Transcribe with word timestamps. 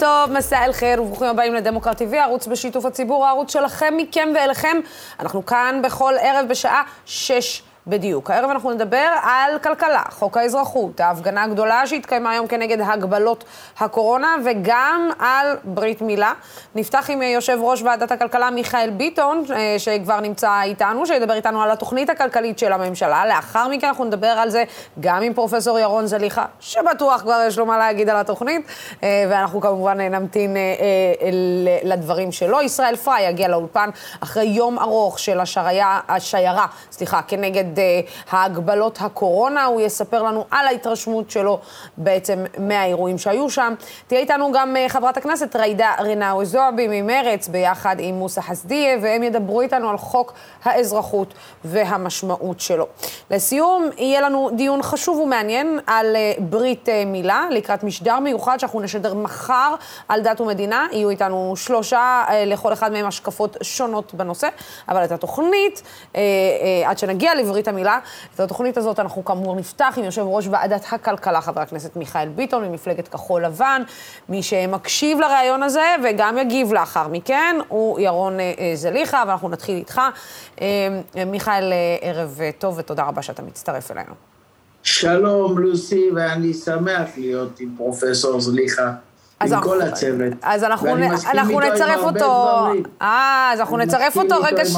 טוב, 0.00 0.32
מסע 0.32 0.64
אל 0.64 0.72
חיר, 0.72 1.02
וברוכים 1.02 1.28
הבאים 1.28 1.54
לדמוקרט 1.54 2.02
TV, 2.02 2.16
ערוץ 2.16 2.46
בשיתוף 2.46 2.84
הציבור, 2.84 3.26
הערוץ 3.26 3.52
שלכם, 3.52 3.94
מכם 3.96 4.28
ואליכם. 4.34 4.76
אנחנו 5.20 5.46
כאן 5.46 5.80
בכל 5.84 6.14
ערב 6.20 6.48
בשעה 6.48 6.82
שש. 7.06 7.62
בדיוק. 7.90 8.30
הערב 8.30 8.50
אנחנו 8.50 8.70
נדבר 8.70 9.08
על 9.22 9.58
כלכלה, 9.58 10.02
חוק 10.10 10.36
האזרחות, 10.36 11.00
ההפגנה 11.00 11.42
הגדולה 11.42 11.86
שהתקיימה 11.86 12.30
היום 12.30 12.46
כנגד 12.46 12.80
הגבלות 12.80 13.44
הקורונה, 13.78 14.36
וגם 14.44 15.10
על 15.18 15.56
ברית 15.64 16.02
מילה. 16.02 16.32
נפתח 16.74 17.10
עם 17.10 17.22
יושב 17.22 17.58
ראש 17.60 17.82
ועדת 17.82 18.12
הכלכלה 18.12 18.50
מיכאל 18.50 18.90
ביטון, 18.90 19.44
אה, 19.54 19.74
שכבר 19.78 20.20
נמצא 20.20 20.62
איתנו, 20.62 21.06
שידבר 21.06 21.34
איתנו 21.34 21.62
על 21.62 21.70
התוכנית 21.70 22.10
הכלכלית 22.10 22.58
של 22.58 22.72
הממשלה. 22.72 23.26
לאחר 23.26 23.68
מכן 23.68 23.86
אנחנו 23.86 24.04
נדבר 24.04 24.26
על 24.26 24.50
זה 24.50 24.64
גם 25.00 25.22
עם 25.22 25.34
פרופסור 25.34 25.78
ירון 25.78 26.06
זליכה, 26.06 26.44
שבטוח 26.60 27.20
כבר 27.20 27.40
יש 27.46 27.58
לו 27.58 27.66
מה 27.66 27.78
להגיד 27.78 28.08
על 28.08 28.16
התוכנית, 28.16 28.66
אה, 29.02 29.24
ואנחנו 29.30 29.60
כמובן 29.60 30.00
נמתין 30.00 30.56
אה, 30.56 30.62
לדברים 31.84 32.32
שלו. 32.32 32.60
ישראל 32.60 32.96
פריי 32.96 33.28
יגיע 33.28 33.48
לאולפן 33.48 33.90
אחרי 34.20 34.44
יום 34.44 34.78
ארוך 34.78 35.18
של 35.18 35.40
השיירה 36.08 36.66
סליחה, 36.90 37.22
כנגד 37.22 37.79
ההגבלות 38.30 38.98
הקורונה. 39.00 39.64
הוא 39.64 39.80
יספר 39.80 40.22
לנו 40.22 40.44
על 40.50 40.66
ההתרשמות 40.66 41.30
שלו 41.30 41.58
בעצם 41.96 42.44
מהאירועים 42.58 43.18
שהיו 43.18 43.50
שם. 43.50 43.74
תהיה 44.06 44.20
איתנו 44.20 44.52
גם 44.52 44.76
אה, 44.76 44.88
חברת 44.88 45.16
הכנסת 45.16 45.56
ג'ידא 45.56 45.88
רינאוי 45.98 46.46
זועבי 46.46 47.02
ממרץ, 47.02 47.48
ביחד 47.48 47.96
עם 47.98 48.14
מוסא 48.14 48.40
חסדיה, 48.40 48.98
והם 49.02 49.22
ידברו 49.22 49.60
איתנו 49.60 49.90
על 49.90 49.98
חוק 49.98 50.32
האזרחות 50.64 51.34
והמשמעות 51.64 52.60
שלו. 52.60 52.86
לסיום, 53.30 53.90
יהיה 53.98 54.20
לנו 54.20 54.50
דיון 54.56 54.82
חשוב 54.82 55.18
ומעניין 55.18 55.78
על 55.86 56.16
אה, 56.16 56.32
ברית 56.38 56.88
אה, 56.88 57.04
מילה, 57.06 57.46
לקראת 57.50 57.84
משדר 57.84 58.18
מיוחד 58.18 58.60
שאנחנו 58.60 58.80
נשדר 58.80 59.14
מחר 59.14 59.74
על 60.08 60.20
דת 60.20 60.40
ומדינה. 60.40 60.86
יהיו 60.92 61.10
איתנו 61.10 61.54
שלושה, 61.56 62.24
לכל 62.46 62.72
אחד 62.72 62.92
מהם 62.92 63.06
השקפות 63.06 63.56
שונות 63.62 64.14
בנושא, 64.14 64.48
אבל 64.88 65.04
את 65.04 65.12
התוכנית, 65.12 65.82
עד 66.86 66.98
שנגיע 66.98 67.34
לברית... 67.34 67.59
ברית 67.60 67.68
המילה. 67.68 67.98
את 68.34 68.40
התוכנית 68.40 68.76
הזאת 68.76 69.00
אנחנו 69.00 69.24
כאמור 69.24 69.56
נפתח 69.56 69.94
עם 69.96 70.04
יושב 70.04 70.22
ראש 70.26 70.46
ועדת 70.50 70.84
הכלכלה, 70.92 71.40
חבר 71.40 71.60
הכנסת 71.60 71.96
מיכאל 71.96 72.28
ביטון, 72.28 72.64
ממפלגת 72.64 73.08
כחול 73.08 73.44
לבן. 73.44 73.82
מי 74.28 74.42
שמקשיב 74.42 75.20
לראיון 75.20 75.62
הזה 75.62 75.94
וגם 76.04 76.38
יגיב 76.38 76.72
לאחר 76.72 77.08
מכן, 77.08 77.56
הוא 77.68 78.00
ירון 78.00 78.40
אה, 78.40 78.52
אה, 78.58 78.72
זליכה, 78.74 79.22
ואנחנו 79.26 79.48
נתחיל 79.48 79.76
איתך. 79.76 80.00
אה, 80.60 80.66
מיכאל, 81.26 81.72
ערב 82.00 82.40
טוב 82.58 82.78
ותודה 82.78 83.02
רבה 83.02 83.22
שאתה 83.22 83.42
מצטרף 83.42 83.90
אלינו. 83.90 84.14
שלום, 84.82 85.58
לוסי, 85.58 86.10
ואני 86.14 86.54
שמח 86.54 87.08
להיות 87.16 87.60
עם 87.60 87.74
פרופסור 87.76 88.40
זליכה. 88.40 88.92
עם 89.42 89.52
אנחנו, 89.54 89.70
כל 89.70 89.82
הצוות. 89.82 90.32
אז 90.42 90.64
אנחנו, 90.64 90.96
אנחנו 91.32 91.60
נצרף 91.60 92.02
אותו... 92.02 92.56
אה, 93.02 93.50
אז 93.52 93.60
אנחנו 93.60 93.76
נצרף 93.76 94.16
אותו 94.16 94.34
רגע 94.42 94.64
ש... 94.64 94.76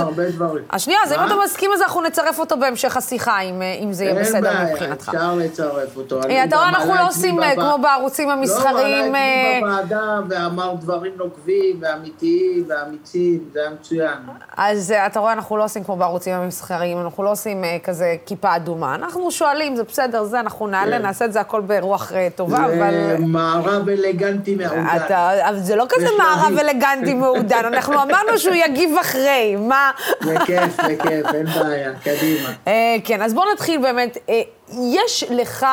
אז 0.70 0.80
שנייה, 0.80 1.00
אז 1.04 1.12
אם 1.12 1.18
אתה 1.26 1.34
מסכים 1.44 1.70
לזה, 1.74 1.84
אנחנו 1.84 2.02
נצרף 2.02 2.38
אותו 2.38 2.56
בהמשך 2.56 2.96
השיחה, 2.96 3.40
אם, 3.40 3.62
אם 3.82 3.92
זה 3.92 4.04
יהיה 4.04 4.20
בסדר 4.20 4.52
מבחינתך. 4.64 5.08
אין 5.08 5.18
בעיה, 5.18 5.46
אפשר 5.46 5.64
לצרף 5.64 5.96
אותו. 5.96 6.20
אתה 6.20 6.56
רואה, 6.56 6.68
אנחנו 6.68 6.94
לא 6.94 7.08
עושים. 7.08 7.36
כמו 7.54 7.78
בערוצים 7.82 8.28
המסחריים... 8.30 9.14
לא, 9.14 9.18
עלה 9.18 9.60
בוועדה 9.60 10.20
ואמר 10.28 10.74
דברים 10.80 11.12
נוקבים 11.16 11.76
ואמיתיים 11.80 12.64
ואמיצים, 12.68 13.40
זה 13.52 13.60
היה 13.60 13.70
מצוין. 13.70 14.18
אז 14.56 14.94
אתה 15.06 15.20
רואה, 15.20 15.32
אנחנו 15.32 15.56
לא 15.56 15.64
עושים 15.64 15.84
כמו 15.84 15.96
בערוצים 15.96 16.34
המסחריים, 16.34 17.00
אנחנו 17.00 17.22
לא 17.22 17.30
עושים 17.30 17.64
כזה 17.84 18.16
כיפה 18.26 18.56
אדומה. 18.56 18.94
אנחנו 18.94 19.30
שואלים, 19.30 19.76
זה 19.76 19.82
בסדר, 19.82 20.24
זה, 20.24 20.40
אנחנו 20.40 20.66
נעלה, 20.66 20.96
כן. 20.96 21.02
נעשה 21.02 21.24
את 21.24 21.32
זה 21.32 21.40
הכל 21.40 21.60
ברוח 21.60 22.12
טובה, 22.36 22.64
אבל... 22.64 22.74
זה 22.74 23.16
מערב 23.20 23.88
אלגנטי. 23.88 24.51
אלגנטי 24.60 24.76
מעודן. 24.76 24.96
אתה, 25.06 25.30
זה 25.56 25.76
לא 25.76 25.86
כזה 25.88 26.08
מערב 26.18 26.58
אלגנטי 26.58 27.14
מעודן, 27.14 27.64
אנחנו 27.64 27.94
אמרנו 28.02 28.38
שהוא 28.38 28.54
יגיב 28.54 28.90
אחרי, 29.00 29.56
מה... 29.56 29.90
בכיף, 30.20 30.76
בכיף, 30.76 31.34
אין 31.34 31.46
בעיה, 31.46 31.92
קדימה. 32.04 32.48
אה, 32.66 32.96
כן, 33.04 33.22
אז 33.22 33.34
בואו 33.34 33.52
נתחיל 33.52 33.82
באמת. 33.82 34.18
אה, 34.28 34.42
יש 34.92 35.24
לך, 35.30 35.66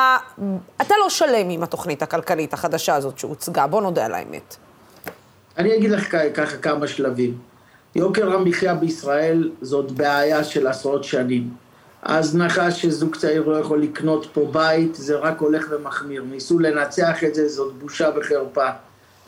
אתה 0.80 0.94
לא 1.00 1.10
שלם 1.10 1.50
עם 1.50 1.62
התוכנית 1.62 2.02
הכלכלית 2.02 2.52
החדשה 2.52 2.94
הזאת 2.94 3.18
שהוצגה, 3.18 3.66
בוא 3.66 3.82
נודה 3.82 4.06
על 4.06 4.14
האמת. 4.14 4.56
אני 5.58 5.76
אגיד 5.76 5.90
לך 5.90 6.16
ככה 6.34 6.56
כמה 6.56 6.86
שלבים. 6.86 7.38
יוקר 7.94 8.32
המחיה 8.34 8.74
בישראל 8.74 9.50
זאת 9.62 9.92
בעיה 9.92 10.44
של 10.44 10.66
עשרות 10.66 11.04
שנים. 11.04 11.50
ההזנחה 12.02 12.70
שזוג 12.70 13.16
צעיר 13.16 13.48
לא 13.48 13.56
יכול 13.56 13.82
לקנות 13.82 14.26
פה 14.32 14.48
בית, 14.52 14.94
זה 14.94 15.16
רק 15.16 15.40
הולך 15.40 15.66
ומחמיר. 15.70 16.24
ניסו 16.30 16.58
לנצח 16.58 17.24
את 17.24 17.34
זה, 17.34 17.48
זאת 17.48 17.74
בושה 17.74 18.10
וחרפה. 18.16 18.68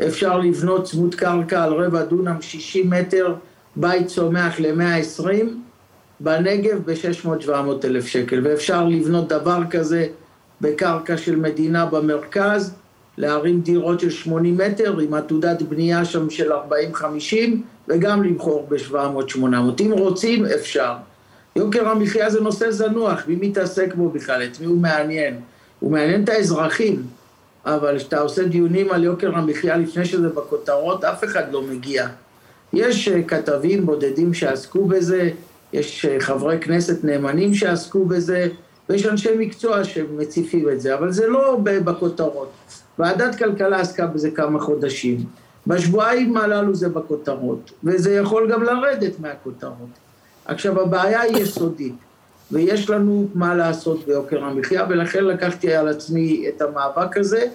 אפשר 0.09 0.39
לבנות 0.39 0.85
צמוד 0.85 1.15
קרקע 1.15 1.65
על 1.65 1.73
רבע 1.73 2.05
דונם, 2.05 2.37
60 2.41 2.91
מטר, 2.91 3.35
בית 3.77 4.07
צומח 4.07 4.61
ל-120, 4.61 5.29
בנגב 6.21 6.79
ב-600-700 6.85 7.85
אלף 7.85 8.07
שקל. 8.07 8.41
ואפשר 8.45 8.85
לבנות 8.85 9.29
דבר 9.29 9.59
כזה 9.71 10.07
בקרקע 10.61 11.17
של 11.17 11.37
מדינה 11.37 11.87
במרכז, 11.87 12.75
להרים 13.19 13.61
דירות 13.61 14.01
של 14.01 14.11
80 14.11 14.59
מטר 14.59 14.99
עם 14.99 15.15
עתודת 15.15 15.63
בנייה 15.63 16.05
שם 16.05 16.31
של 16.31 16.53
40-50, 16.53 16.57
וגם 17.89 18.23
למכור 18.23 18.67
ב-700-800. 18.69 19.45
אם 19.81 19.93
רוצים, 19.93 20.47
אפשר. 20.47 20.93
יוקר 21.57 21.89
המחיה 21.89 22.31
זה 22.31 22.41
נושא 22.41 22.71
זנוח, 22.71 23.23
מי 23.29 23.37
מתעסק 23.49 23.95
בו 23.95 24.09
בכלל? 24.09 24.43
את 24.43 24.61
מי 24.61 24.67
הוא 24.67 24.79
מעניין? 24.79 25.41
הוא 25.81 25.93
מעניין 25.93 26.25
את 26.25 26.29
האזרחים, 26.29 27.03
אבל 27.65 27.99
כשאתה 27.99 28.21
עושה 28.21 28.45
דיונים 28.45 28.93
על 28.93 29.05
יוקר 29.05 29.37
המחיה 29.37 29.77
לפני 29.77 30.05
שזה 30.05 30.29
בכותרות, 30.29 31.05
אף 31.05 31.25
אחד 31.25 31.53
לא 31.53 31.63
מגיע. 31.63 32.09
יש 32.73 33.09
אה, 33.09 33.23
כתבים 33.23 33.87
בודדים 33.87 34.35
שעסקו 34.35 34.85
בזה, 34.85 35.31
יש 35.73 36.05
אה, 36.05 36.21
חברי 36.21 36.59
כנסת 36.61 37.05
נאמנים 37.05 37.55
שעסקו 37.55 38.05
בזה, 38.05 38.49
ויש 38.89 39.07
אנשי 39.07 39.31
מקצוע 39.39 39.85
שמציפים 39.85 40.69
את 40.69 40.81
זה, 40.81 40.95
אבל 40.95 41.13
זה 41.13 41.27
לא 41.27 41.59
בכותרות. 41.65 42.53
ועדת 42.99 43.35
כלכלה 43.35 43.81
עסקה 43.81 44.07
בזה 44.07 44.31
כמה 44.31 44.61
חודשים. 44.61 45.25
בשבועיים 45.67 46.37
הללו 46.37 46.75
זה 46.75 46.89
בכותרות, 46.89 47.71
וזה 47.85 48.15
יכול 48.15 48.53
גם 48.53 48.63
לרדת 48.63 49.21
מהכותרות. 49.21 50.02
עכשיו, 50.45 50.81
הבעיה 50.81 51.21
היא 51.21 51.37
יסודית, 51.37 51.95
ויש 52.53 52.91
לנו 52.91 53.29
מה 53.35 53.55
לעשות 53.55 54.07
ביוקר 54.07 54.45
המחיה, 54.45 54.87
ולכן 54.89 55.25
לקחתי 55.25 55.75
על 55.75 55.89
עצמי 55.89 56.45
את 56.49 56.63
המאבק 56.63 57.17
הזה, 57.17 57.47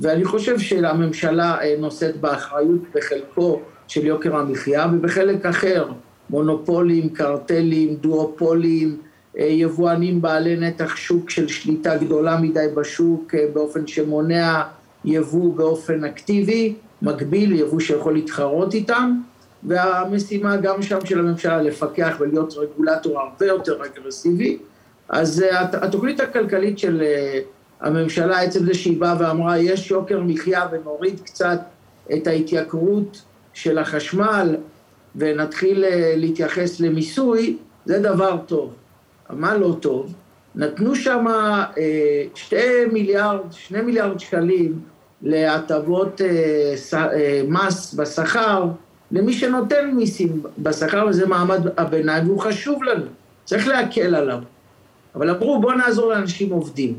ואני 0.00 0.24
חושב 0.24 0.58
שהממשלה 0.58 1.56
אה, 1.60 1.74
נושאת 1.78 2.16
באחריות 2.16 2.80
בחלקו 2.94 3.60
של 3.88 4.06
יוקר 4.06 4.36
המחיה, 4.36 4.86
ובחלק 4.92 5.46
אחר, 5.46 5.88
מונופולים, 6.30 7.08
קרטלים, 7.08 7.94
דואופולים, 7.94 8.96
אה, 9.38 9.44
יבואנים 9.44 10.22
בעלי 10.22 10.56
נתח 10.56 10.96
שוק 10.96 11.30
של 11.30 11.48
שליטה 11.48 11.96
גדולה 11.96 12.40
מדי 12.40 12.66
בשוק, 12.74 13.34
אה, 13.34 13.46
באופן 13.52 13.86
שמונע 13.86 14.62
יבוא 15.04 15.54
באופן 15.54 16.04
אקטיבי, 16.04 16.74
מקביל, 17.02 17.52
יבוא 17.52 17.80
שיכול 17.80 18.14
להתחרות 18.14 18.74
איתם, 18.74 19.20
והמשימה 19.62 20.56
גם 20.56 20.82
שם 20.82 20.98
של 21.04 21.18
הממשלה 21.18 21.62
לפקח 21.62 22.16
ולהיות 22.20 22.54
רגולטור 22.56 23.20
הרבה 23.20 23.46
יותר 23.46 23.78
אגרסיבי. 23.84 24.58
אז 25.08 25.42
אה, 25.42 25.62
התוכנית 25.62 26.20
הכלכלית 26.20 26.78
של 26.78 27.02
אה, 27.02 27.40
הממשלה, 27.80 28.40
עצם 28.40 28.64
זה 28.64 28.74
שהיא 28.74 29.00
באה 29.00 29.16
ואמרה, 29.18 29.58
יש 29.58 29.90
יוקר 29.90 30.20
מחיה 30.20 30.66
ונוריד 30.72 31.20
קצת 31.20 31.60
את 32.12 32.26
ההתייקרות 32.26 33.22
של 33.52 33.78
החשמל 33.78 34.56
ונתחיל 35.16 35.84
אה, 35.84 36.14
להתייחס 36.16 36.80
למיסוי, 36.80 37.56
זה 37.86 37.98
דבר 37.98 38.38
טוב. 38.46 38.74
מה 39.30 39.56
לא 39.56 39.76
טוב? 39.80 40.14
נתנו 40.54 40.96
שם 40.96 41.24
שתי 42.34 42.84
מיליארד, 42.92 43.40
שני 43.50 43.80
מיליארד 43.80 44.20
שקלים 44.20 44.80
להטבות 45.22 46.20
מס 47.48 47.94
בשכר, 47.94 48.64
למי 49.12 49.32
שנותן 49.32 49.90
מיסים 49.90 50.42
בשכר, 50.58 51.06
וזה 51.08 51.26
מעמד 51.26 51.60
הביניים, 51.76 52.26
והוא 52.26 52.40
חשוב 52.40 52.82
לנו, 52.82 53.04
צריך 53.44 53.68
להקל 53.68 54.14
עליו. 54.14 54.38
אבל 55.14 55.30
אמרו, 55.30 55.60
בוא 55.60 55.74
נעזור 55.74 56.12
לאנשים 56.12 56.50
עובדים. 56.52 56.98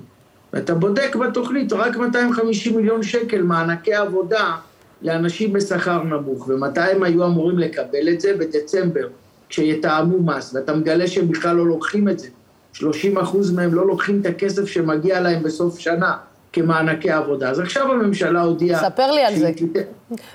ואתה 0.53 0.75
בודק 0.75 1.15
בתוכנית 1.15 1.73
רק 1.73 1.97
250 1.97 2.75
מיליון 2.75 3.03
שקל 3.03 3.41
מענקי 3.41 3.94
עבודה 3.94 4.56
לאנשים 5.01 5.53
בשכר 5.53 6.03
נמוך, 6.03 6.47
ומתי 6.47 6.81
הם 6.81 7.03
היו 7.03 7.25
אמורים 7.25 7.59
לקבל 7.59 8.09
את 8.09 8.21
זה? 8.21 8.33
בדצמבר, 8.38 9.07
כשיתאמו 9.50 10.21
מס, 10.21 10.56
ואתה 10.56 10.75
מגלה 10.75 11.07
שהם 11.07 11.27
בכלל 11.27 11.56
לא 11.56 11.67
לוקחים 11.67 12.09
את 12.09 12.19
זה. 12.19 12.27
30 12.73 13.17
אחוז 13.17 13.51
מהם 13.51 13.73
לא 13.73 13.88
לוקחים 13.88 14.21
את 14.21 14.25
הכסף 14.25 14.65
שמגיע 14.65 15.21
להם 15.21 15.44
בסוף 15.44 15.79
שנה. 15.79 16.17
כמענקי 16.53 17.11
עבודה. 17.11 17.49
אז 17.49 17.59
עכשיו 17.59 17.91
הממשלה 17.91 18.41
הודיעה... 18.41 18.81
ספר 18.81 19.11
לי 19.11 19.21
על 19.21 19.35
זה. 19.35 19.51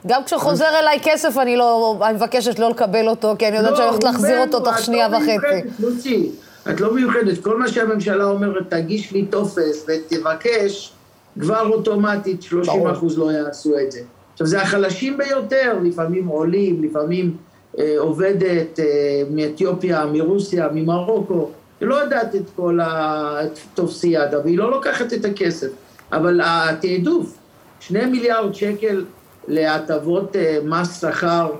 גם 0.06 0.24
כשחוזר 0.24 0.78
אליי 0.80 0.98
כסף, 1.02 1.38
אני 1.38 1.56
לא... 1.56 1.98
אני 2.02 2.14
מבקשת 2.14 2.58
לא 2.58 2.70
לקבל 2.70 3.08
אותו, 3.08 3.34
כי 3.38 3.48
אני 3.48 3.56
יודעת 3.56 3.70
לא, 3.70 3.76
שאני 3.76 3.88
הולכת 3.88 4.04
להחזיר 4.04 4.40
אותו 4.40 4.60
תוך 4.60 4.78
שנייה 4.78 5.08
לא 5.08 5.16
וחצי. 5.16 6.30
את 6.70 6.80
לא 6.80 6.94
מיוחדת. 6.94 7.38
כל 7.42 7.58
מה 7.58 7.68
שהממשלה 7.68 8.24
אומרת, 8.24 8.70
תגיש 8.70 9.12
לי 9.12 9.26
טופס 9.26 9.86
ותבקש, 9.88 10.92
כבר 11.40 11.68
אוטומטית 11.68 12.42
30 12.42 12.86
אחוז 12.86 13.18
לא 13.18 13.32
יעשו 13.32 13.78
את 13.78 13.92
זה. 13.92 14.00
עכשיו, 14.32 14.46
זה 14.46 14.62
החלשים 14.62 15.18
ביותר, 15.18 15.78
לפעמים 15.82 16.26
עולים, 16.26 16.84
לפעמים 16.84 17.36
אה, 17.78 17.94
עובדת 17.98 18.80
אה, 18.80 19.22
מאתיופיה, 19.30 20.06
מרוסיה, 20.06 20.68
ממרוקו, 20.72 21.50
היא 21.80 21.88
לא 21.88 21.94
יודעת 21.94 22.34
את 22.34 22.50
כל 22.56 22.78
הטופסיאדה, 22.82 24.40
והיא 24.44 24.58
לא 24.58 24.70
לוקחת 24.70 25.12
את 25.12 25.24
הכסף. 25.24 25.68
אבל 26.12 26.40
התעדוף, 26.44 27.38
שני 27.80 28.06
מיליארד 28.06 28.54
שקל 28.54 29.04
להטבות 29.48 30.36
אה, 30.36 30.58
מס 30.64 31.00
שכר 31.00 31.52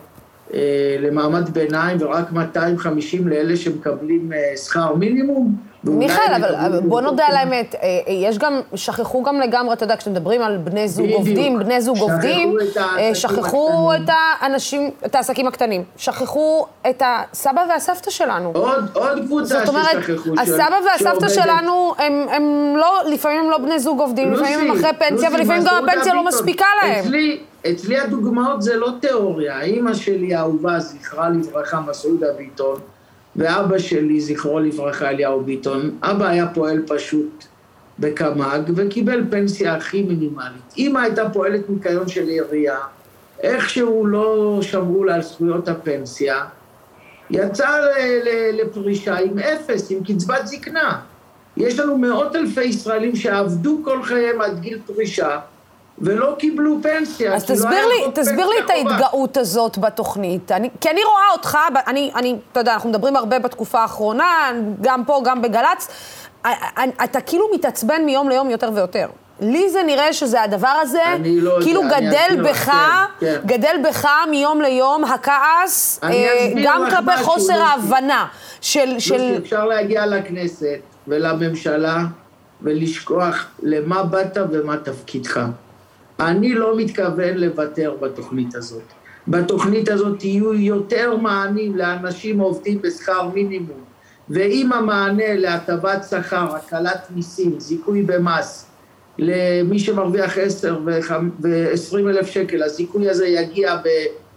אה, 0.55 0.97
למעמד 1.01 1.49
ביניים 1.51 1.99
ורק 2.01 2.33
250 2.33 3.29
לאלה 3.29 3.57
שמקבלים 3.57 4.33
אה, 4.33 4.57
שכר 4.57 4.95
מינימום. 4.95 5.57
מיכאל, 5.87 6.35
אבל 6.35 6.81
בוא 6.81 7.01
נודה 7.01 7.27
על 7.27 7.37
האמת, 7.37 7.75
יש 8.09 8.39
גם, 8.39 8.61
שכחו 8.75 9.23
גם 9.23 9.41
לגמרי, 9.41 9.73
אתה 9.73 9.85
יודע, 9.85 9.97
כשמדברים 9.97 10.43
על 10.43 10.57
בני 10.57 10.89
זוג 10.89 11.05
בדיוק. 11.05 11.19
עובדים, 11.19 11.59
בני 11.59 11.81
זוג 11.81 11.97
שכחו 11.97 12.11
עובדים, 12.13 12.57
את 13.11 13.17
שכחו 13.17 13.93
את 13.95 14.11
האנשים, 14.41 14.91
את 15.07 15.15
העסקים 15.15 15.47
הקטנים, 15.47 15.85
שכחו 15.97 16.67
את 16.91 17.03
הסבא 17.07 17.65
והסבתא 17.69 18.11
שלנו. 18.11 18.51
עוד, 18.55 18.89
עוד 18.93 19.19
קבוצה 19.27 19.55
ששכחו. 19.67 19.67
זאת 19.67 19.69
אומרת, 19.69 20.39
הסבא 20.39 20.77
והסבתא 20.87 21.29
שלנו, 21.29 21.95
הם, 21.99 22.27
הם 22.31 22.75
לא, 22.77 23.01
לפעמים 23.07 23.41
הם 23.41 23.51
לא 23.51 23.59
בני 23.59 23.79
זוג 23.79 24.01
עובדים, 24.01 24.33
לפעמים 24.33 24.61
הם 24.61 24.77
אחרי 24.77 24.91
פנסיה, 24.99 25.31
ולפעמים 25.33 25.63
גם 25.65 25.85
הפנסיה 25.89 26.15
לא 26.15 26.25
מספיקה 26.25 26.67
להם. 26.83 27.05
אצלי, 27.05 27.39
אצלי 27.71 27.99
הדוגמאות 27.99 28.63
זה 28.63 28.77
לא 28.77 28.89
תיאוריה. 29.01 29.61
אימא 29.61 29.95
שלי 29.95 30.35
האהובה, 30.35 30.81
זכרה 30.81 31.29
לברכה, 31.29 31.81
מסעודה 31.81 32.27
ביטון, 32.39 32.77
ואבא 33.37 33.79
שלי, 33.79 34.21
זכרו 34.21 34.61
לברכה, 34.61 35.09
אליהו 35.09 35.41
ביטון. 35.41 35.91
אבא 36.03 36.27
היה 36.29 36.47
פועל 36.47 36.83
פשוט 36.87 37.45
בקמ"ג 37.99 38.61
וקיבל 38.77 39.25
פנסיה 39.31 39.75
הכי 39.75 40.03
מינימלית. 40.03 40.75
אימא 40.77 40.99
הייתה 40.99 41.31
פועלת 41.31 41.71
ניקיון 41.71 42.09
של 42.09 42.29
עירייה, 42.29 42.79
איכשהו 43.41 44.07
לא 44.07 44.59
שמרו 44.63 45.05
לה 45.05 45.15
על 45.15 45.23
זכויות 45.23 45.69
הפנסיה, 45.69 46.45
יצא 47.31 47.69
לפרישה 48.53 49.17
עם 49.17 49.39
אפס, 49.39 49.91
עם 49.91 49.99
קצבת 50.05 50.47
זקנה. 50.47 51.01
יש 51.57 51.79
לנו 51.79 51.99
מאות 51.99 52.37
אלפי 52.37 52.65
ישראלים 52.65 53.17
שעבדו 53.17 53.81
כל 53.85 54.03
חייהם 54.03 54.41
עד 54.41 54.61
גיל 54.61 54.79
פרישה, 54.87 55.39
ולא 55.99 56.35
קיבלו 56.39 56.77
פנסיה. 56.83 57.35
אז 57.35 57.51
לא 57.51 57.55
תסביר 57.55 57.87
לא 57.87 57.93
לי, 57.93 58.13
תסביר 58.15 58.49
לי 58.49 58.57
את 58.65 58.71
ההתגאות 58.71 59.37
הזאת 59.37 59.79
בתוכנית. 59.79 60.53
אני, 60.53 60.71
כי 60.81 60.91
אני 60.91 61.05
רואה 61.05 61.33
אותך, 61.33 61.59
אני, 61.87 62.11
אני, 62.15 62.37
אתה 62.53 62.61
יודע, 62.61 62.75
אנחנו 62.75 62.89
מדברים 62.91 63.17
הרבה 63.17 63.39
בתקופה 63.39 63.81
האחרונה, 63.81 64.53
גם 64.81 65.05
פה, 65.05 65.21
גם 65.25 65.43
בגל"צ, 65.43 65.89
אתה 67.05 67.21
כאילו 67.21 67.47
מתעצבן 67.55 68.05
מיום 68.05 68.29
ליום 68.29 68.51
יותר 68.51 68.71
ויותר. 68.75 69.07
לי 69.41 69.71
זה 69.71 69.83
נראה 69.83 70.13
שזה 70.13 70.43
הדבר 70.43 70.75
הזה, 70.83 71.03
לא 71.25 71.59
כאילו 71.63 71.83
יודע, 71.83 72.01
גדל 72.01 72.43
בך, 72.43 72.65
כן, 72.65 73.27
כן. 73.27 73.41
גדל 73.47 73.77
בך 73.89 74.09
מיום 74.31 74.61
ליום 74.61 75.05
הכעס, 75.05 76.01
אה, 76.03 76.53
גם 76.65 76.83
כלפי 76.91 77.23
חוסר 77.23 77.63
ההבנה 77.63 78.27
של... 78.61 78.99
של... 78.99 79.35
אפשר 79.39 79.65
להגיע 79.65 80.07
לכנסת 80.07 80.79
ולממשלה 81.09 81.99
ולשכוח 82.63 83.47
למה 83.63 84.03
באת 84.03 84.39
ומה 84.51 84.77
תפקידך. 84.77 85.41
אני 86.21 86.55
לא 86.55 86.77
מתכוון 86.77 87.35
לוותר 87.35 87.95
בתוכנית 88.01 88.55
הזאת. 88.55 88.83
בתוכנית 89.29 89.89
הזאת 89.89 90.25
יהיו 90.25 90.55
יותר 90.55 91.17
מענים 91.17 91.77
לאנשים 91.77 92.39
עובדים 92.39 92.83
בשכר 92.83 93.29
מינימום, 93.29 93.85
ואם 94.31 94.73
המענה 94.73 95.35
להטבת 95.35 96.05
שכר, 96.11 96.57
הקלת 96.57 97.09
מיסים, 97.11 97.61
זיכוי 97.61 98.03
במס, 98.03 98.67
למי 99.19 99.79
שמרוויח 99.79 100.39
10 100.39 100.79
ו-20 100.85 101.99
אלף 101.99 102.27
שקל, 102.27 102.63
הזיכוי 102.63 103.11
הזה 103.11 103.27
יגיע 103.27 103.77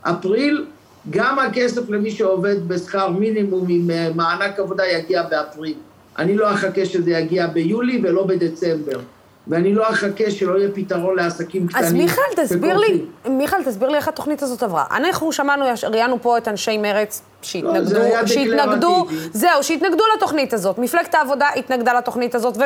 באפריל, 0.03 0.65
גם 1.09 1.39
הכסף 1.39 1.89
למי 1.89 2.11
שעובד 2.11 2.67
בשכר 2.67 3.09
מינימום 3.09 3.65
עם 3.69 3.91
אה, 3.91 4.09
מענק 4.15 4.59
עבודה 4.59 4.87
יגיע 4.87 5.23
באפריל. 5.23 5.75
אני 6.19 6.35
לא 6.35 6.53
אחכה 6.53 6.85
שזה 6.85 7.11
יגיע 7.11 7.47
ביולי 7.47 8.01
ולא 8.03 8.25
בדצמבר. 8.25 8.99
ואני 9.49 9.73
לא 9.73 9.89
אחכה 9.89 10.31
שלא 10.31 10.57
יהיה 10.57 10.69
פתרון 10.75 11.15
לעסקים 11.15 11.67
קטנים. 11.67 11.85
אז 11.85 11.93
מיכאל, 11.93 12.23
תסביר 12.35 12.77
לי, 12.77 13.01
מיכאל, 13.25 13.63
תסביר 13.63 13.89
לי 13.89 13.97
איך 13.97 14.07
התוכנית 14.07 14.43
הזאת 14.43 14.63
עברה. 14.63 14.83
אנחנו 14.91 15.31
שמענו, 15.31 15.65
ראיינו 15.91 16.21
פה 16.21 16.37
את 16.37 16.47
אנשי 16.47 16.77
מרצ 16.77 17.21
שהתנגדו, 17.41 17.99
לא, 17.99 18.21
זה 18.21 18.27
שהתנגדו, 18.27 19.05
זהו, 19.33 19.63
שהתנגדו 19.63 20.03
לתוכנית 20.17 20.53
הזאת. 20.53 20.77
מפלגת 20.77 21.15
העבודה 21.15 21.47
התנגדה 21.55 21.93
לתוכנית 21.93 22.35
הזאת, 22.35 22.57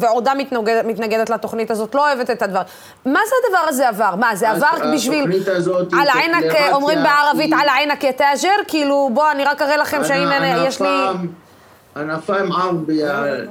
ועודה 0.00 0.34
מתנגד, 0.34 0.82
מתנגדת 0.86 1.30
לתוכנית 1.30 1.70
הזאת, 1.70 1.94
לא 1.94 2.06
אוהבת 2.06 2.30
את 2.30 2.42
הדבר. 2.42 2.62
מה 3.04 3.20
זה 3.28 3.34
הדבר 3.46 3.68
הזה 3.68 3.88
עבר? 3.88 4.14
מה, 4.16 4.36
זה 4.36 4.50
עבר 4.50 4.92
בשביל... 4.94 5.24
על 6.00 6.08
העינק, 6.08 6.52
אומרים 6.72 6.98
בערבית, 7.02 7.52
על 7.60 7.68
העינק 7.68 8.04
יתאג'ר? 8.04 8.56
כאילו, 8.68 9.10
בוא, 9.12 9.30
אני 9.30 9.44
רק 9.44 9.62
אראה 9.62 9.76
לכם 9.76 10.04
שהנה, 10.04 10.66
יש 10.66 10.82
לי... 10.82 10.88
أنا 11.97 12.17
فاهم 12.17 12.53
عربي 12.53 13.03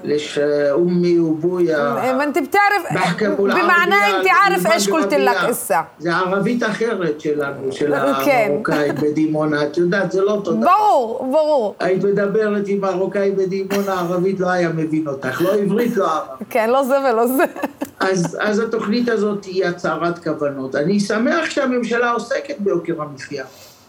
ليش 0.05 0.39
أمي 0.75 1.19
وأبويا 1.19 2.13
ما 2.13 2.25
أنت 2.25 2.39
بتعرف 2.39 2.83
بمعنى 3.39 3.95
أنت 3.95 4.27
عارف 4.29 4.73
إيش 4.73 4.91
قلت 4.91 5.15
لك 5.15 5.37
إسا 5.37 5.85
זה 5.99 6.17
ערבית 6.17 6.63
אחרת 6.63 7.21
שלנו, 7.21 7.73
של 7.73 7.95
המרוקאי 7.95 8.93
בדימונה, 8.93 9.63
את 9.63 9.77
יודעת, 9.77 10.13
זה 10.13 10.23
לא 10.23 10.41
תודה. 10.45 10.67
ברור, 10.67 11.29
ברור. 11.33 11.75
היית 11.81 12.05
מדברת 12.05 12.69
עם 12.69 12.81
מרוקאי 12.81 13.31
בדימונה, 13.31 14.01
ערבית 14.01 14.41
לא 14.41 14.49
היה 14.49 14.69
מבין 14.69 15.07
אותך, 15.09 15.43
לא 15.43 15.55
עברית, 15.55 15.97
לא 15.97 16.13
ערבית. 16.13 16.47
כן, 16.51 16.71
לא 16.71 16.85
זה 16.85 16.97
ולא 17.01 17.27
זה. 17.27 17.45
אז, 18.01 18.39
אז 18.41 18.59
התוכנית 18.59 19.09
הזאת 19.09 19.45
היא 19.45 19.65
הצהרת 19.65 20.25
כוונות. 20.25 20.75
אני 20.75 21.01
שמח 21.01 21.51
שהממשלה 21.51 22.11
עוסקת 22.11 22.55
ביוקר 22.59 23.03
המחיה. 23.03 23.45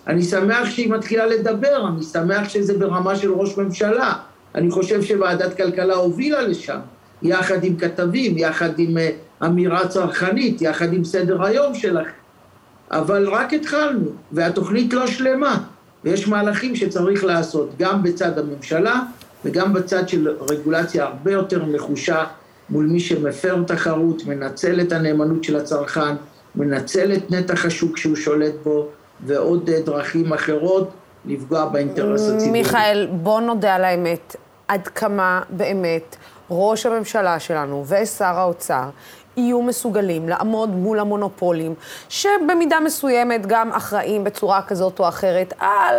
אני 0.08 0.24
שמח 0.24 0.70
שהיא 0.70 0.92
מתחילה 0.92 1.26
לדבר, 1.26 1.88
אני 1.88 2.04
שמח 2.04 2.50
שזה 2.50 2.78
ברמה 2.78 3.16
של 3.16 3.32
ראש 3.32 3.58
ממשלה. 3.58 4.14
אני 4.57 4.71
חושב 4.71 5.03
שוועדת 5.03 5.57
כלכלה 5.57 5.95
הובילה 5.95 6.43
לשם, 6.43 6.79
יחד 7.23 7.65
עם 7.65 7.77
כתבים, 7.77 8.39
יחד 8.39 8.79
עם 8.79 8.99
אה, 8.99 9.11
אמירה 9.45 9.89
צרכנית, 9.89 10.63
יחד 10.63 10.93
עם 10.93 11.05
סדר 11.05 11.45
היום 11.45 11.75
שלך. 11.75 12.09
אבל 12.91 13.29
רק 13.29 13.53
התחלנו, 13.53 14.11
והתוכנית 14.33 14.95
לא 14.95 15.07
שלמה, 15.07 15.65
ויש 16.05 16.29
מהלכים 16.29 16.77
שצריך 16.77 17.25
לעשות, 17.25 17.71
גם 17.79 18.03
בצד 18.03 18.39
הממשלה 18.39 19.03
וגם 19.45 19.73
בצד 19.73 20.09
של 20.09 20.29
רגולציה 20.51 21.05
הרבה 21.05 21.33
יותר 21.33 21.65
נחושה 21.65 22.25
מול 22.71 22.87
מי 22.87 23.01
שמפר 23.01 23.63
תחרות, 23.67 24.27
מנצל 24.27 24.81
את 24.81 24.93
הנאמנות 24.93 25.45
של 25.45 25.57
הצרכן, 25.57 26.15
מנצל 26.55 27.13
את 27.13 27.31
נתח 27.31 27.65
השוק 27.65 27.97
שהוא 27.97 28.17
שולט 28.17 28.55
בו, 28.65 28.89
ועוד 29.27 29.71
אה, 29.71 29.81
דרכים 29.81 30.33
אחרות 30.33 30.91
לפגוע 31.25 31.65
באינטרס 31.65 32.29
הציבורי. 32.29 32.51
מיכאל, 32.51 33.09
בוא 33.13 33.41
נודה 33.41 33.75
על 33.75 33.85
האמת. 33.85 34.37
עד 34.69 34.89
כמה 34.89 35.43
באמת 35.51 36.17
ראש 36.51 36.87
הממשלה 36.87 37.41
שלנו 37.41 37.85
ושר 37.87 38.25
האוצר 38.25 38.89
יהיו 39.37 39.63
מסוגלים 39.63 40.29
לעמוד 40.29 40.71
מול 40.71 40.99
המונופולים, 40.99 41.75
שבמידה 42.09 42.81
מסוימת 42.81 43.47
גם 43.47 43.73
אחראים 43.73 44.25
בצורה 44.25 44.63
כזאת 44.63 44.99
או 44.99 45.09
אחרת 45.09 45.55
על, 45.59 45.95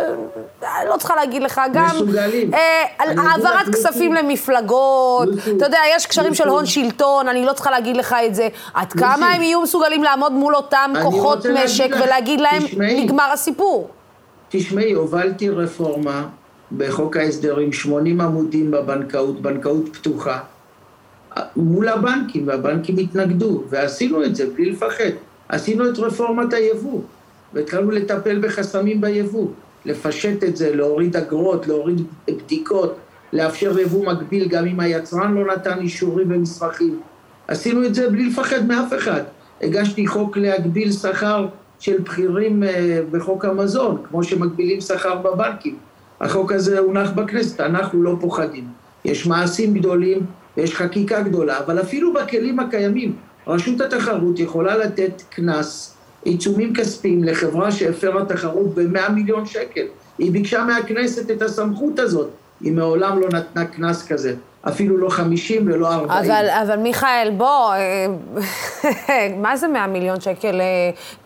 אני 0.62 0.88
לא 0.88 0.96
צריכה 0.96 1.16
להגיד 1.16 1.42
לך, 1.42 1.60
גם... 1.72 1.86
מסוגלים. 1.86 2.54
אה, 2.54 2.84
על 2.98 3.18
העברת 3.18 3.68
כספים 3.72 4.14
לוסו. 4.14 4.26
למפלגות, 4.26 5.28
לוסו. 5.28 5.56
אתה 5.56 5.66
יודע, 5.66 5.78
יש 5.96 6.06
קשרים 6.06 6.28
לוסו. 6.28 6.42
של 6.42 6.48
הון 6.48 6.66
שלטון, 6.66 7.28
אני 7.28 7.44
לא 7.44 7.52
צריכה 7.52 7.70
להגיד 7.70 7.96
לך 7.96 8.16
את 8.26 8.34
זה. 8.34 8.48
עד 8.74 8.86
לוסו. 8.94 9.06
כמה 9.06 9.32
הם 9.32 9.42
יהיו 9.42 9.62
מסוגלים 9.62 10.02
לעמוד 10.02 10.32
מול 10.32 10.56
אותם 10.56 10.92
כוחות 11.02 11.46
משק 11.46 11.90
ולהגיד 12.04 12.40
להם, 12.40 12.62
תשמעי, 12.66 13.04
נגמר 13.04 13.30
הסיפור. 13.32 13.88
תשמעי, 14.48 14.92
הובלתי 14.92 15.50
רפורמה 15.50 16.26
בחוק 16.76 17.16
ההסדרים 17.16 17.72
80 17.72 18.20
עמודים 18.20 18.70
בבנקאות, 18.70 19.42
בנקאות 19.42 19.88
פתוחה, 19.92 20.38
מול 21.56 21.88
הבנקים, 21.88 22.48
והבנקים 22.48 22.98
התנגדו, 22.98 23.62
ועשינו 23.68 24.24
את 24.24 24.36
זה 24.36 24.50
בלי 24.50 24.70
לפחד. 24.70 25.10
עשינו 25.48 25.88
את 25.90 25.98
רפורמת 25.98 26.52
היבוא, 26.52 27.00
והתחלנו 27.54 27.90
לטפל 27.90 28.38
בחסמים 28.38 29.00
ביבוא, 29.00 29.48
לפשט 29.84 30.44
את 30.44 30.56
זה, 30.56 30.74
להוריד 30.74 31.16
אגרות, 31.16 31.66
להוריד 31.66 32.02
בדיקות, 32.28 32.96
לאפשר 33.32 33.78
יבוא 33.78 34.06
מקביל 34.06 34.48
גם 34.48 34.66
אם 34.66 34.80
היצרן 34.80 35.34
לא 35.34 35.52
נתן 35.52 35.78
אישורים 35.78 36.26
ומסמכים. 36.30 37.00
עשינו 37.48 37.86
את 37.86 37.94
זה 37.94 38.10
בלי 38.10 38.28
לפחד 38.28 38.66
מאף 38.66 38.92
אחד. 38.98 39.22
הגשתי 39.62 40.06
חוק 40.06 40.36
להגביל 40.36 40.92
שכר 40.92 41.46
של 41.78 41.98
בכירים 41.98 42.62
אה, 42.62 43.00
בחוק 43.10 43.44
המזון, 43.44 44.02
כמו 44.08 44.22
שמגבילים 44.22 44.80
שכר 44.80 45.16
בבנקים. 45.16 45.76
החוק 46.20 46.52
הזה 46.52 46.78
הונח 46.78 47.10
בכנסת, 47.10 47.60
אנחנו 47.60 48.02
לא 48.02 48.16
פוחדים. 48.20 48.64
יש 49.04 49.26
מעשים 49.26 49.74
גדולים 49.74 50.26
ויש 50.56 50.74
חקיקה 50.74 51.22
גדולה, 51.22 51.58
אבל 51.58 51.80
אפילו 51.80 52.12
בכלים 52.12 52.60
הקיימים, 52.60 53.16
רשות 53.46 53.80
התחרות 53.80 54.38
יכולה 54.38 54.76
לתת 54.76 55.22
קנס, 55.30 55.94
עיצומים 56.24 56.74
כספיים 56.74 57.24
לחברה 57.24 57.72
שהפרה 57.72 58.24
תחרות 58.24 58.74
ב-100 58.74 59.10
מיליון 59.10 59.46
שקל. 59.46 59.84
היא 60.18 60.32
ביקשה 60.32 60.64
מהכנסת 60.64 61.30
את 61.30 61.42
הסמכות 61.42 61.98
הזאת, 61.98 62.28
היא 62.60 62.72
מעולם 62.72 63.20
לא 63.20 63.28
נתנה 63.28 63.64
קנס 63.64 64.08
כזה. 64.08 64.34
אפילו 64.62 64.98
לא 64.98 65.08
50 65.08 65.66
ולא 65.66 65.92
40. 65.92 66.10
אבל, 66.10 66.48
אבל 66.62 66.76
מיכאל, 66.76 67.30
בוא, 67.36 67.74
אה, 67.74 68.06
מה 69.42 69.56
זה 69.56 69.68
100 69.68 69.86
מיליון 69.86 70.20
שקל 70.20 70.60
אה, 70.60 70.66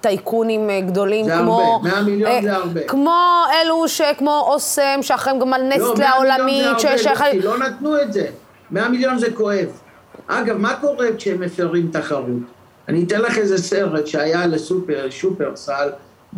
טייקונים 0.01 0.71
אה, 0.71 0.81
גדולים 0.81 1.25
זה 1.25 1.33
כמו... 1.39 1.61
הרבה, 1.61 1.89
100 1.91 2.03
מיליון 2.03 2.43
זה 2.43 2.53
הרבה. 2.57 2.81
כמו 2.89 3.21
אלו 3.63 3.89
שכמו 3.89 4.45
אוסם, 4.47 4.99
שאחראים 5.03 5.39
גם 5.41 5.53
על 5.53 5.61
לא, 5.63 5.69
נסטלה 5.69 5.95
100 5.99 6.09
העולמית, 6.09 6.45
מיליון 6.45 6.79
זה 6.79 6.89
הרבה, 6.89 6.99
שאחראי- 7.03 7.43
לא 7.43 7.59
נתנו 7.59 8.01
את 8.03 8.13
זה. 8.13 8.27
100 8.71 8.89
מיליון 8.89 9.19
זה 9.19 9.33
כואב. 9.33 9.67
אגב, 10.27 10.57
מה 10.57 10.75
קורה 10.81 11.07
כשהם 11.17 11.41
מפרים 11.41 11.89
תחרות? 11.93 12.27
אני 12.89 13.05
אתן 13.05 13.21
לך 13.21 13.39
איזה 13.39 13.59
סרט 13.59 14.07
שהיה 14.07 14.47
לסופר, 14.47 15.07
שופרסל, 15.11 15.89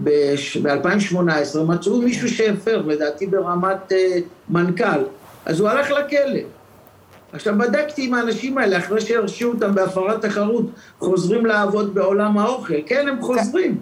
ב-2018, 0.05 1.19
מצאו 1.67 1.99
מישהו 2.03 2.29
שהפר, 2.29 2.83
לדעתי 2.87 3.27
ברמת 3.27 3.93
אה, 3.93 4.17
מנכ"ל, 4.49 5.01
אז 5.47 5.61
הוא 5.61 5.69
הלך 5.69 5.91
לכלא. 5.91 6.41
עכשיו 7.35 7.55
בדקתי 7.59 8.05
עם 8.07 8.15
האנשים 8.15 8.59
האלה, 8.59 8.79
אחרי 8.79 9.01
שהרשיעו 9.01 9.53
אותם 9.53 9.75
בהפרת 9.75 10.25
תחרות, 10.25 10.65
חוזרים 10.99 11.47
לעבוד 11.47 11.95
בעולם 11.95 12.39
האוכל. 12.39 12.75
כן, 12.87 13.09
הם 13.09 13.23
חוזרים. 13.23 13.77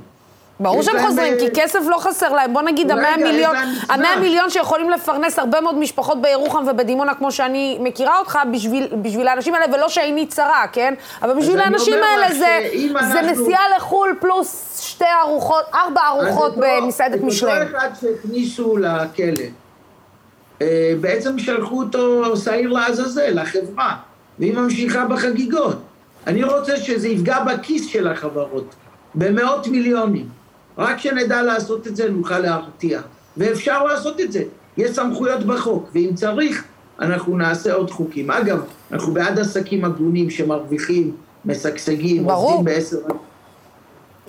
ברור 0.60 0.82
שהם 0.82 0.98
חוזרים, 1.06 1.32
אה, 1.32 1.38
כי 1.38 1.46
כסף 1.54 1.78
לא 1.88 1.96
חסר 1.98 2.32
להם. 2.32 2.52
בוא 2.54 2.62
נגיד, 2.62 2.90
המאה 2.90 3.16
מיליון. 3.16 3.56
המאה 3.88 4.16
מיליון 4.20 4.50
שיכולים 4.50 4.90
לפרנס 4.90 5.38
הרבה 5.38 5.60
מאוד 5.60 5.74
משפחות 5.78 6.22
בירוחם 6.22 6.64
ובדימונה, 6.70 7.14
כמו 7.14 7.32
שאני 7.32 7.78
מכירה 7.80 8.18
אותך, 8.18 8.38
בשביל, 8.52 8.88
בשביל 9.02 9.28
האנשים 9.28 9.54
האלה, 9.54 9.76
ולא 9.76 9.88
שעיני 9.88 10.26
צרה, 10.26 10.64
כן? 10.72 10.94
אבל 11.22 11.34
בשביל 11.34 11.60
האנשים 11.60 11.94
האלה 12.02 12.28
זה, 12.34 12.38
זה 12.38 13.20
אנחנו- 13.20 13.20
נסיעה 13.44 13.62
לחו"ל 13.76 14.16
פלוס 14.20 14.80
שתי 14.80 15.04
ארוחות, 15.22 15.64
ארבע 15.74 16.00
ארוחות 16.08 16.52
אז 16.52 16.58
במסעדת 16.58 17.20
משלם. 17.22 17.50
אותו 17.62 17.76
אחד 17.76 17.88
שהכניסו 18.00 18.76
לכלא, 18.76 19.44
בעצם 21.00 21.38
שלחו 21.38 21.82
אותו 21.82 22.36
שעיר 22.36 22.70
לעזאזל, 22.70 23.40
לחברה, 23.40 23.96
והיא 24.38 24.54
ממשיכה 24.54 25.06
בחגיגות. 25.06 25.76
אני 26.26 26.44
רוצה 26.44 26.76
שזה 26.76 27.08
יפגע 27.08 27.44
בכיס 27.44 27.86
של 27.86 28.08
החברות, 28.08 28.74
במאות 29.14 29.66
מיליונים. 29.66 30.26
רק 30.78 30.98
שנדע 30.98 31.42
לעשות 31.42 31.86
את 31.86 31.96
זה, 31.96 32.10
נוכל 32.10 32.38
להרתיע. 32.38 33.00
ואפשר 33.36 33.84
לעשות 33.84 34.20
את 34.20 34.32
זה. 34.32 34.42
יש 34.76 34.90
סמכויות 34.90 35.44
בחוק, 35.44 35.90
ואם 35.94 36.10
צריך, 36.14 36.64
אנחנו 37.00 37.36
נעשה 37.36 37.74
עוד 37.74 37.90
חוקים. 37.90 38.30
אגב, 38.30 38.60
אנחנו 38.92 39.12
בעד 39.12 39.38
עסקים 39.38 39.84
הגונים 39.84 40.30
שמרוויחים, 40.30 41.12
משגשגים, 41.44 42.26
ברור. 42.26 42.52
עובדים 42.52 42.64
בעשר... 42.64 42.96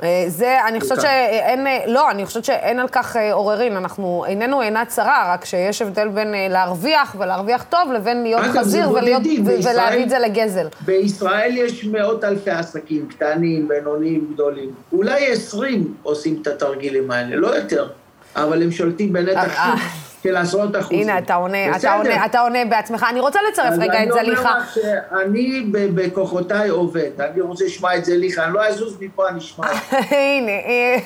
אה, 0.03 0.23
זה, 0.27 0.57
אני 0.67 0.79
חושבת. 0.81 1.01
שאין, 1.01 1.67
אה, 1.67 1.79
לא, 1.87 2.11
אני 2.11 2.25
חושבת 2.25 2.45
שאין 2.45 2.79
על 2.79 2.87
כך 2.87 3.15
אה, 3.15 3.33
עוררין. 3.33 3.77
אנחנו, 3.77 4.23
עינינו 4.27 4.61
אינה 4.61 4.85
צרה, 4.85 5.33
רק 5.33 5.45
שיש 5.45 5.81
הבדל 5.81 6.07
בין 6.07 6.33
להרוויח 6.49 7.15
ולהרוויח 7.19 7.65
טוב, 7.69 7.91
לבין 7.91 8.23
להיות 8.23 8.43
אגב, 8.43 8.57
חזיר 8.57 8.91
ולהיות, 8.91 9.23
בישראל- 9.23 9.75
ולהביא 9.75 10.03
את 10.03 10.09
זה 10.09 10.19
לגזל. 10.19 10.67
בישראל 10.81 11.51
יש 11.57 11.85
מאות 11.85 12.23
אלפי 12.23 12.51
עסקים, 12.51 13.07
קטנים, 13.09 13.67
בינוניים, 13.67 14.27
גדולים. 14.33 14.69
אולי 14.93 15.31
עשרים 15.31 15.93
עושים 16.03 16.39
את 16.41 16.47
התרגילים 16.47 17.11
האלה, 17.11 17.35
לא 17.35 17.47
יותר. 17.55 17.87
אבל 18.35 18.63
הם 18.63 18.71
שולטים 18.71 19.13
בנתח 19.13 19.53
שוק 19.65 19.79
של 20.23 20.37
עשרות 20.37 20.75
אחוזים. 20.75 20.99
הנה, 20.99 21.17
אתה 21.17 21.35
עונה, 21.35 21.69
אתה 21.69 21.77
בסדר. 21.77 21.93
עונה, 21.97 22.25
אתה 22.25 22.39
עונה 22.39 22.65
בעצמך. 22.65 23.05
אני 23.09 23.19
רוצה 23.19 23.39
לצרף 23.51 23.73
רגע 23.79 24.03
את 24.03 24.11
זליכה. 24.11 24.19
אני 24.19 24.37
אומר 24.37 24.57
לך 24.59 24.73
שאני 24.73 25.63
בכוחותיי 25.71 26.69
עובד, 26.69 27.21
אני 27.21 27.41
רוצה 27.41 27.65
לשמוע 27.65 27.95
את 27.95 28.05
זליכה, 28.05 28.43
אני 28.43 28.53
לא 28.53 28.65
אזוז 28.65 28.97
מפה, 29.01 29.29
אני 29.29 29.39
אשמע. 29.39 29.67
הנה, 30.11 30.51
אה, 30.51 30.97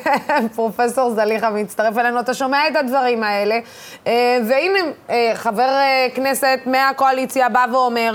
פרופסור 0.55 1.09
זליכה 1.09 1.49
מצטרף 1.49 1.97
אלינו, 1.97 2.19
אתה 2.19 2.33
שומע 2.33 2.67
את 2.67 2.75
הדברים 2.75 3.23
האלה. 3.23 3.59
אה, 4.07 4.37
והנה, 4.49 4.79
אה, 5.09 5.31
חבר 5.35 5.69
כנסת 6.15 6.59
מהקואליציה 6.65 7.49
בא 7.49 7.65
ואומר, 7.71 8.13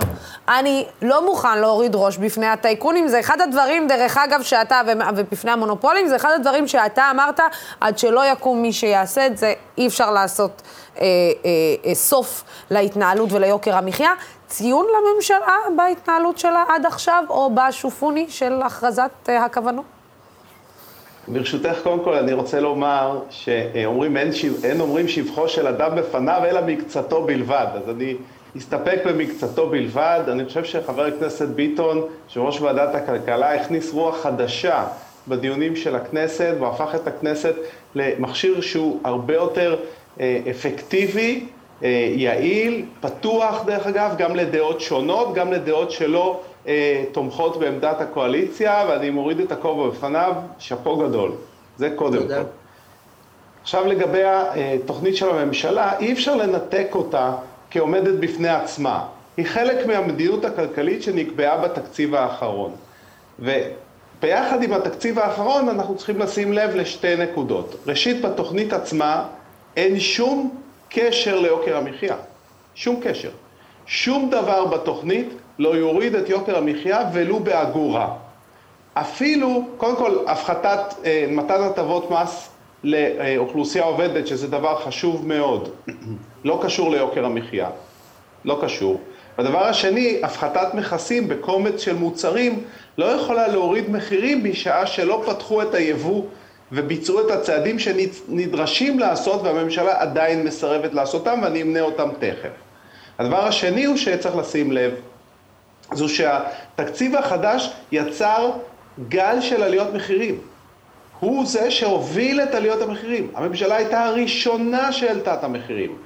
אני 0.49 0.87
לא 1.03 1.27
מוכן 1.27 1.59
להוריד 1.59 1.95
ראש 1.95 2.17
בפני 2.17 2.47
הטייקונים. 2.47 3.09
זה 3.09 3.21
אחד 3.21 3.41
הדברים, 3.41 3.89
דרך 3.89 4.19
אגב, 4.19 4.43
שאתה, 4.43 4.81
ובפני 5.17 5.51
המונופולים, 5.51 6.09
זה 6.09 6.17
אחד 6.17 6.31
הדברים 6.35 6.69
שאתה 6.69 7.11
אמרת, 7.11 7.41
עד 7.81 7.99
שלא 7.99 8.27
יקום 8.33 8.63
מי 8.63 8.73
שיעשה 8.73 9.27
את 9.27 9.39
זה, 9.39 9.53
אי 9.83 9.87
אפשר 9.87 10.11
לעשות 10.11 10.63
אה, 10.99 11.03
אה, 11.05 11.51
אה, 11.87 11.95
סוף 11.95 12.45
להתנהלות 12.71 13.33
וליוקר 13.33 13.77
המחיה. 13.77 14.13
ציון 14.47 14.87
לממשלה 14.87 15.57
בהתנהלות 15.77 16.39
שלה 16.39 16.65
עד 16.69 16.87
עכשיו, 16.87 17.25
או 17.29 17.51
בשופוני 17.55 18.27
של 18.29 18.63
הכרזת 18.63 19.11
אה, 19.29 19.45
הכוונות? 19.45 19.85
ברשותך, 21.29 21.79
קודם 21.83 22.05
כל 22.05 22.15
אני 22.15 22.33
רוצה 22.33 22.61
לומר 22.61 23.21
שאומרים 23.31 24.17
אין, 24.17 24.31
אין 24.65 24.81
אומרים 24.81 25.09
שבחו 25.09 25.49
של 25.49 25.67
אדם 25.67 25.97
בפניו 25.97 26.43
אלא 26.45 26.61
מקצתו 26.67 27.23
בלבד, 27.23 27.67
אז 27.75 27.91
אני 27.91 28.17
אסתפק 28.59 28.99
במקצתו 29.07 29.69
בלבד. 29.69 30.21
אני 30.29 30.45
חושב 30.45 30.65
שחבר 30.65 31.07
הכנסת 31.07 31.49
ביטון, 31.49 32.03
יושב 32.29 32.41
ראש 32.41 32.61
ועדת 32.61 32.95
הכלכלה, 32.95 33.55
הכניס 33.55 33.93
רוח 33.93 34.23
חדשה 34.23 34.85
בדיונים 35.29 35.77
של 35.77 35.97
הכנסת 35.97 36.55
והפך 36.61 36.95
את 36.95 37.07
הכנסת 37.07 37.55
למכשיר 37.95 38.61
שהוא 38.61 39.01
הרבה 39.05 39.35
יותר 39.35 39.77
אה, 40.21 40.41
אפקטיבי, 40.51 41.47
אה, 41.85 41.89
יעיל, 42.17 42.85
פתוח 43.01 43.65
דרך 43.67 43.87
אגב, 43.87 44.15
גם 44.19 44.37
לדעות 44.37 44.81
שונות, 44.81 45.35
גם 45.35 45.53
לדעות 45.53 45.91
שלא 45.91 46.41
אה, 46.67 47.05
תומכות 47.13 47.57
בעמדת 47.57 48.01
הקואליציה, 48.01 48.85
ואני 48.89 49.11
מוריד 49.11 49.41
את 49.41 49.53
הכובע 49.53 49.91
בפניו, 49.91 50.35
שאפו 50.59 50.97
גדול. 50.97 51.33
זה 51.79 51.91
קודם. 51.97 52.29
כל. 52.29 52.35
עכשיו 53.63 53.87
לגבי 53.87 54.23
התוכנית 54.25 55.17
של 55.17 55.31
הממשלה, 55.31 55.99
אי 55.99 56.13
אפשר 56.13 56.37
לנתק 56.37 56.89
אותה 56.95 57.33
כעומדת 57.71 58.15
בפני 58.21 58.49
עצמה. 58.49 59.05
היא 59.37 59.47
חלק 59.47 59.87
מהמדיניות 59.87 60.45
הכלכלית 60.45 61.03
שנקבעה 61.03 61.59
בתקציב 61.59 62.15
האחרון. 62.15 62.73
וביחד 64.23 64.63
עם 64.63 64.73
התקציב 64.73 65.19
האחרון 65.19 65.69
אנחנו 65.69 65.97
צריכים 65.97 66.19
לשים 66.19 66.53
לב 66.53 66.77
לשתי 66.77 67.17
נקודות. 67.17 67.77
ראשית, 67.87 68.21
בתוכנית 68.21 68.73
עצמה 68.73 69.25
אין 69.77 70.01
שום 70.01 70.59
קשר 70.89 71.41
ליוקר 71.41 71.77
המחיה. 71.77 72.17
שום 72.75 73.01
קשר. 73.03 73.31
שום 73.87 74.31
דבר 74.31 74.67
בתוכנית 74.67 75.29
לא 75.59 75.77
יוריד 75.77 76.15
את 76.15 76.29
יוקר 76.29 76.59
המחיה 76.59 77.11
ולו 77.13 77.41
באגורה. 77.41 78.09
אפילו, 78.95 79.65
קודם 79.77 79.97
כל, 79.97 80.19
הפחתת, 80.27 80.95
אה, 81.05 81.27
מתן 81.29 81.63
הטבות 81.63 82.11
מס 82.11 82.49
לאוכלוסייה 82.85 83.85
עובדת, 83.85 84.27
שזה 84.27 84.49
דבר 84.49 84.81
חשוב 84.85 85.27
מאוד, 85.27 85.69
לא 86.45 86.61
קשור 86.63 86.91
ליוקר 86.91 87.25
המחיה, 87.25 87.71
לא 88.45 88.59
קשור. 88.63 89.01
הדבר 89.39 89.67
השני, 89.67 90.21
הפחתת 90.23 90.75
מכסים 90.75 91.29
בקומץ 91.29 91.81
של 91.81 91.95
מוצרים 91.95 92.63
לא 92.99 93.05
יכולה 93.05 93.49
להוריד 93.49 93.91
מחירים 93.91 94.43
בשעה 94.43 94.87
שלא 94.87 95.23
פתחו 95.27 95.63
את 95.63 95.75
היבוא 95.75 96.23
וביצעו 96.73 97.21
את 97.21 97.31
הצעדים 97.31 97.79
שנדרשים 97.79 98.99
לעשות 98.99 99.43
והממשלה 99.43 100.01
עדיין 100.01 100.45
מסרבת 100.45 100.95
לעשותם 100.95 101.41
ואני 101.43 101.63
אמנה 101.63 101.81
אותם 101.81 102.09
תכף. 102.19 102.51
הדבר 103.19 103.45
השני 103.47 103.85
הוא 103.85 103.97
שצריך 103.97 104.37
לשים 104.37 104.73
לב, 104.73 104.95
זו 105.93 106.09
שהתקציב 106.09 107.17
החדש 107.17 107.73
יצר 107.93 108.51
גל 109.09 109.41
של 109.41 109.63
עליות 109.63 109.95
מחירים. 109.95 110.39
הוא 111.21 111.47
זה 111.47 111.71
שהוביל 111.71 112.41
את 112.41 112.55
עליות 112.55 112.83
המחירים. 112.83 113.31
הממשלה 113.35 113.77
הייתה 113.77 114.05
הראשונה 114.05 114.93
שהעלתה 114.93 115.35
את 115.35 115.45
המחירים. 115.45 115.97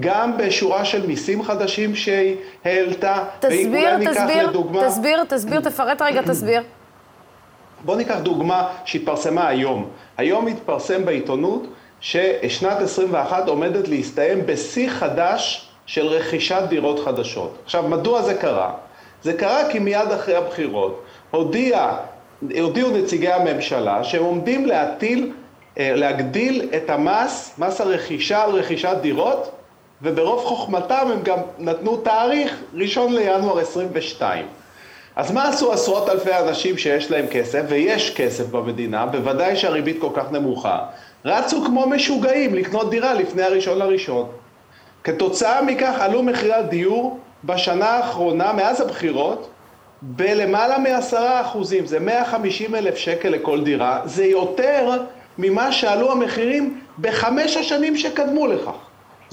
גם 0.00 0.36
בשורה 0.36 0.84
של 0.84 1.06
מיסים 1.06 1.42
חדשים 1.42 1.94
שהיא 1.94 2.36
העלתה. 2.64 3.24
תסביר, 3.40 4.10
תסביר, 4.10 4.48
לדוגמה, 4.48 4.86
תסביר, 4.86 5.24
תסביר, 5.24 5.60
תפרט 5.60 6.02
רגע, 6.02 6.22
תסביר. 6.30 6.62
בואו 7.84 7.96
ניקח 7.96 8.18
דוגמה 8.22 8.68
שהתפרסמה 8.84 9.48
היום. 9.48 9.88
היום 10.16 10.46
התפרסם 10.46 11.04
בעיתונות 11.04 11.66
ששנת 12.00 12.80
21 12.80 13.48
עומדת 13.48 13.88
להסתיים 13.88 14.46
בשיא 14.46 14.90
חדש 14.90 15.68
של 15.86 16.06
רכישת 16.06 16.62
דירות 16.68 17.00
חדשות. 17.04 17.58
עכשיו, 17.64 17.82
מדוע 17.88 18.22
זה 18.22 18.34
קרה? 18.34 18.72
זה 19.22 19.32
קרה 19.32 19.70
כי 19.70 19.78
מיד 19.78 20.12
אחרי 20.14 20.36
הבחירות 20.36 21.04
הודיע, 21.30 21.96
הודיעו 22.60 22.90
נציגי 22.90 23.32
הממשלה 23.32 24.04
שהם 24.04 24.24
עומדים 24.24 24.66
להטיל, 24.66 25.32
אה, 25.78 25.92
להגדיל 25.94 26.68
את 26.76 26.90
המס, 26.90 27.54
מס 27.58 27.80
הרכישה 27.80 28.44
על 28.44 28.50
רכישת 28.50 28.96
דירות, 29.00 29.53
וברוב 30.02 30.44
חוכמתם 30.44 31.08
הם 31.12 31.22
גם 31.22 31.38
נתנו 31.58 31.96
תאריך 31.96 32.60
ראשון 32.74 33.12
לינואר 33.12 33.58
22. 33.58 34.46
אז 35.16 35.32
מה 35.32 35.48
עשו 35.48 35.72
עשרות 35.72 36.08
אלפי 36.08 36.34
אנשים 36.34 36.78
שיש 36.78 37.10
להם 37.10 37.26
כסף, 37.26 37.62
ויש 37.68 38.14
כסף 38.14 38.46
במדינה, 38.46 39.06
בוודאי 39.06 39.56
שהריבית 39.56 39.96
כל 40.00 40.10
כך 40.14 40.32
נמוכה, 40.32 40.78
רצו 41.24 41.64
כמו 41.64 41.86
משוגעים 41.86 42.54
לקנות 42.54 42.90
דירה 42.90 43.14
לפני 43.14 43.42
הראשון 43.42 43.78
לראשון. 43.78 44.28
כתוצאה 45.04 45.62
מכך 45.62 45.94
עלו 46.00 46.22
מחירי 46.22 46.52
הדיור 46.52 47.18
בשנה 47.44 47.90
האחרונה, 47.90 48.52
מאז 48.52 48.80
הבחירות, 48.80 49.50
בלמעלה 50.02 50.78
מעשרה 50.78 51.40
אחוזים, 51.40 51.86
זה 51.86 52.00
150 52.00 52.74
אלף 52.74 52.96
שקל 52.96 53.28
לכל 53.28 53.64
דירה, 53.64 54.00
זה 54.04 54.24
יותר 54.24 55.02
ממה 55.38 55.72
שעלו 55.72 56.12
המחירים 56.12 56.80
בחמש 57.00 57.56
השנים 57.56 57.96
שקדמו 57.96 58.46
לכך. 58.46 58.76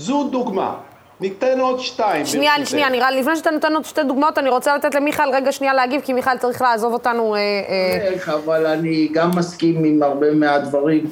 זו 0.01 0.27
דוגמה. 0.31 0.75
ניתן 1.19 1.59
עוד 1.59 1.79
שתיים. 1.79 2.25
שנייה, 2.25 2.51
ברשותך. 2.51 2.69
שנייה, 2.69 2.89
נראה 2.89 3.11
לי, 3.11 3.21
לפני 3.21 3.35
שאתה 3.35 3.51
נותן 3.51 3.73
עוד 3.73 3.85
שתי 3.85 4.03
דוגמאות, 4.03 4.37
אני 4.37 4.49
רוצה 4.49 4.77
לתת 4.77 4.95
למיכאל 4.95 5.29
רגע 5.33 5.51
שנייה 5.51 5.73
להגיב, 5.73 6.01
כי 6.01 6.13
מיכאל 6.13 6.37
צריך 6.37 6.61
לעזוב 6.61 6.93
אותנו. 6.93 7.35
אה, 7.35 7.39
אה, 7.39 8.07
איך, 8.07 8.29
אבל 8.29 8.65
אני 8.65 9.09
גם 9.13 9.31
מסכים 9.35 9.83
עם 9.83 10.03
הרבה 10.03 10.31
מהדברים, 10.33 11.05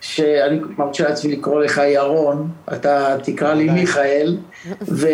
שאני 0.00 0.60
מרשה 0.78 1.08
לעצמי 1.08 1.36
לקרוא 1.36 1.60
לך 1.60 1.80
ירון, 1.84 2.48
אתה 2.72 3.16
תקרא 3.22 3.54
לי 3.54 3.68
מיכאל, 3.68 4.36
ו- 4.88 5.08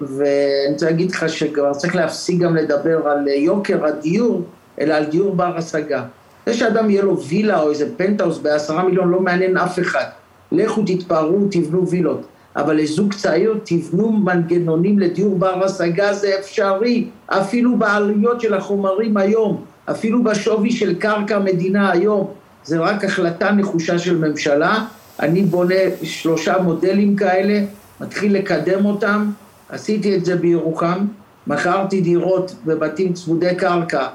ואני 0.00 0.72
רוצה 0.72 0.86
להגיד 0.86 1.10
לך 1.10 1.28
שכבר 1.28 1.74
צריך 1.74 1.96
להפסיק 1.96 2.40
גם 2.40 2.56
לדבר 2.56 3.08
על 3.08 3.28
יוקר 3.28 3.86
הדיור, 3.86 4.42
אלא 4.80 4.94
על 4.94 5.04
דיור 5.04 5.34
בר 5.34 5.56
השגה. 5.56 6.02
זה 6.46 6.54
שאדם 6.54 6.90
יהיה 6.90 7.02
לו 7.02 7.20
וילה 7.22 7.60
או 7.62 7.70
איזה 7.70 7.88
פנטהאוס 7.96 8.38
בעשרה 8.38 8.82
מיליון 8.82 9.08
לא 9.10 9.20
מעניין 9.20 9.56
אף 9.56 9.78
אחד. 9.78 10.04
לכו 10.52 10.82
תתפארו, 10.86 11.38
תבנו 11.50 11.88
וילות. 11.88 12.26
אבל 12.56 12.76
לזוג 12.76 13.14
צעיר 13.14 13.54
תבנו 13.64 14.12
מנגנונים 14.12 14.98
לדיור 14.98 15.38
בר 15.38 15.64
השגה 15.64 16.14
זה 16.14 16.38
אפשרי, 16.38 17.06
אפילו 17.26 17.76
בעלויות 17.76 18.40
של 18.40 18.54
החומרים 18.54 19.16
היום, 19.16 19.64
אפילו 19.90 20.24
בשווי 20.24 20.70
של 20.70 20.94
קרקע 20.94 21.38
מדינה 21.38 21.90
היום, 21.90 22.30
זה 22.64 22.78
רק 22.78 23.04
החלטה 23.04 23.52
נחושה 23.52 23.98
של 23.98 24.18
ממשלה. 24.18 24.84
אני 25.20 25.42
בונה 25.42 25.74
שלושה 26.02 26.58
מודלים 26.58 27.16
כאלה, 27.16 27.64
מתחיל 28.00 28.36
לקדם 28.36 28.84
אותם, 28.84 29.30
עשיתי 29.68 30.16
את 30.16 30.24
זה 30.24 30.36
בירוחם, 30.36 31.06
מכרתי 31.46 32.00
דירות 32.00 32.54
בבתים 32.66 33.12
צמודי 33.12 33.54
קרקע 33.54 34.06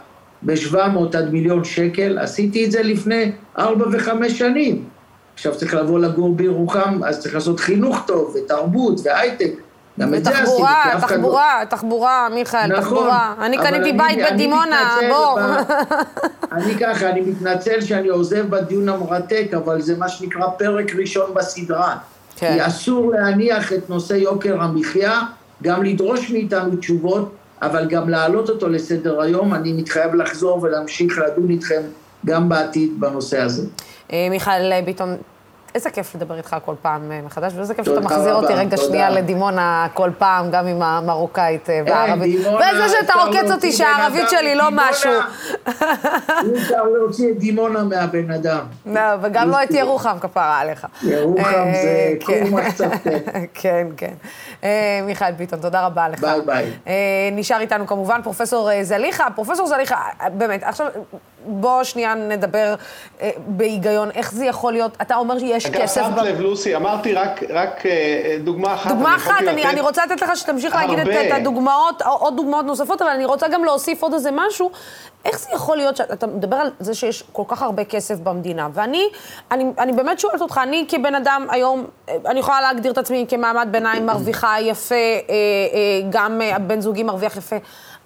ב-700 0.42 1.18
עד 1.18 1.32
מיליון 1.34 1.64
שקל, 1.64 2.18
עשיתי 2.20 2.66
את 2.66 2.72
זה 2.72 2.84
לפני 2.84 3.32
ארבע 3.58 3.86
וחמש 3.92 4.40
שנים. 4.40 4.84
עכשיו 5.42 5.56
צריך 5.56 5.74
לבוא 5.74 6.00
לגור 6.00 6.36
בירוחם, 6.36 7.04
אז 7.04 7.20
צריך 7.20 7.34
לעשות 7.34 7.60
חינוך 7.60 8.04
טוב, 8.08 8.36
ותרבות, 8.36 9.00
והייטק. 9.04 9.54
גם 10.00 10.14
את 10.14 10.24
זה 10.24 10.30
עשיתי, 10.30 10.48
ותחבורה, 10.48 10.92
לא... 10.94 11.00
תחבורה, 11.00 11.64
תחבורה, 11.70 12.28
מיכאל, 12.34 12.68
נכון, 12.68 12.82
תחבורה. 12.82 13.34
אני 13.42 13.58
קניתי 13.58 13.94
בית 13.94 14.20
בדימונה, 14.32 14.98
בוא. 15.10 15.40
אני 16.56 16.76
ככה, 16.80 17.10
אני 17.10 17.22
מתנצל 17.22 17.82
שאני 17.82 18.08
עוזב 18.08 18.50
בדיון 18.50 18.90
המרתק, 18.90 19.48
אבל 19.58 19.82
זה 19.82 19.98
מה 19.98 20.10
שנקרא 20.10 20.48
פרק 20.58 20.96
ראשון 20.96 21.34
בסדרה. 21.34 21.98
כן. 22.36 22.54
כי 22.54 22.68
אסור 22.68 23.12
להניח 23.12 23.74
את 23.74 23.90
נושא 23.90 24.14
יוקר 24.14 24.62
המחיה, 24.62 25.22
גם 25.64 25.84
לדרוש 25.84 26.32
מאיתנו 26.32 26.76
תשובות, 26.76 27.32
אבל 27.62 27.88
גם 27.88 28.10
להעלות 28.10 28.50
אותו 28.50 28.70
לסדר 28.70 29.22
היום. 29.22 29.54
אני 29.54 29.74
מתחייב 29.74 30.16
לחזור 30.16 30.64
ולהמשיך 30.64 31.18
לדון 31.18 31.50
איתכם 31.50 31.82
גם 32.26 32.50
בעתיד 32.50 33.00
בנושא 33.00 33.42
הזה. 33.42 33.68
אה, 34.14 34.28
מיכאל 34.30 34.82
ביטון, 34.86 35.18
איזה 35.76 35.90
כיף 35.90 36.16
לדבר 36.16 36.38
איתך 36.38 36.56
כל 36.66 36.76
פעם 36.82 37.12
אה, 37.12 37.22
מחדש, 37.22 37.54
ואיזה 37.56 37.74
כיף 37.74 37.86
שאתה 37.86 38.00
מחזיר 38.00 38.36
אותי 38.36 38.54
רגע. 38.54 38.78
שנייה 38.78 39.10
לדימונה 39.10 39.88
כל 39.94 40.10
פעם, 40.18 40.52
גם 40.52 40.68
עם 40.68 40.82
המרוקאית 40.82 41.70
אה, 41.70 41.82
והערבית. 41.86 42.38
דימונה, 42.42 42.66
וזה 42.74 42.90
שאתה 42.90 43.14
עוקץ 43.14 43.52
אותי 43.52 43.72
שהערבית 43.72 44.30
שלי 44.30 44.56
לא. 44.56 44.64
משהו. 44.72 45.12
אי 45.12 46.58
אפשר 46.58 46.84
להוציא 46.84 47.32
את 47.32 47.38
דימונה 47.38 47.84
מהבן 47.84 48.32
אדם. 48.32 48.60
לא, 48.96 49.02
וגם 49.22 49.50
לא 49.50 49.64
את 49.64 49.72
ירוחם, 49.72 50.20
כפרה 50.22 50.60
עליך. 50.60 50.88
ירוחם 51.04 51.44
אה, 51.44 51.74
זה 51.82 52.14
כן. 52.20 52.44
קום 52.50 52.60
מחצבתך. 52.60 53.08
כן, 53.62 53.88
כן. 53.98 54.14
אה, 54.64 55.02
מיכאל 55.06 55.32
ביטון, 55.32 55.60
תודה 55.60 55.86
רבה 55.86 56.10
לך. 56.10 56.20
ביי, 56.20 56.42
ביי. 56.46 56.72
אה, 56.88 56.94
נשאר 57.32 57.60
איתנו 57.60 57.88
כמובן 57.88 58.22
פרופסור 58.24 58.72
אה, 58.72 58.84
זליכה. 58.84 59.28
פרופסור 59.36 59.68
זליכה, 59.68 60.02
אה, 60.22 60.30
באמת, 60.30 60.64
עכשיו 60.64 60.88
בוא 61.46 61.84
שנייה 61.84 62.14
נדבר 62.16 62.76
אה, 63.22 63.30
בהיגיון, 63.48 64.12
איך 64.12 64.32
זה 64.34 64.46
יכול 64.46 64.74
להיות, 64.74 64.98
אתה 65.02 65.16
אומר 65.16 65.40
שיש 65.40 65.66
אגב, 65.66 65.82
כסף... 65.82 66.02
שמת 66.02 66.16
ב- 66.16 66.20
לב, 66.20 66.40
לוסי, 66.40 66.76
אמרתי 66.76 67.14
רק, 67.14 67.44
רק 67.50 67.86
אה, 67.86 68.38
דוגמה 68.44 68.74
אחת. 68.74 68.92
דוגמה 68.92 69.10
אני 69.10 69.18
אחת, 69.18 69.32
אני, 69.48 69.62
לתת 69.62 69.70
אני 69.70 69.82
רוצה 69.82 70.06
לתת 70.06 70.22
לך 70.22 70.38
שתמשיך 70.38 70.76
להגיד 70.76 71.00
את, 71.00 71.08
הרבה. 71.08 71.28
את 71.28 71.32
הדוגמאות, 71.32 72.02
או- 72.02 72.18
עוד 72.18 72.36
דוגמאות 72.36 72.66
נוספות, 72.66 73.02
אבל 73.02 73.12
אני 73.12 73.26
רוצה 73.26 73.48
גם 73.48 73.64
להוסיף 73.64 74.04
עוד 74.04 74.14
איזה 74.14 74.30
משהו. 74.34 74.72
איך 75.26 75.40
זה 75.40 75.48
יכול 75.54 75.78
להיות 75.78 75.98
שאתה 75.98 76.28
מדבר 76.28 76.56
על 76.56 76.72
זה 76.80 76.94
שיש 76.94 77.24
כל 77.32 77.44
כך 77.48 77.62
הרבה 77.62 77.84
כסף 77.84 78.16
במדינה, 78.20 78.68
ואני 78.74 79.04
אני, 79.52 79.66
אני 79.80 79.92
באמת 79.94 80.20
שואלת 80.20 80.42
אותך, 80.42 80.60
אני 80.64 80.86
כבן 80.90 81.16
אדם 81.16 81.48
היום, 81.50 81.86
אה, 82.10 82.16
אני 82.26 82.40
יכולה 82.40 82.62
להגדיר 82.62 82.92
את 82.92 82.98
עצמי 82.98 83.26
כמעמד 83.30 83.68
ביניים 83.72 84.06
מרוויחה 84.06 84.56
יפה, 84.62 84.96
אה, 84.96 85.02
אה, 85.30 85.38
גם 86.10 86.42
אה, 86.42 86.56
הבן 86.56 86.82
זוגי 86.82 87.04
מרוויח 87.04 87.38
יפה. 87.38 87.56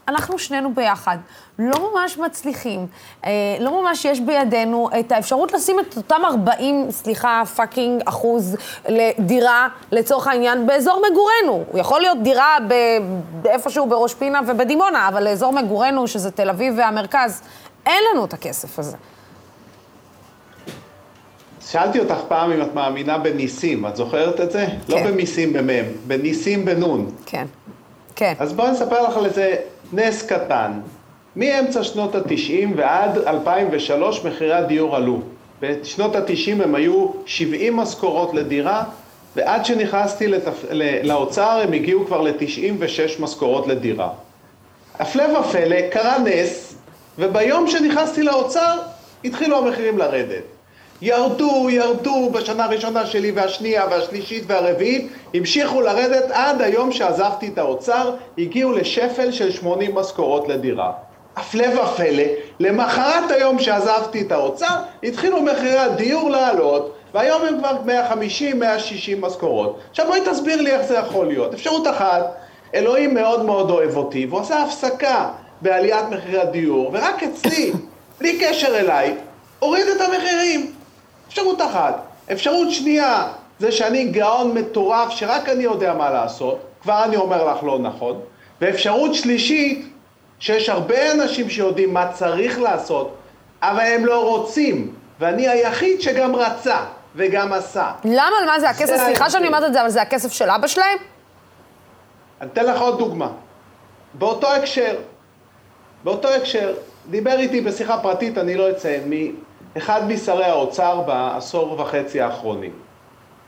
אנחנו 0.08 0.40
שנינו 0.40 0.74
ביחד 0.74 1.18
לא 1.60 1.92
ממש 1.94 2.18
מצליחים, 2.18 2.88
אה, 3.26 3.32
לא 3.60 3.82
ממש 3.82 4.06
יש 4.06 4.20
בידינו 4.20 4.90
את 5.00 5.12
האפשרות 5.12 5.54
לשים 5.54 5.80
את 5.80 5.98
אותם 5.98 6.22
40, 6.26 6.92
סליחה, 6.92 7.44
פאקינג 7.56 8.02
אחוז 8.06 8.58
לדירה, 8.90 9.68
לצורך 9.92 10.28
העניין, 10.28 10.68
באזור 10.68 11.02
מגורנו. 11.12 11.64
הוא 11.72 11.80
יכול 11.80 12.02
להיות 12.02 12.18
דירה 12.24 12.58
ב- 12.68 13.00
באיפשהו 13.42 13.86
בראש 13.90 14.14
פינה 14.14 14.40
ובדימונה, 14.48 15.08
אבל 15.08 15.24
לאזור 15.24 15.54
מגורנו, 15.54 16.08
שזה 16.08 16.32
תל 16.32 16.50
אביב 16.50 16.74
והמרכז, 16.78 17.42
אין 17.86 18.04
לנו 18.14 18.26
את 18.26 18.34
הכסף 18.34 18.80
הזה. 18.80 18.98
שאלתי 21.68 22.00
אותך 22.00 22.18
פעם 22.28 22.52
אם 22.52 22.62
את 22.62 22.74
מאמינה 22.74 23.18
בניסים, 23.18 23.88
את 23.88 23.96
זוכרת 23.96 24.42
את 24.42 24.52
זה? 24.52 24.68
לא 24.90 24.96
כן. 24.98 25.08
במיסים 25.08 25.54
במם, 25.54 25.86
בניסים 26.08 26.66
בנון. 26.66 27.12
כן, 27.26 27.46
כן. 28.16 28.34
אז 28.40 28.54
בואי 28.54 28.72
נספר 28.72 29.02
לך 29.10 29.18
על 29.18 29.26
איזה 29.26 29.56
נס 29.94 30.24
קטן. 30.26 30.72
מאמצע 31.36 31.84
שנות 31.84 32.16
ה-90 32.16 32.68
ועד 32.76 33.18
2003 33.18 34.26
מחירי 34.26 34.54
הדיור 34.54 34.96
עלו. 34.96 35.20
בשנות 35.62 36.16
ה-90 36.16 36.64
הם 36.64 36.76
היו 36.76 37.08
70 37.26 37.78
משכורות 37.78 38.34
לדירה, 38.34 38.84
ועד 39.36 39.66
שנכנסתי 39.66 40.28
לתפ... 40.28 40.64
לאוצר 41.04 41.62
הם 41.64 41.74
הגיעו 41.74 42.06
כבר 42.06 42.22
ל-96 42.22 43.22
משכורות 43.22 43.68
לדירה. 43.68 44.10
הפלא 45.00 45.40
ופלא, 45.40 45.90
קרה 45.92 46.20
נס, 46.20 46.76
וביום 47.20 47.68
שנכנסתי 47.68 48.24
לאוצר 48.24 48.78
התחילו 49.26 49.58
המחירים 49.58 49.98
לרדת. 49.98 50.55
ירדו, 51.06 51.70
ירדו 51.70 52.30
בשנה 52.30 52.66
הראשונה 52.66 53.06
שלי 53.06 53.32
והשנייה 53.32 53.86
והשלישית 53.92 54.44
והרביעית, 54.48 55.08
המשיכו 55.34 55.82
לרדת 55.82 56.32
עד 56.32 56.62
היום 56.62 56.92
שעזבתי 56.92 57.48
את 57.48 57.58
האוצר, 57.58 58.16
הגיעו 58.38 58.72
לשפל 58.72 59.32
של 59.32 59.52
80 59.52 59.96
משכורות 59.96 60.48
לדירה. 60.48 60.92
הפלא 61.36 61.66
ופלא, 61.68 62.24
למחרת 62.60 63.32
היום 63.32 63.60
שעזבתי 63.60 64.22
את 64.22 64.32
האוצר, 64.32 64.76
התחילו 65.04 65.42
מחירי 65.42 65.78
הדיור 65.78 66.30
לעלות, 66.30 66.96
והיום 67.14 67.42
הם 67.42 67.58
כבר 67.60 67.78
150-160 68.12 69.20
משכורות. 69.22 69.80
עכשיו 69.90 70.06
בואי 70.08 70.22
תסביר 70.26 70.62
לי 70.62 70.72
איך 70.72 70.82
זה 70.82 70.98
יכול 70.98 71.28
להיות. 71.28 71.54
אפשרות 71.54 71.88
אחת, 71.88 72.36
אלוהים 72.76 73.14
מאוד 73.14 73.46
מאוד 73.46 73.70
אוהב 73.70 73.98
אותי, 73.98 74.26
והוא 74.26 74.40
עשה 74.40 74.64
הפסקה 74.64 75.30
בעליית 75.62 76.06
מחירי 76.12 76.42
הדיור, 76.42 76.92
ורק 76.94 77.24
אצלי, 77.24 77.72
בלי 78.20 78.40
קשר 78.40 78.80
אליי, 78.80 79.16
הוריד 79.60 79.88
את 79.88 80.02
המחירים. 80.02 80.75
אפשרות 81.28 81.62
אחת. 81.62 82.02
אפשרות 82.32 82.72
שנייה, 82.72 83.28
זה 83.60 83.72
שאני 83.72 84.06
גאון 84.06 84.54
מטורף 84.54 85.10
שרק 85.10 85.50
אני 85.50 85.64
יודע 85.64 85.94
מה 85.94 86.10
לעשות, 86.10 86.60
כבר 86.82 87.04
אני 87.04 87.16
אומר 87.16 87.44
לך 87.44 87.64
לא 87.64 87.80
נכון. 87.80 88.20
ואפשרות 88.62 89.16
שלישית, 89.16 89.88
שיש 90.40 90.70
הרבה 90.70 91.12
אנשים 91.12 91.50
שיודעים 91.50 91.94
מה 91.94 92.12
צריך 92.14 92.60
לעשות, 92.60 93.16
אבל 93.62 93.80
הם 93.80 94.06
לא 94.06 94.30
רוצים, 94.30 94.94
ואני 95.20 95.48
היחיד 95.48 96.02
שגם 96.02 96.36
רצה 96.36 96.78
וגם 97.16 97.54
עשה. 97.54 97.92
למה? 98.04 98.36
מה 98.46 98.60
זה 98.60 98.70
הכסף? 98.70 98.98
סליחה. 98.98 99.30
שאני 99.30 99.48
אומרת 99.48 99.64
את 99.64 99.74
זה, 99.74 99.82
אבל 99.82 99.90
זה 99.90 100.02
הכסף 100.02 100.32
של 100.32 100.50
אבא 100.50 100.68
שלהם? 100.68 100.98
אני 102.42 102.50
אתן 102.54 102.66
לך 102.66 102.82
עוד 102.82 103.00
דוגמה. 103.00 103.30
באותו 104.14 104.48
הקשר, 104.48 104.96
באותו 106.04 106.28
הקשר, 106.28 106.74
דיבר 107.10 107.40
איתי 107.40 107.62
בשיחה 107.62 107.98
פרטית, 107.98 108.38
אני 108.38 108.56
לא 108.56 108.70
אציין 108.70 109.10
מי, 109.10 109.32
אחד 109.78 110.08
משרי 110.08 110.46
האוצר 110.46 111.02
בעשור 111.02 111.82
וחצי 111.82 112.22
האחרונים. 112.22 112.72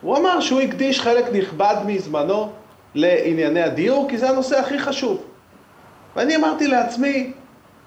הוא 0.02 0.18
אמר 0.18 0.40
שהוא 0.40 0.62
הקדיש 0.62 1.02
חלק 1.02 1.26
נכבד 1.34 1.76
מזמנו 1.86 2.50
לענייני 2.96 3.64
הדיור, 3.64 4.06
כי 4.10 4.18
זה 4.18 4.30
הנושא 4.30 4.60
הכי 4.60 4.80
חשוב. 4.80 5.24
ואני 6.16 6.36
אמרתי 6.36 6.68
לעצמי, 6.68 7.32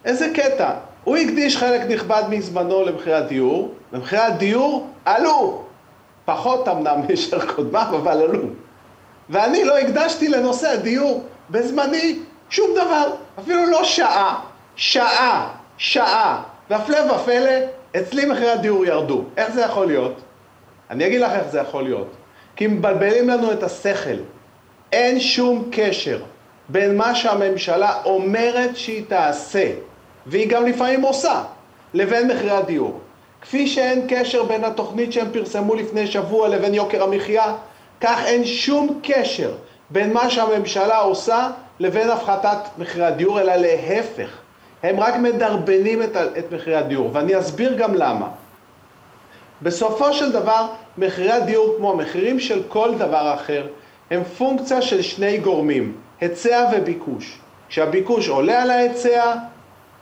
איזה 0.04 0.30
קטע. 0.34 0.70
הוא 1.04 1.16
הקדיש 1.16 1.56
חלק 1.56 1.80
נכבד 1.80 2.22
מזמנו 2.28 2.84
למחירי 2.84 3.16
הדיור, 3.16 3.74
ומחירי 3.92 4.22
הדיור 4.22 4.86
עלו. 5.04 5.62
פחות 6.24 6.68
אמנם 6.68 7.00
מאשר 7.08 7.54
קודמיו, 7.54 7.86
אבל 7.90 8.22
עלו. 8.22 8.42
ואני 9.30 9.64
לא 9.64 9.78
הקדשתי 9.78 10.28
לנושא 10.28 10.68
הדיור 10.68 11.24
בזמני 11.50 12.18
שום 12.50 12.70
דבר, 12.74 13.10
אפילו 13.38 13.66
לא 13.66 13.84
שעה, 13.84 14.40
שעה, 14.76 15.48
שעה. 15.78 16.42
והפלא 16.70 17.12
ופלא, 17.12 17.50
אצלי 17.96 18.26
מחירי 18.26 18.50
הדיור 18.50 18.84
ירדו. 18.84 19.24
איך 19.36 19.52
זה 19.52 19.60
יכול 19.60 19.86
להיות? 19.86 20.20
אני 20.90 21.06
אגיד 21.06 21.20
לך 21.20 21.32
איך 21.32 21.48
זה 21.50 21.58
יכול 21.60 21.82
להיות. 21.82 22.10
כי 22.56 22.66
מבלבלים 22.66 23.28
לנו 23.28 23.52
את 23.52 23.62
השכל. 23.62 24.16
אין 24.92 25.20
שום 25.20 25.68
קשר 25.72 26.18
בין 26.68 26.96
מה 26.96 27.14
שהממשלה 27.14 28.02
אומרת 28.04 28.76
שהיא 28.76 29.04
תעשה, 29.08 29.72
והיא 30.26 30.48
גם 30.48 30.66
לפעמים 30.66 31.02
עושה, 31.02 31.42
לבין 31.94 32.28
מחירי 32.28 32.50
הדיור. 32.50 33.00
כפי 33.42 33.66
שאין 33.66 34.06
קשר 34.08 34.42
בין 34.42 34.64
התוכנית 34.64 35.12
שהם 35.12 35.26
פרסמו 35.32 35.74
לפני 35.74 36.06
שבוע 36.06 36.48
לבין 36.48 36.74
יוקר 36.74 37.02
המחיה, 37.02 37.54
כך 38.00 38.22
אין 38.24 38.44
שום 38.44 39.00
קשר 39.02 39.52
בין 39.90 40.12
מה 40.12 40.30
שהממשלה 40.30 40.98
עושה 40.98 41.50
לבין 41.80 42.10
הפחתת 42.10 42.58
מחירי 42.78 43.06
הדיור, 43.06 43.40
אלא 43.40 43.54
להפך. 43.54 44.38
הם 44.82 45.00
רק 45.00 45.16
מדרבנים 45.16 46.02
את, 46.02 46.16
את 46.16 46.52
מחירי 46.52 46.76
הדיור, 46.76 47.10
ואני 47.12 47.38
אסביר 47.38 47.74
גם 47.74 47.94
למה. 47.94 48.28
בסופו 49.62 50.12
של 50.12 50.32
דבר, 50.32 50.66
מחירי 50.98 51.32
הדיור, 51.32 51.74
כמו 51.76 51.92
המחירים 51.92 52.40
של 52.40 52.62
כל 52.68 52.94
דבר 52.98 53.34
אחר, 53.34 53.66
הם 54.10 54.24
פונקציה 54.24 54.82
של 54.82 55.02
שני 55.02 55.38
גורמים, 55.38 55.92
היצע 56.20 56.70
וביקוש. 56.72 57.38
כשהביקוש 57.68 58.28
עולה 58.28 58.62
על 58.62 58.70
ההיצע, 58.70 59.34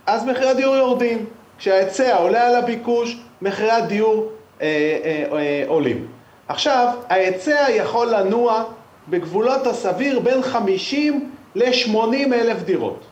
אז 0.07 0.25
מחירי 0.25 0.51
הדיור 0.51 0.77
יורדים. 0.77 1.27
כשההיצע 1.59 2.17
עולה 2.17 2.47
על 2.47 2.55
הביקוש, 2.55 3.19
מחירי 3.43 3.71
הדיור 3.71 4.29
אה, 4.61 4.67
אה, 5.05 5.25
אה, 5.33 5.65
עולים. 5.67 6.07
עכשיו, 6.49 6.95
ההיצע 7.09 7.67
יכול 7.71 8.07
לנוע 8.07 8.65
בגבולות 9.09 9.67
הסביר 9.67 10.21
בין 10.21 10.43
50 10.43 11.31
ל-80 11.55 12.15
אלף 12.33 12.63
דירות. 12.63 13.05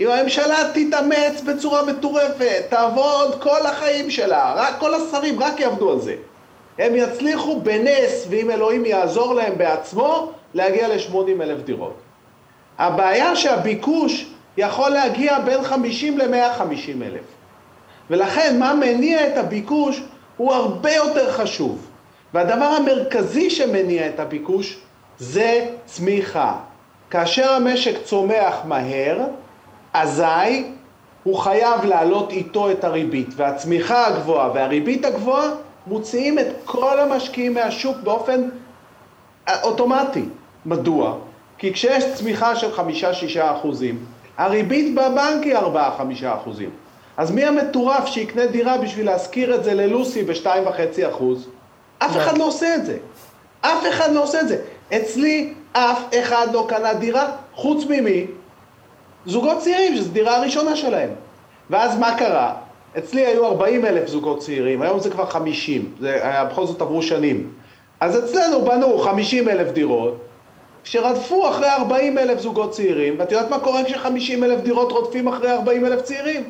אם 0.00 0.10
הממשלה 0.10 0.58
תתאמץ 0.74 1.40
בצורה 1.46 1.82
מטורפת, 1.84 2.62
תעבוד 2.68 3.42
כל 3.42 3.66
החיים 3.66 4.10
שלה, 4.10 4.52
רק 4.56 4.74
כל 4.78 4.94
השרים 4.94 5.40
רק 5.40 5.60
יעבדו 5.60 5.92
על 5.92 6.00
זה. 6.00 6.14
הם 6.78 6.96
יצליחו 6.96 7.60
בנס, 7.60 8.26
ואם 8.30 8.50
אלוהים 8.50 8.84
יעזור 8.84 9.34
להם 9.34 9.58
בעצמו, 9.58 10.32
להגיע 10.54 10.88
ל-80 10.88 11.42
אלף 11.42 11.62
דירות. 11.64 11.94
הבעיה 12.78 13.36
שהביקוש 13.36 14.26
יכול 14.56 14.90
להגיע 14.90 15.38
בין 15.38 15.62
50 15.62 16.18
ל-150 16.18 17.04
אלף. 17.04 17.24
ולכן 18.10 18.58
מה 18.58 18.74
מניע 18.74 19.26
את 19.26 19.36
הביקוש 19.36 20.02
הוא 20.36 20.54
הרבה 20.54 20.92
יותר 20.92 21.32
חשוב. 21.32 21.86
והדבר 22.34 22.64
המרכזי 22.64 23.50
שמניע 23.50 24.08
את 24.08 24.20
הביקוש 24.20 24.78
זה 25.18 25.66
צמיחה. 25.84 26.54
כאשר 27.10 27.52
המשק 27.52 27.94
צומח 28.04 28.56
מהר, 28.64 29.18
אזי 29.92 30.64
הוא 31.22 31.38
חייב 31.38 31.84
להעלות 31.84 32.32
איתו 32.32 32.70
את 32.70 32.84
הריבית, 32.84 33.28
והצמיחה 33.36 34.06
הגבוהה 34.06 34.50
והריבית 34.54 35.04
הגבוהה 35.04 35.50
מוציאים 35.86 36.38
את 36.38 36.46
כל 36.64 37.00
המשקיעים 37.00 37.54
מהשוק 37.54 37.96
באופן 37.96 38.48
אוטומטי. 39.62 40.24
מדוע? 40.66 41.16
כי 41.58 41.72
כשיש 41.72 42.04
צמיחה 42.14 42.56
של 42.56 42.72
חמישה-שישה 42.72 43.52
אחוזים, 43.52 44.04
הריבית 44.36 44.94
בבנק 44.94 45.42
היא 45.44 45.56
ארבעה, 45.56 45.96
חמישה 45.98 46.34
אחוזים. 46.34 46.70
אז 47.16 47.30
מי 47.30 47.44
המטורף 47.44 48.06
שיקנה 48.06 48.46
דירה 48.46 48.78
בשביל 48.78 49.06
להשכיר 49.06 49.54
את 49.54 49.64
זה 49.64 49.74
ללוסי 49.74 50.22
בשתיים 50.22 50.66
וחצי 50.66 51.08
אחוז? 51.08 51.48
אף 51.98 52.16
אחד 52.16 52.38
לא 52.38 52.44
עושה 52.44 52.74
את 52.74 52.86
זה. 52.86 52.96
אף 53.60 53.86
אחד 53.88 54.12
לא 54.12 54.22
עושה 54.22 54.40
את 54.40 54.48
זה. 54.48 54.56
אצלי 54.96 55.52
אף 55.72 56.02
אחד 56.20 56.46
לא 56.52 56.66
קנה 56.68 56.94
דירה, 56.94 57.30
חוץ 57.54 57.84
ממי? 57.88 58.26
זוגות 59.26 59.58
צעירים, 59.58 59.96
שזו 59.96 60.10
דירה 60.10 60.36
הראשונה 60.36 60.76
שלהם. 60.76 61.10
ואז 61.70 61.98
מה 61.98 62.18
קרה? 62.18 62.54
אצלי 62.98 63.26
היו 63.26 63.46
40 63.46 63.84
אלף 63.86 64.08
זוגות 64.08 64.38
צעירים, 64.38 64.82
היום 64.82 65.00
זה 65.00 65.10
כבר 65.10 65.26
50, 65.26 65.94
זה 66.00 66.14
היה, 66.22 66.44
בכל 66.44 66.66
זאת 66.66 66.80
עברו 66.80 67.02
שנים. 67.02 67.52
אז 68.00 68.24
אצלנו 68.24 68.64
בנו 68.64 68.98
50 68.98 69.48
אלף 69.48 69.72
דירות, 69.72 70.16
שרדפו 70.84 71.48
אחרי 71.48 71.70
40 71.70 72.18
אלף 72.18 72.40
זוגות 72.40 72.70
צעירים, 72.70 73.14
ואת 73.18 73.32
יודעת 73.32 73.50
מה 73.50 73.58
קורה 73.58 73.84
כש-50 73.84 74.44
אלף 74.44 74.60
דירות 74.60 74.92
רודפים 74.92 75.28
אחרי 75.28 75.52
40 75.52 75.86
אלף 75.86 76.02
צעירים? 76.02 76.44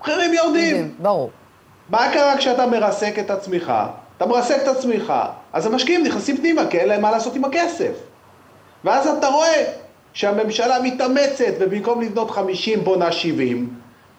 מחירים 0.00 0.34
יורדים. 0.34 0.94
ברור. 0.98 1.30
מה 1.88 2.10
קרה 2.12 2.36
כשאתה 2.36 2.66
מרסק 2.66 3.18
את 3.18 3.30
הצמיחה? 3.30 3.86
אתה 4.16 4.26
מרסק 4.26 4.56
את 4.62 4.68
הצמיחה, 4.68 5.28
אז 5.52 5.66
המשקיעים 5.66 6.04
נכנסים 6.04 6.36
פנימה, 6.36 6.66
כי 6.66 6.78
אין 6.78 6.88
להם 6.88 7.02
מה 7.02 7.10
לעשות 7.10 7.36
עם 7.36 7.44
הכסף. 7.44 7.92
ואז 8.84 9.06
אתה 9.06 9.26
רואה 9.26 9.64
שהממשלה 10.14 10.76
מתאמצת, 10.82 11.54
ובמקום 11.60 12.02
לבנות 12.02 12.30
50 12.30 12.84
בונה 12.84 13.12
70, 13.12 13.68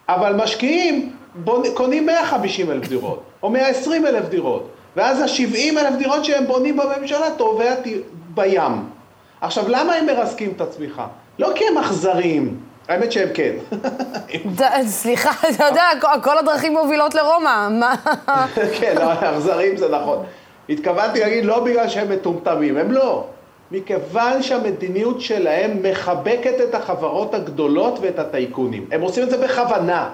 אבל 0.10 0.34
משקיעים 0.34 1.12
בונ... 1.36 1.64
קונים 1.74 2.06
150 2.06 2.72
אלף 2.72 2.88
דירות, 2.88 3.24
או 3.44 3.50
120 3.50 4.06
אלף 4.06 4.30
דירות, 4.30 4.70
ואז 4.96 5.22
ה-70 5.22 5.80
אלף 5.80 5.96
דירות 5.98 6.26
שהם 6.26 6.48
בונים 6.48 6.78
בממשלה 6.78 7.32
טובע 7.38 7.74
בים. 8.34 8.72
עכשיו, 9.42 9.64
למה 9.68 9.94
הם 9.94 10.06
מרסקים 10.06 10.54
את 10.56 10.62
הצמיחה? 10.62 11.08
לא 11.40 11.52
כי 11.56 11.64
הם 11.68 11.78
אכזריים, 11.78 12.58
האמת 12.88 13.12
שהם 13.12 13.30
כן. 13.34 13.54
סליחה, 14.88 15.32
אתה 15.56 15.64
יודע, 15.64 15.84
כל 16.24 16.38
הדרכים 16.38 16.74
מובילות 16.74 17.16
לרומא, 17.16 17.68
מה? 17.72 17.96
כן, 18.80 18.96
לא, 19.00 19.14
אכזריים 19.14 19.78
זה 19.78 19.90
נכון. 19.90 20.24
התכוונתי 20.70 21.20
להגיד 21.20 21.46
לא 21.46 21.64
בגלל 21.64 21.90
שהם 21.90 22.12
מטומטמים, 22.12 22.78
הם 22.78 22.92
לא. 22.92 23.28
מכיוון 23.76 24.44
שהמדיניות 24.44 25.22
שלהם 25.22 25.78
מחבקת 25.84 26.62
את 26.70 26.76
החברות 26.76 27.34
הגדולות 27.34 28.00
ואת 28.02 28.20
הטייקונים. 28.20 28.86
הם 28.92 29.02
עושים 29.02 29.24
את 29.24 29.30
זה 29.30 29.38
בכוונה. 29.38 30.10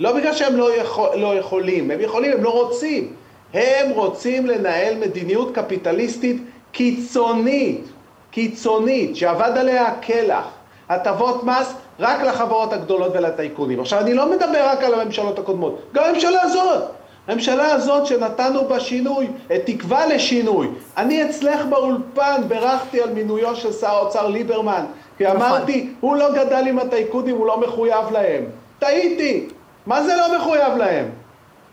לא 0.00 0.12
בגלל 0.12 0.32
שהם 0.32 0.56
לא, 0.56 0.76
יכול, 0.76 1.08
לא 1.16 1.38
יכולים, 1.38 1.90
הם 1.90 2.00
יכולים, 2.00 2.32
הם 2.32 2.42
לא 2.42 2.50
רוצים. 2.50 3.12
הם 3.54 3.90
רוצים 3.90 4.46
לנהל 4.46 4.94
מדיניות 4.98 5.54
קפיטליסטית 5.54 6.42
קיצונית, 6.72 7.84
קיצונית, 8.30 9.16
שעבד 9.16 9.52
עליה 9.56 9.86
הקלח. 9.86 10.44
הטבות 10.88 11.44
מס 11.44 11.74
רק 12.00 12.22
לחברות 12.22 12.72
הגדולות 12.72 13.12
ולטייקונים. 13.14 13.80
עכשיו, 13.80 14.00
אני 14.00 14.14
לא 14.14 14.30
מדבר 14.30 14.66
רק 14.66 14.82
על 14.82 14.94
הממשלות 14.94 15.38
הקודמות, 15.38 15.80
גם 15.94 16.04
הממשלה 16.04 16.42
הזאת. 16.42 16.82
הממשלה 17.28 17.72
הזאת 17.72 18.06
שנתנו 18.06 18.68
בה 18.68 18.80
שינוי, 18.80 19.26
תקווה 19.64 20.06
לשינוי. 20.06 20.68
אני 20.96 21.30
אצלך 21.30 21.66
באולפן 21.66 22.42
בירכתי 22.48 23.00
על 23.00 23.12
מינויו 23.12 23.56
של 23.56 23.72
שר 23.72 23.86
האוצר 23.86 24.26
ליברמן, 24.26 24.84
כי 25.18 25.24
נכון. 25.24 25.36
אמרתי, 25.36 25.92
הוא 26.00 26.16
לא 26.16 26.32
גדל 26.32 26.64
עם 26.66 26.78
הטייקונים, 26.78 27.36
הוא 27.36 27.46
לא 27.46 27.60
מחויב 27.60 28.10
להם. 28.12 28.44
טעיתי. 28.78 29.48
מה 29.86 30.02
זה 30.02 30.16
לא 30.16 30.38
מחויב 30.38 30.76
להם? 30.76 31.08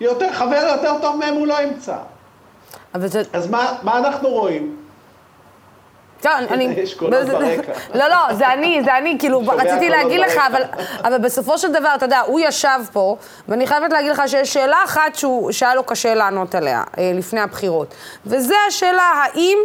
יותר, 0.02 0.34
חבר 0.34 0.70
יותר 0.72 0.94
טוב 1.02 1.16
מהם 1.16 1.34
הוא 1.34 1.48
לא 1.48 1.62
ימצא. 1.62 1.96
זה... 3.06 3.22
אז 3.34 3.50
מה, 3.50 3.74
מה 3.84 3.98
אנחנו 3.98 4.30
רואים? 4.30 4.76
כן, 6.22 6.46
אני... 6.50 6.64
יש 6.64 6.94
קולות 6.94 7.26
ברקע. 7.26 7.72
לא, 7.94 8.08
לא, 8.08 8.34
זה 8.34 8.54
אני, 8.54 8.82
זה 8.86 8.98
אני, 8.98 9.16
כאילו, 9.20 9.42
רציתי 9.48 9.90
להגיד 9.90 10.20
לך, 10.20 10.38
אבל, 10.52 10.62
אבל 11.04 11.18
בסופו 11.18 11.58
של 11.58 11.72
דבר, 11.72 11.90
אתה 11.96 12.06
יודע, 12.06 12.20
הוא 12.20 12.40
ישב 12.40 12.80
פה, 12.94 13.18
ואני 13.48 13.68
חייבת 13.68 13.94
להגיד 13.94 14.12
לך 14.12 14.22
שיש 14.28 14.54
שאלה 14.54 14.78
אחת 14.86 15.16
שהוא, 15.16 15.52
שהיה 15.52 15.76
לו 15.76 15.84
קשה 15.84 16.14
לענות 16.14 16.56
עליה 16.56 16.84
אה, 16.98 17.12
לפני 17.16 17.40
הבחירות, 17.40 17.96
וזה 18.26 18.56
השאלה, 18.68 19.24
האם... 19.24 19.58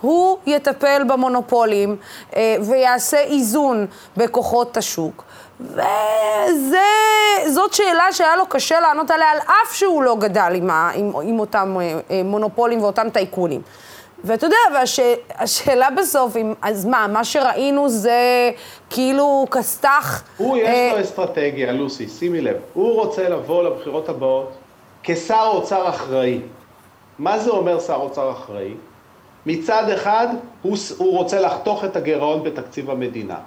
הוא 0.00 0.38
יטפל 0.46 1.02
במונופולים 1.08 1.96
אה, 2.36 2.56
ויעשה 2.68 3.20
איזון 3.20 3.86
בכוחות 4.16 4.76
השוק. 4.76 5.24
וזאת 7.46 7.74
שאלה 7.74 8.12
שהיה 8.12 8.36
לו 8.36 8.46
קשה 8.46 8.80
לענות 8.80 9.10
עליה, 9.10 9.30
על 9.30 9.38
אף 9.38 9.74
שהוא 9.74 10.02
לא 10.02 10.16
גדל 10.16 10.52
עם, 10.54 10.70
ה, 10.70 10.90
עם, 10.94 11.12
עם 11.22 11.40
אותם 11.40 11.76
אה, 11.80 12.00
אה, 12.10 12.22
מונופולים 12.24 12.82
ואותם 12.82 13.10
טייקונים. 13.10 13.62
ואתה 14.24 14.46
יודע, 14.46 14.56
והשאלה 14.74 15.88
והש, 15.96 15.98
בסוף, 15.98 16.36
אם, 16.36 16.54
אז 16.62 16.84
מה, 16.84 17.06
מה 17.06 17.24
שראינו 17.24 17.88
זה 17.88 18.50
כאילו 18.90 19.46
כסת"ח... 19.50 20.22
הוא, 20.36 20.56
יש 20.56 20.64
אה... 20.66 20.92
לו 20.94 21.00
אסטרטגיה, 21.00 21.72
לוסי, 21.72 22.08
שימי 22.08 22.40
לב. 22.40 22.56
הוא 22.74 22.94
רוצה 22.94 23.28
לבוא 23.28 23.62
לבחירות 23.62 24.08
הבאות 24.08 24.52
כשר 25.02 25.48
אוצר 25.52 25.88
אחראי. 25.88 26.40
מה 27.18 27.38
זה 27.38 27.50
אומר 27.50 27.80
שר 27.80 27.94
אוצר 27.94 28.32
אחראי? 28.32 28.74
מצד 29.46 29.90
אחד, 29.90 30.26
הוא, 30.62 30.76
הוא 30.98 31.18
רוצה 31.18 31.40
לחתוך 31.40 31.84
את 31.84 31.96
הגירעון 31.96 32.42
בתקציב 32.42 32.90
המדינה. 32.90 33.38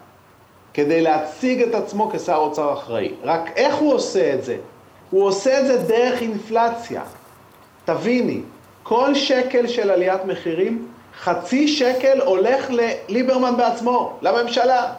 כדי 0.74 1.02
להציג 1.02 1.62
את 1.62 1.76
עצמו 1.76 2.12
כשר 2.14 2.36
אוצר 2.36 2.74
אחראי. 2.74 3.12
רק 3.24 3.50
איך 3.56 3.76
הוא 3.76 3.94
עושה 3.94 4.34
את 4.34 4.44
זה? 4.44 4.58
הוא 5.10 5.24
עושה 5.24 5.60
את 5.60 5.68
זה 5.68 5.78
דרך 5.78 6.22
אינפלציה. 6.22 7.02
תביני, 7.86 8.42
כל 8.84 9.15
שקל 9.15 9.67
של 9.67 9.91
עליית 9.91 10.26
מחירים, 10.26 10.88
חצי 11.20 11.67
שקל 11.67 12.22
הולך 12.22 12.70
לליברמן 12.70 13.58
בעצמו, 13.58 14.13
לממשלה. 14.22 14.94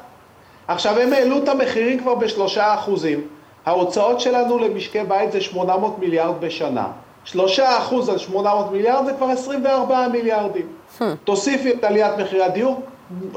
עכשיו 0.69 0.99
הם 0.99 1.13
העלו 1.13 1.39
את 1.39 1.49
המחירים 1.49 1.99
כבר 1.99 2.15
בשלושה 2.15 2.75
אחוזים. 2.75 3.21
ההוצאות 3.67 4.21
שלנו 4.21 4.59
למשקי 4.59 5.05
בית 5.09 5.33
זה 5.33 5.41
800 5.41 5.99
מיליארד 5.99 6.41
בשנה. 6.41 6.87
שלושה 7.25 7.79
אחוז 7.79 8.09
על 8.09 8.19
800 8.19 8.73
מיליארד 8.73 9.05
זה 9.05 9.13
כבר 9.13 9.31
24 9.31 10.09
מיליארדים. 10.09 10.67
Hmm. 10.99 11.03
תוסיפי 11.25 11.71
את 11.71 11.85
עליית 11.85 12.19
מחירי 12.19 12.43
הדיור, 12.43 12.81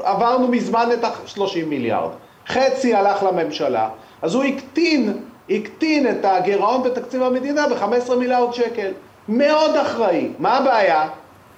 עברנו 0.02 0.48
מזמן 0.48 0.88
את 0.92 1.04
ה-30 1.04 1.64
מיליארד. 1.66 2.10
חצי 2.48 2.94
הלך 2.94 3.22
לממשלה, 3.22 3.88
אז 4.22 4.34
הוא 4.34 4.44
הקטין, 4.44 5.18
הקטין 5.50 6.10
את 6.10 6.24
הגירעון 6.24 6.82
בתקציב 6.82 7.22
המדינה 7.22 7.66
ב-15 7.68 8.14
מיליארד 8.14 8.54
שקל. 8.54 8.92
מאוד 9.28 9.76
אחראי. 9.76 10.28
מה 10.38 10.56
הבעיה? 10.56 11.08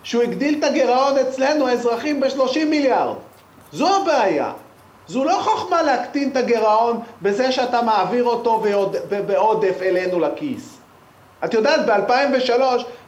שהוא 0.03 0.23
הגדיל 0.23 0.59
את 0.59 0.65
הגירעון 0.65 1.19
אצלנו, 1.19 1.69
האזרחים, 1.69 2.21
ב-30 2.21 2.65
מיליארד. 2.67 3.17
זו 3.73 3.97
הבעיה. 3.97 4.53
זו 5.07 5.25
לא 5.25 5.39
חוכמה 5.43 5.83
להקטין 5.83 6.31
את 6.31 6.37
הגירעון 6.37 7.01
בזה 7.23 7.53
שאתה 7.53 7.83
מעביר 7.83 8.25
אותו 8.25 8.63
בעודף 9.27 9.83
אלינו 9.83 10.21
לכיס. 10.21 10.79
את 11.45 11.55
יודעת, 11.55 11.81
ב-2003 11.87 12.63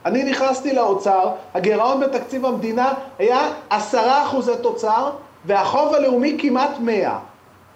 אני 0.05 0.23
נכנסתי 0.23 0.73
לאוצר, 0.73 1.31
הגירעון 1.53 1.99
בתקציב 1.99 2.45
המדינה 2.45 2.93
היה 3.19 3.49
עשרה 3.69 4.23
אחוזי 4.23 4.51
תוצר, 4.61 5.09
והחוב 5.45 5.93
הלאומי 5.95 6.37
כמעט 6.39 6.79
100. 6.79 7.17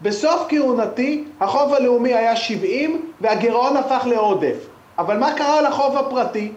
בסוף 0.01 0.45
כהונתי 0.49 1.23
החוב 1.39 1.73
הלאומי 1.73 2.13
היה 2.13 2.35
70 2.35 3.11
והגירעון 3.21 3.77
הפך 3.77 4.03
לעודף. 4.05 4.55
אבל 4.97 5.17
מה 5.17 5.33
קרה 5.33 5.61
לחוב 5.61 5.97
הפרטי? 5.97 6.51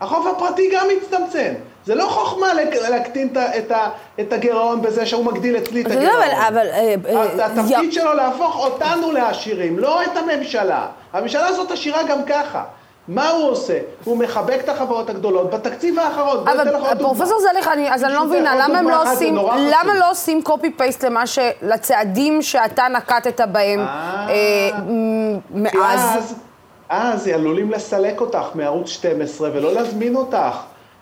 החוב 0.00 0.28
הפרטי 0.28 0.70
גם 0.72 0.86
הצטמצם. 0.96 1.52
זה 1.86 1.94
לא 1.94 2.04
חוכמה 2.04 2.46
להקטין 2.88 3.28
את, 3.58 3.72
את 4.20 4.32
הגירעון 4.32 4.82
בזה 4.82 5.06
שהוא 5.06 5.24
מגדיל 5.24 5.56
אצלי 5.56 5.80
את 5.80 5.86
הגירעון. 5.86 6.22
אבל... 6.22 6.48
אבל 6.48 6.66
אה, 6.66 7.46
התפקיד 7.46 7.92
שלו 7.92 8.14
להפוך 8.14 8.56
אותנו 8.56 9.12
לעשירים, 9.12 9.78
לא 9.78 10.02
את 10.02 10.16
הממשלה. 10.16 10.86
הממשלה 11.12 11.46
הזאת 11.46 11.70
עשירה 11.70 12.02
גם 12.02 12.24
ככה. 12.24 12.64
מה 13.08 13.28
הוא 13.28 13.50
עושה? 13.50 13.78
הוא 14.04 14.18
מחבק 14.18 14.58
את 14.64 14.68
החברות 14.68 15.10
הגדולות 15.10 15.50
בתקציב 15.50 15.98
האחרון. 15.98 16.48
אבל 16.48 16.98
פרופסור 16.98 17.40
זליך, 17.40 17.70
אז 17.90 18.04
אני 18.04 18.14
לא 18.14 18.24
מבינה, 18.24 18.56
למה 18.56 18.78
הם 18.78 18.88
לא 18.88 19.12
עושים, 19.12 19.36
למה 19.58 19.94
לא 19.94 20.10
עושים 20.10 20.42
קופי 20.42 20.70
פייסט 20.70 21.04
למה 21.04 21.26
ש... 21.26 21.38
לצעדים 21.62 22.42
שאתה 22.42 22.86
נקטת 22.88 23.40
בהם 23.40 23.80
אה, 23.80 24.70
מאז? 25.50 26.34
אז 26.88 27.28
עלולים 27.28 27.70
לסלק 27.70 28.20
אותך 28.20 28.46
מערוץ 28.54 28.88
12 28.88 29.50
ולא 29.52 29.72
להזמין 29.74 30.16
אותך 30.16 30.56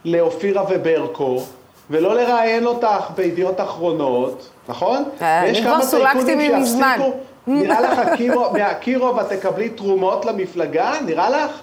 לאופירה 0.05 0.65
וברקו, 0.71 1.43
ולא 1.91 2.15
לראיין 2.15 2.67
אותך 2.67 3.11
בידיעות 3.15 3.61
אחרונות, 3.61 4.49
נכון? 4.69 5.05
אה, 5.23 5.49
אני 5.49 5.63
כבר 5.63 5.83
סולקתי 5.83 6.49
מזמן. 6.49 6.99
נראה 7.47 7.81
לך 7.81 8.01
מהקירו 8.53 9.17
ואת 9.17 9.29
תקבלי 9.29 9.69
תרומות 9.69 10.25
למפלגה? 10.25 10.93
נראה 11.05 11.31
לך? 11.31 11.61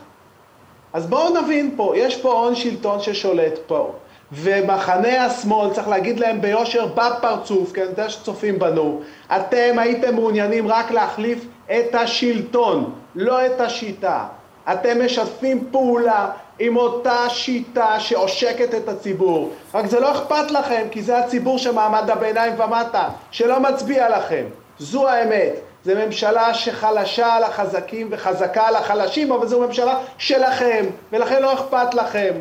אז 0.94 1.08
בואו 1.08 1.42
נבין 1.42 1.74
פה, 1.76 1.94
יש 1.96 2.18
פה 2.18 2.32
הון 2.32 2.56
שלטון 2.56 3.02
ששולט 3.02 3.60
פה, 3.68 3.92
ומחנה 4.32 5.26
השמאל, 5.26 5.74
צריך 5.74 5.88
להגיד 5.88 6.20
להם 6.20 6.42
ביושר 6.42 6.86
בפרצוף, 6.86 7.74
כי 7.74 7.82
אני 7.82 7.90
יודע 7.90 8.10
שצופים 8.10 8.60
בנו, 8.60 9.02
אתם 9.36 9.80
הייתם 9.80 10.16
מעוניינים 10.16 10.68
רק 10.68 10.92
להחליף 10.92 11.46
את 11.66 11.96
השלטון, 11.96 12.92
לא 13.16 13.46
את 13.46 13.62
השיטה. 13.62 14.26
אתם 14.72 15.06
משתפים 15.06 15.68
פעולה 15.72 16.30
עם 16.60 16.78
אותה 16.78 17.30
שיטה 17.30 18.00
שעושקת 18.00 18.76
את 18.76 18.90
הציבור. 18.90 19.50
רק 19.74 19.86
זה 19.86 20.00
לא 20.00 20.12
אכפת 20.12 20.52
לכם, 20.52 20.88
כי 20.92 21.02
זה 21.02 21.18
הציבור 21.18 21.58
שמעמד 21.58 22.10
הביניים 22.10 22.54
ומטה, 22.60 23.10
שלא 23.32 23.60
מצביע 23.60 24.18
לכם. 24.18 24.46
זו 24.80 25.10
האמת. 25.10 25.54
זו 25.86 25.92
ממשלה 26.06 26.54
שחלשה 26.54 27.34
על 27.34 27.44
החזקים 27.44 28.08
וחזקה 28.12 28.68
על 28.68 28.76
החלשים, 28.76 29.32
אבל 29.32 29.48
זו 29.48 29.60
ממשלה 29.60 30.00
שלכם, 30.18 30.86
ולכן 31.12 31.42
לא 31.42 31.54
אכפת 31.54 31.94
לכם. 31.94 32.34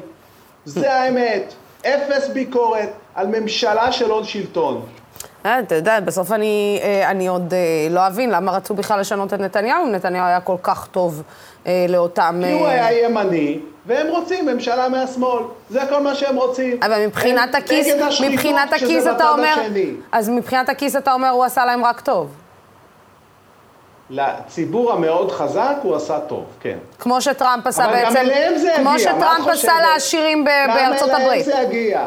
זה 0.64 0.92
האמת. 0.92 1.54
אפס 1.86 2.28
ביקורת 2.28 2.88
על 3.14 3.26
ממשלה 3.26 3.92
של 3.92 4.10
הון 4.10 4.24
שלטון. 4.24 4.86
אה, 5.46 5.58
אתה 5.58 5.74
יודע, 5.74 6.00
בסוף 6.00 6.32
אני, 6.32 6.80
אה, 6.82 7.10
אני 7.10 7.28
עוד 7.28 7.54
אה, 7.54 7.58
לא 7.90 8.06
אבין 8.06 8.30
למה 8.30 8.52
רצו 8.52 8.74
בכלל 8.74 9.00
לשנות 9.00 9.34
את 9.34 9.40
נתניהו, 9.40 9.84
אם 9.84 9.92
נתניהו 9.92 10.26
היה 10.26 10.40
כל 10.40 10.56
כך 10.62 10.86
טוב 10.86 11.22
לאותם... 11.88 12.40
כי 12.44 12.52
הוא 12.52 12.66
היה 12.66 13.04
ימני, 13.04 13.58
והם 13.86 14.06
רוצים 14.06 14.46
ממשלה 14.46 14.88
מהשמאל. 14.88 15.42
זה 15.70 15.80
כל 15.88 16.02
מה 16.02 16.14
שהם 16.14 16.36
רוצים. 16.36 16.80
אבל 16.82 17.06
מבחינת 17.06 17.54
הכיס, 17.54 17.88
מבחינת 18.24 18.72
הכיס 18.72 19.06
אתה 19.06 19.30
אומר... 19.30 19.54
אז 20.12 20.28
מבחינת 20.28 20.68
הכיס 20.68 20.96
אתה 20.96 21.12
אומר, 21.12 21.28
הוא 21.28 21.44
עשה 21.44 21.64
להם 21.64 21.84
רק 21.84 22.00
טוב. 22.00 22.34
לציבור 24.10 24.92
המאוד 24.92 25.30
חזק 25.32 25.76
הוא 25.82 25.96
עשה 25.96 26.20
טוב, 26.20 26.44
כן. 26.60 26.78
כמו 26.98 27.20
שטראמפ 27.20 27.66
עשה 27.66 27.86
בעצם... 27.86 28.06
אבל 28.06 28.16
גם 28.16 28.16
אליהם 28.16 28.58
זה 28.58 28.68
יגיע, 28.68 28.76
כמו 28.76 28.98
שטראמפ 28.98 29.48
עשה 29.48 29.72
לעשירים 29.82 30.44
בארצות 30.44 31.10
הברית. 31.10 31.46
גם 31.46 31.52
אליהם 31.52 31.68
זה 31.68 31.76
יגיע. 31.76 32.06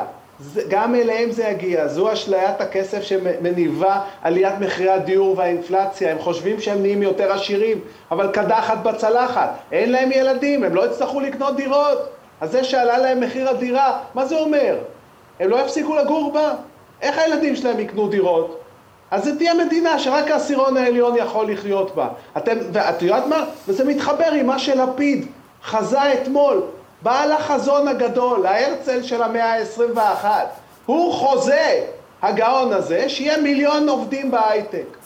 גם 0.69 0.95
אליהם 0.95 1.31
זה 1.31 1.43
יגיע, 1.43 1.87
זו 1.87 2.13
אשליית 2.13 2.61
הכסף 2.61 3.03
שמניבה 3.03 4.01
עליית 4.21 4.53
מחירי 4.59 4.89
הדיור 4.89 5.37
והאינפלציה, 5.37 6.11
הם 6.11 6.19
חושבים 6.19 6.61
שהם 6.61 6.81
נהיים 6.81 7.01
יותר 7.03 7.31
עשירים, 7.31 7.79
אבל 8.11 8.31
קדחת 8.31 8.77
בצלחת, 8.83 9.49
אין 9.71 9.91
להם 9.91 10.11
ילדים, 10.11 10.63
הם 10.63 10.75
לא 10.75 10.85
יצטרכו 10.85 11.19
לקנות 11.19 11.55
דירות, 11.55 12.09
אז 12.41 12.51
זה 12.51 12.63
שעלה 12.63 12.97
להם 12.97 13.19
מחיר 13.19 13.49
הדירה, 13.49 13.99
מה 14.13 14.25
זה 14.25 14.35
אומר? 14.35 14.77
הם 15.39 15.49
לא 15.49 15.61
יפסיקו 15.61 15.95
לגור 15.95 16.31
בה? 16.33 16.53
איך 17.01 17.17
הילדים 17.17 17.55
שלהם 17.55 17.79
יקנו 17.79 18.07
דירות? 18.07 18.61
אז 19.11 19.23
זה 19.23 19.37
תהיה 19.37 19.53
מדינה 19.53 19.99
שרק 19.99 20.31
העשירון 20.31 20.77
העליון 20.77 21.17
יכול 21.17 21.51
לחיות 21.51 21.95
בה. 21.95 22.07
אתם, 22.37 22.57
ואת 22.71 23.01
יודעת 23.01 23.27
מה? 23.27 23.45
וזה 23.67 23.83
מתחבר 23.83 24.31
עם 24.39 24.45
מה 24.45 24.59
שלפיד 24.59 25.25
חזה 25.63 26.13
אתמול. 26.13 26.61
בעל 27.01 27.31
החזון 27.31 27.87
הגדול, 27.87 28.45
ההרצל 28.45 29.03
של 29.03 29.23
המאה 29.23 29.53
ה-21. 29.53 30.25
הוא 30.85 31.13
חוזה, 31.13 31.81
הגאון 32.21 32.73
הזה, 32.73 33.09
שיהיה 33.09 33.37
מיליון 33.37 33.89
עובדים 33.89 34.31
בהייטק. 34.31 34.97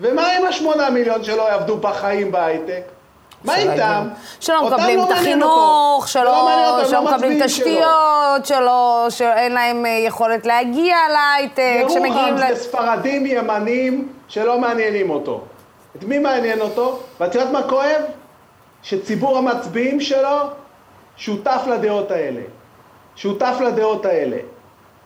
ומה 0.00 0.26
עם 0.26 0.46
השמונה 0.46 0.90
מיליון 0.90 1.24
שלא 1.24 1.42
יעבדו 1.42 1.76
בחיים 1.76 2.32
בהייטק? 2.32 2.82
מה 3.44 3.56
איתם? 3.56 4.08
שלא 4.40 4.66
מקבלים 4.66 4.98
לא 4.98 5.04
את 5.04 5.10
החינוך, 5.10 6.08
שלא 6.08 6.48
לא 6.92 7.04
מקבלים 7.04 7.44
תשתיות, 7.44 8.46
שלא, 8.46 9.06
שאין 9.10 9.52
להם 9.52 9.86
אה, 9.86 9.90
יכולת 9.90 10.46
להגיע 10.46 10.96
להייטק, 11.12 11.84
שמגיעים 11.88 12.34
ל... 12.36 12.38
ירוחם 12.38 12.54
זה 12.54 12.62
ספרדים 12.62 13.26
ימנים 13.26 14.08
שלא 14.28 14.58
מעניינים 14.58 15.10
אותו. 15.10 15.40
את 15.96 16.04
מי 16.04 16.18
מעניין 16.18 16.60
אותו? 16.60 16.98
ואת 17.20 17.34
יודעת 17.34 17.50
מה 17.50 17.62
כואב? 17.62 18.02
שציבור 18.82 19.38
המצביעים 19.38 20.00
שלו 20.00 20.38
שותף 21.16 21.62
לדעות 21.72 22.10
האלה. 22.10 22.40
שותף 23.16 23.56
לדעות 23.66 24.06
האלה. 24.06 24.36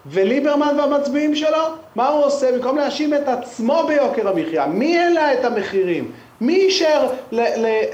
וליברמן 0.07 0.75
והמצביעים 0.79 1.35
שלו, 1.35 1.59
מה 1.95 2.09
הוא 2.09 2.25
עושה? 2.25 2.53
במקום 2.53 2.77
להאשים 2.77 3.15
את 3.15 3.29
עצמו 3.29 3.83
ביוקר 3.87 4.29
המחיה, 4.29 4.67
מי 4.67 4.99
העלה 4.99 5.35
את 5.35 5.45
המחירים? 5.45 6.11
מי 6.41 6.55
אישר 6.57 7.09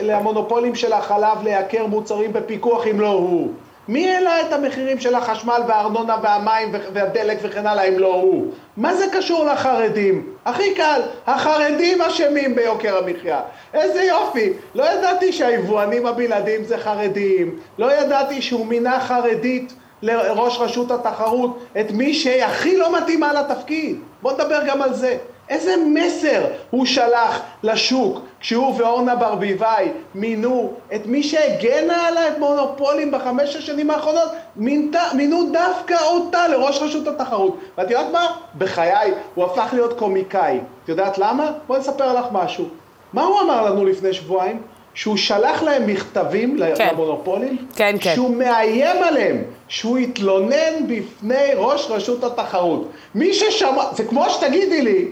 למונופולים 0.00 0.74
של 0.74 0.92
החלב 0.92 1.42
לייקר 1.44 1.86
מוצרים 1.86 2.32
בפיקוח 2.32 2.86
אם 2.86 3.00
לא 3.00 3.08
הוא? 3.08 3.52
מי 3.88 4.10
העלה 4.10 4.40
את 4.40 4.52
המחירים 4.52 5.00
של 5.00 5.14
החשמל 5.14 5.62
והארנונה 5.68 6.16
והמים 6.22 6.68
והדלק 6.92 7.38
וכן 7.42 7.66
הלאה 7.66 7.84
אם 7.84 7.98
לא 7.98 8.14
הוא? 8.14 8.52
מה 8.76 8.94
זה 8.94 9.06
קשור 9.12 9.44
לחרדים? 9.44 10.34
הכי 10.44 10.74
קל, 10.74 11.00
החרדים 11.26 12.02
אשמים 12.02 12.54
ביוקר 12.54 12.98
המחיה. 12.98 13.40
איזה 13.74 14.02
יופי, 14.02 14.52
לא 14.74 14.92
ידעתי 14.92 15.32
שהיבואנים 15.32 16.06
הבלעדיים 16.06 16.64
זה 16.64 16.78
חרדים, 16.78 17.58
לא 17.78 17.92
ידעתי 17.92 18.42
שהוא 18.42 18.66
מינה 18.66 19.00
חרדית 19.00 19.72
לראש 20.02 20.58
רשות 20.58 20.90
התחרות 20.90 21.58
את 21.80 21.90
מי 21.90 22.14
שהכי 22.14 22.76
לא 22.76 22.96
מתאימה 22.96 23.32
לתפקיד. 23.32 24.00
בוא 24.22 24.32
נדבר 24.32 24.60
גם 24.66 24.82
על 24.82 24.94
זה. 24.94 25.16
איזה 25.48 25.74
מסר 25.86 26.44
הוא 26.70 26.86
שלח 26.86 27.40
לשוק 27.62 28.20
כשהוא 28.44 28.74
ואורנה 28.78 29.16
ברביבאי 29.16 29.88
מינו 30.14 30.72
את 30.94 31.06
מי 31.06 31.22
שהגנה 31.22 32.06
על 32.06 32.18
המונופולים 32.18 33.10
בחמש 33.10 33.56
השנים 33.56 33.90
האחרונות, 33.90 34.28
מינתה, 34.56 35.00
מינו 35.14 35.52
דווקא 35.52 35.96
אותה 36.04 36.48
לראש 36.48 36.82
רשות 36.82 37.08
התחרות. 37.08 37.58
ואת 37.78 37.90
יודעת 37.90 38.12
מה? 38.12 38.26
בחיי 38.58 39.12
הוא 39.34 39.44
הפך 39.44 39.68
להיות 39.72 39.98
קומיקאי. 39.98 40.60
את 40.84 40.88
יודעת 40.88 41.18
למה? 41.18 41.52
בואי 41.66 41.80
נספר 41.80 42.18
לך 42.18 42.26
משהו. 42.32 42.64
מה 43.12 43.22
הוא 43.22 43.40
אמר 43.40 43.62
לנו 43.70 43.84
לפני 43.84 44.12
שבועיים? 44.12 44.62
שהוא 44.94 45.16
שלח 45.16 45.62
להם 45.62 45.86
מכתבים 45.86 46.58
כן. 46.76 46.88
למונופולים, 46.92 47.56
כן, 47.76 47.96
כן. 48.00 48.14
שהוא 48.14 48.36
מאיים 48.36 49.02
עליהם, 49.02 49.42
שהוא 49.68 49.98
יתלונן 49.98 50.86
בפני 50.86 51.50
ראש 51.56 51.86
רשות 51.90 52.24
התחרות. 52.24 52.90
מי 53.14 53.34
ששמע, 53.34 53.84
זה 53.96 54.04
כמו 54.04 54.30
שתגידי 54.30 54.82
לי, 54.82 55.08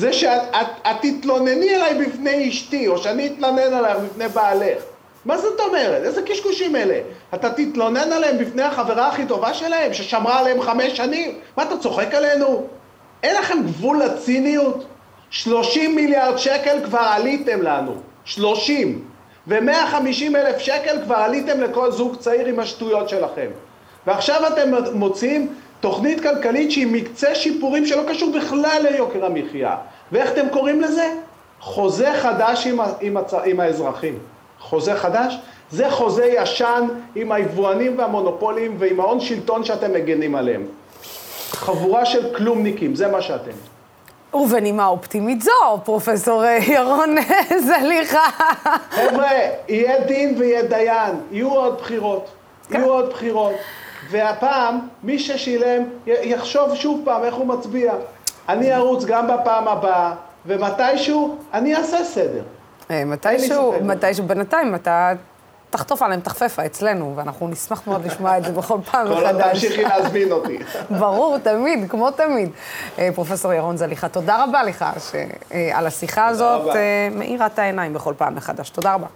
זה 0.00 0.12
שאת 0.12 0.42
את, 0.50 0.66
את 0.86 0.96
תתלונני 1.02 1.74
עליי 1.74 1.94
בפני 1.94 2.48
אשתי, 2.48 2.88
או 2.88 2.98
שאני 2.98 3.26
אתלונן 3.26 3.74
עלייך 3.74 3.98
בפני 3.98 4.28
בעלך. 4.28 4.82
מה 5.24 5.38
זאת 5.38 5.60
אומרת? 5.60 6.02
איזה 6.02 6.22
קשקושים 6.22 6.76
אלה? 6.76 7.00
אתה 7.34 7.50
תתלונן 7.50 8.12
עליהם 8.12 8.38
בפני 8.38 8.62
החברה 8.62 9.08
הכי 9.08 9.26
טובה 9.26 9.54
שלהם, 9.54 9.94
ששמרה 9.94 10.38
עליהם 10.38 10.62
חמש 10.62 10.96
שנים? 10.96 11.38
מה, 11.56 11.62
אתה 11.62 11.78
צוחק 11.78 12.14
עלינו? 12.14 12.66
אין 13.22 13.36
לכם 13.36 13.62
גבול 13.66 14.02
לציניות? 14.02 14.84
30 15.30 15.96
מיליארד 15.96 16.36
שקל 16.36 16.78
כבר 16.84 16.98
עליתם 16.98 17.62
לנו. 17.62 17.94
30. 18.24 19.04
ו-150 19.46 20.36
אלף 20.36 20.58
שקל 20.58 20.98
כבר 21.04 21.16
עליתם 21.16 21.60
לכל 21.60 21.92
זוג 21.92 22.16
צעיר 22.16 22.46
עם 22.46 22.58
השטויות 22.58 23.08
שלכם. 23.08 23.50
ועכשיו 24.06 24.46
אתם 24.46 24.70
מוצאים 24.94 25.54
תוכנית 25.80 26.20
כלכלית 26.20 26.70
שהיא 26.70 26.86
מקצה 26.86 27.34
שיפורים 27.34 27.86
שלא 27.86 28.02
קשור 28.08 28.32
בכלל 28.32 28.86
ליוקר 28.90 29.24
המחיה. 29.24 29.76
ואיך 30.12 30.32
אתם 30.32 30.48
קוראים 30.52 30.80
לזה? 30.80 31.12
חוזה 31.60 32.12
חדש 32.22 32.66
עם, 32.66 32.80
עם, 33.00 33.16
הצ... 33.16 33.34
עם 33.44 33.60
האזרחים. 33.60 34.18
חוזה 34.58 34.94
חדש? 34.94 35.38
זה 35.70 35.90
חוזה 35.90 36.24
ישן 36.24 36.88
עם 37.14 37.32
היבואנים 37.32 37.98
והמונופולים 37.98 38.76
ועם 38.78 39.00
ההון 39.00 39.20
שלטון 39.20 39.64
שאתם 39.64 39.92
מגנים 39.92 40.34
עליהם. 40.34 40.66
חבורה 41.50 42.06
של 42.06 42.34
כלומניקים, 42.36 42.94
זה 42.94 43.08
מה 43.08 43.22
שאתם. 43.22 43.50
ובנימה 44.34 44.86
אופטימית 44.86 45.42
זו, 45.42 45.50
פרופסור 45.84 46.44
ירון 46.44 47.16
זליכה. 47.66 48.30
חבר'ה, 48.90 49.30
יהיה 49.68 50.00
דין 50.04 50.34
ויהיה 50.38 50.62
דיין, 50.62 51.14
יהיו 51.30 51.50
עוד 51.50 51.78
בחירות. 51.78 52.28
יהיו 52.70 52.92
עוד 52.92 53.10
בחירות. 53.10 53.52
והפעם, 54.10 54.78
מי 55.02 55.18
ששילם, 55.18 55.82
יחשוב 56.06 56.74
שוב 56.74 57.02
פעם 57.04 57.24
איך 57.24 57.34
הוא 57.34 57.46
מצביע. 57.46 57.92
אני 58.48 58.74
ארוץ 58.74 59.04
גם 59.04 59.26
בפעם 59.26 59.68
הבאה, 59.68 60.14
ומתישהו 60.46 61.36
אני 61.54 61.76
אעשה 61.76 62.04
סדר. 62.04 62.42
אה, 62.90 63.04
מתישהו, 63.04 63.74
מתישהו, 63.82 64.24
בינתיים 64.26 64.74
אתה 64.74 65.12
תחטוף 65.70 66.02
עליהם 66.02 66.20
תחפפה 66.20 66.66
אצלנו, 66.66 67.12
ואנחנו 67.16 67.48
נשמח 67.48 67.86
מאוד 67.86 68.06
לשמוע 68.06 68.38
את 68.38 68.44
זה 68.44 68.52
בכל 68.52 68.78
פעם 68.90 69.10
מחדש. 69.10 69.22
כל 69.22 69.26
עוד 69.26 69.52
תמשיכי 69.52 69.82
להזמין 69.82 70.32
אותי. 70.32 70.58
ברור, 71.00 71.38
תמיד, 71.38 71.90
כמו 71.90 72.10
תמיד. 72.10 72.50
אה, 72.98 73.08
פרופסור 73.14 73.52
ירון 73.52 73.76
זליכה, 73.76 74.08
תודה 74.08 74.44
רבה 74.44 74.62
לך 74.62 74.84
על 75.72 75.86
השיחה 75.86 76.26
הזאת, 76.26 76.76
מאירה 77.10 77.46
את 77.46 77.58
העיניים 77.58 77.92
בכל 77.92 78.14
פעם 78.18 78.34
מחדש. 78.34 78.70
תודה 78.70 78.94
רבה. 78.94 79.06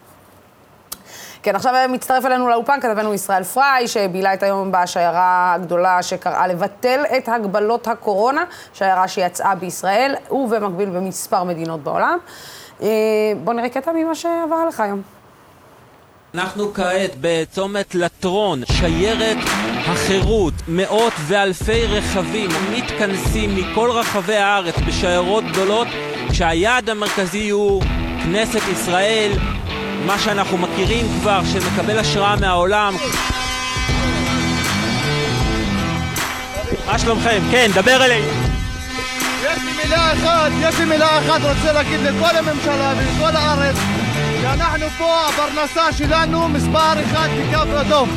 כן, 1.45 1.57
עכשיו 1.57 1.75
מצטרף 1.89 2.27
אלינו 2.27 2.49
לאולפן 2.49 2.81
כתבנו 2.81 3.15
ישראל 3.15 3.45
פריי, 3.45 3.89
שבילה 3.89 4.35
את 4.35 4.43
היום 4.43 4.73
בשיירה 4.73 5.55
הגדולה 5.55 6.03
שקראה 6.03 6.47
לבטל 6.47 7.05
את 7.17 7.29
הגבלות 7.29 7.89
הקורונה, 7.89 8.45
שיירה 8.75 9.09
שיצאה 9.09 9.55
בישראל 9.55 10.15
ובמקביל 10.31 10.89
במספר 10.89 11.45
מדינות 11.45 11.81
בעולם. 11.81 12.19
אה, 12.83 12.89
בואו 13.45 13.57
נראה 13.57 13.69
קטע 13.69 13.93
ממה 13.93 14.15
שעבר 14.15 14.57
עליך 14.63 14.81
היום. 14.81 15.03
אנחנו 16.35 16.75
כעת 16.75 17.11
בצומת 17.21 17.95
לטרון, 17.95 18.61
שיירת 18.65 19.39
החירות, 19.87 20.55
מאות 20.69 21.13
ואלפי 21.27 21.87
רכבים 21.87 22.51
מתכנסים 22.77 23.57
מכל 23.57 23.91
רחבי 23.91 24.37
הארץ 24.37 24.75
בשיירות 24.87 25.45
גדולות, 25.45 25.89
כשהיעד 26.31 26.91
המרכזי 26.91 27.51
הוא 27.51 27.83
כנסת 28.25 28.69
ישראל, 28.73 29.33
מה 30.07 30.19
שאנחנו 30.19 30.59
מכירים 30.59 31.07
כבר, 31.21 31.41
שמקבל 31.53 31.99
השראה 31.99 32.37
מהעולם. 32.37 32.95
מה 36.87 36.99
שלומכם? 36.99 37.43
כן, 37.51 37.71
דבר 37.75 38.05
אליי. 38.05 38.23
יש 39.43 39.59
לי 39.65 39.73
מילה 39.85 40.13
אחת, 40.13 40.53
יש 40.61 40.79
לי 40.79 40.85
מילה 40.85 41.19
אחת 41.19 41.41
רוצה 41.43 41.73
להגיד 41.73 42.01
לכל 42.01 42.37
הממשלה 42.37 42.93
ולכל 42.97 43.37
הארץ 43.37 43.77
שאנחנו 44.43 44.87
פה, 44.99 45.27
הפרנסה 45.29 45.93
שלנו 45.93 46.49
מספר 46.49 47.05
אחד 47.05 47.29
בקו 47.39 47.81
אדום. 47.81 48.09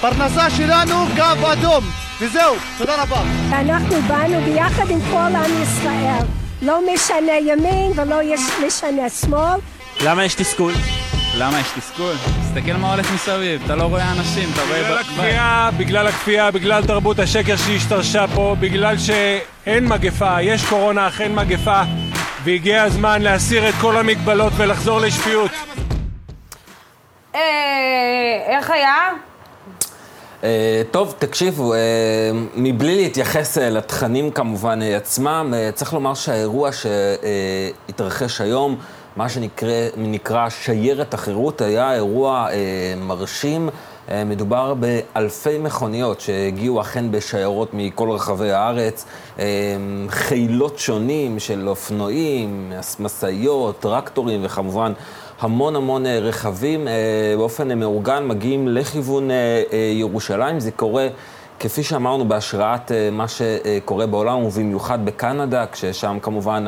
פרנסה 0.00 0.50
שלנו 0.50 1.06
קו 1.16 1.52
אדום. 1.52 1.84
וזהו, 2.20 2.54
תודה 2.78 3.02
רבה. 3.02 3.22
אנחנו 3.52 4.02
באנו 4.08 4.40
ביחד 4.40 4.90
עם 4.90 5.00
כל 5.10 5.36
עם 5.36 5.62
ישראל. 5.62 6.26
לא 6.62 6.80
משנה 6.94 7.32
ימין 7.32 7.92
ולא 7.96 8.16
משנה 8.66 9.08
שמאל. 9.08 9.58
למה 10.04 10.24
יש 10.24 10.34
תסכול? 10.34 10.72
למה 11.38 11.60
יש 11.60 11.66
תסכול? 11.76 12.12
תסתכל 12.42 12.72
מה 12.72 12.92
הולך 12.92 13.12
מסביב, 13.14 13.62
אתה 13.64 13.76
לא 13.76 13.82
רואה 13.82 14.12
אנשים, 14.12 14.48
אתה 14.54 14.60
רואה... 14.62 14.82
בגלל 14.82 14.98
הכפייה, 14.98 15.70
בגלל 15.78 16.06
הכפייה, 16.06 16.50
בגלל 16.50 16.86
תרבות 16.86 17.18
השקר 17.18 17.56
שהשתרשה 17.56 18.24
פה, 18.34 18.56
בגלל 18.60 18.98
שאין 18.98 19.88
מגפה, 19.88 20.42
יש 20.42 20.64
קורונה 20.64 21.08
אך 21.08 21.20
אין 21.20 21.34
מגפה, 21.34 21.82
והגיע 22.44 22.82
הזמן 22.82 23.22
להסיר 23.22 23.68
את 23.68 23.74
כל 23.80 23.96
המגבלות 23.96 24.52
ולחזור 24.56 25.00
לשפיות. 25.00 25.50
אה, 27.34 27.40
איך 28.46 28.70
היה? 28.70 28.96
אה, 30.44 30.82
טוב, 30.90 31.14
תקשיבו, 31.18 31.74
אה, 31.74 31.78
מבלי 32.54 32.96
להתייחס 32.96 33.58
לתכנים 33.58 34.30
כמובן 34.30 34.82
עצמם, 34.82 35.54
צריך 35.74 35.94
לומר 35.94 36.14
שהאירוע 36.14 36.70
שהתרחש 36.72 38.40
היום 38.40 38.78
מה 39.18 39.28
שנקרא 39.28 40.48
שיירת 40.48 41.14
החירות, 41.14 41.60
היה 41.60 41.94
אירוע 41.94 42.48
אה, 42.50 42.94
מרשים. 42.96 43.68
אה, 44.10 44.24
מדובר 44.24 44.74
באלפי 44.74 45.58
מכוניות 45.58 46.20
שהגיעו 46.20 46.80
אכן 46.80 47.10
בשיירות 47.10 47.70
מכל 47.72 48.10
רחבי 48.10 48.50
הארץ, 48.50 49.04
אה, 49.38 49.44
חילות 50.08 50.78
שונים 50.78 51.38
של 51.38 51.68
אופנועים, 51.68 52.72
משאיות, 53.00 53.80
טרקטורים 53.80 54.40
וכמובן 54.44 54.92
המון 55.40 55.76
המון 55.76 56.06
אה, 56.06 56.18
רכבים 56.18 56.88
אה, 56.88 56.92
באופן 57.36 57.78
מאורגן 57.78 58.26
מגיעים 58.26 58.68
לכיוון 58.68 59.30
אה, 59.30 59.62
ירושלים. 59.94 60.60
זה 60.60 60.70
קורה... 60.70 61.08
כפי 61.60 61.82
שאמרנו, 61.82 62.28
בהשראת 62.28 62.92
אה, 62.92 63.08
מה 63.12 63.24
שקורה 63.28 64.06
בעולם, 64.06 64.44
ובמיוחד 64.44 65.04
בקנדה, 65.04 65.66
כששם 65.72 66.18
כמובן 66.22 66.64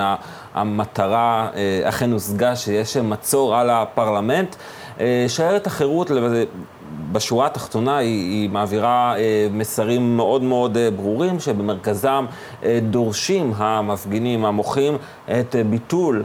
המטרה 0.54 1.48
אה, 1.54 1.88
אכן 1.88 2.12
הושגה, 2.12 2.56
שיש 2.56 2.96
מצור 2.96 3.56
על 3.56 3.70
הפרלמנט. 3.70 4.56
אה, 5.00 5.24
שיירת 5.28 5.66
החירות, 5.66 6.10
בשורה 7.12 7.46
התחתונה, 7.46 7.96
היא, 7.96 8.30
היא 8.30 8.50
מעבירה 8.50 9.14
מסרים 9.52 10.16
מאוד 10.16 10.42
מאוד 10.42 10.78
ברורים, 10.96 11.40
שבמרכזם 11.40 12.26
דורשים 12.82 13.52
המפגינים, 13.56 14.44
המוחים, 14.44 14.98
את 15.24 15.56
ביטול 15.70 16.24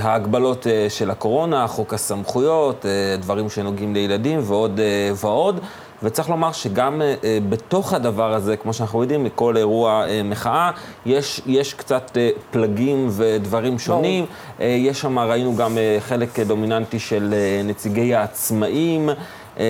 ההגבלות 0.00 0.66
של 0.88 1.10
הקורונה, 1.10 1.66
חוק 1.66 1.94
הסמכויות, 1.94 2.86
דברים 3.18 3.50
שנוגעים 3.50 3.94
לילדים 3.94 4.40
ועוד 4.42 4.80
ועוד. 5.14 5.60
וצריך 6.04 6.30
לומר 6.30 6.52
שגם 6.52 7.00
uh, 7.00 7.24
בתוך 7.48 7.92
הדבר 7.92 8.34
הזה, 8.34 8.56
כמו 8.56 8.72
שאנחנו 8.72 9.02
יודעים, 9.02 9.24
מכל 9.24 9.56
אירוע 9.56 10.04
uh, 10.04 10.08
מחאה, 10.24 10.70
יש, 11.06 11.40
יש 11.46 11.74
קצת 11.74 12.10
uh, 12.14 12.38
פלגים 12.50 13.08
ודברים 13.10 13.78
שונים. 13.78 14.24
Uh, 14.58 14.62
יש 14.62 15.00
שם, 15.00 15.18
ראינו 15.18 15.56
גם 15.56 15.76
uh, 15.76 16.00
חלק 16.00 16.40
דומיננטי 16.40 16.98
של 16.98 17.34
uh, 17.34 17.66
נציגי 17.66 18.14
העצמאים, 18.14 19.08
uh, 19.56 19.60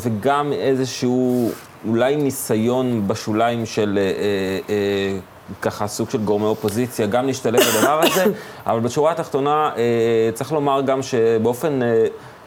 וגם 0.00 0.52
איזשהו 0.52 1.50
אולי 1.88 2.16
ניסיון 2.16 3.08
בשוליים 3.08 3.66
של... 3.66 3.98
Uh, 3.98 4.66
uh, 4.66 4.68
uh, 4.68 5.22
ככה 5.62 5.86
סוג 5.86 6.10
של 6.10 6.18
גורמי 6.18 6.44
אופוזיציה, 6.46 7.06
גם 7.06 7.26
להשתלב 7.26 7.60
בדבר 7.60 8.00
הזה, 8.02 8.24
אבל 8.66 8.80
בשורה 8.80 9.12
התחתונה 9.12 9.70
צריך 10.34 10.52
לומר 10.52 10.80
גם 10.80 11.02
שבאופן 11.02 11.80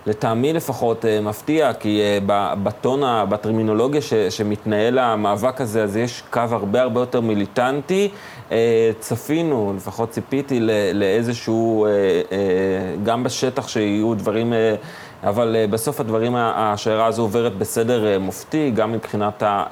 לטעמי 0.07 0.53
לפחות 0.53 1.05
אה, 1.05 1.21
מפתיע, 1.21 1.73
כי 1.73 2.01
אה, 2.01 2.17
בטון, 2.63 3.01
בטרמינולוגיה 3.29 4.01
ש, 4.01 4.13
שמתנהל 4.13 4.99
המאבק 4.99 5.61
הזה, 5.61 5.83
אז 5.83 5.97
יש 5.97 6.23
קו 6.29 6.41
הרבה 6.51 6.81
הרבה 6.81 6.99
יותר 6.99 7.21
מיליטנטי. 7.21 8.09
אה, 8.51 8.91
צפינו, 8.99 9.73
לפחות 9.77 10.09
ציפיתי 10.09 10.59
לאיזשהו, 10.93 11.87
גם 13.03 13.23
בשטח 13.23 13.67
שיהיו 13.67 14.13
דברים, 14.13 14.53
אבל 15.23 15.55
בסוף 15.69 15.99
הדברים, 15.99 16.35
השיירה 16.35 17.05
הזו 17.05 17.21
עוברת 17.21 17.57
בסדר 17.57 18.19
מופתי, 18.19 18.71
גם 18.75 18.91
מבחינת 18.91 19.43
ה... 19.43 19.63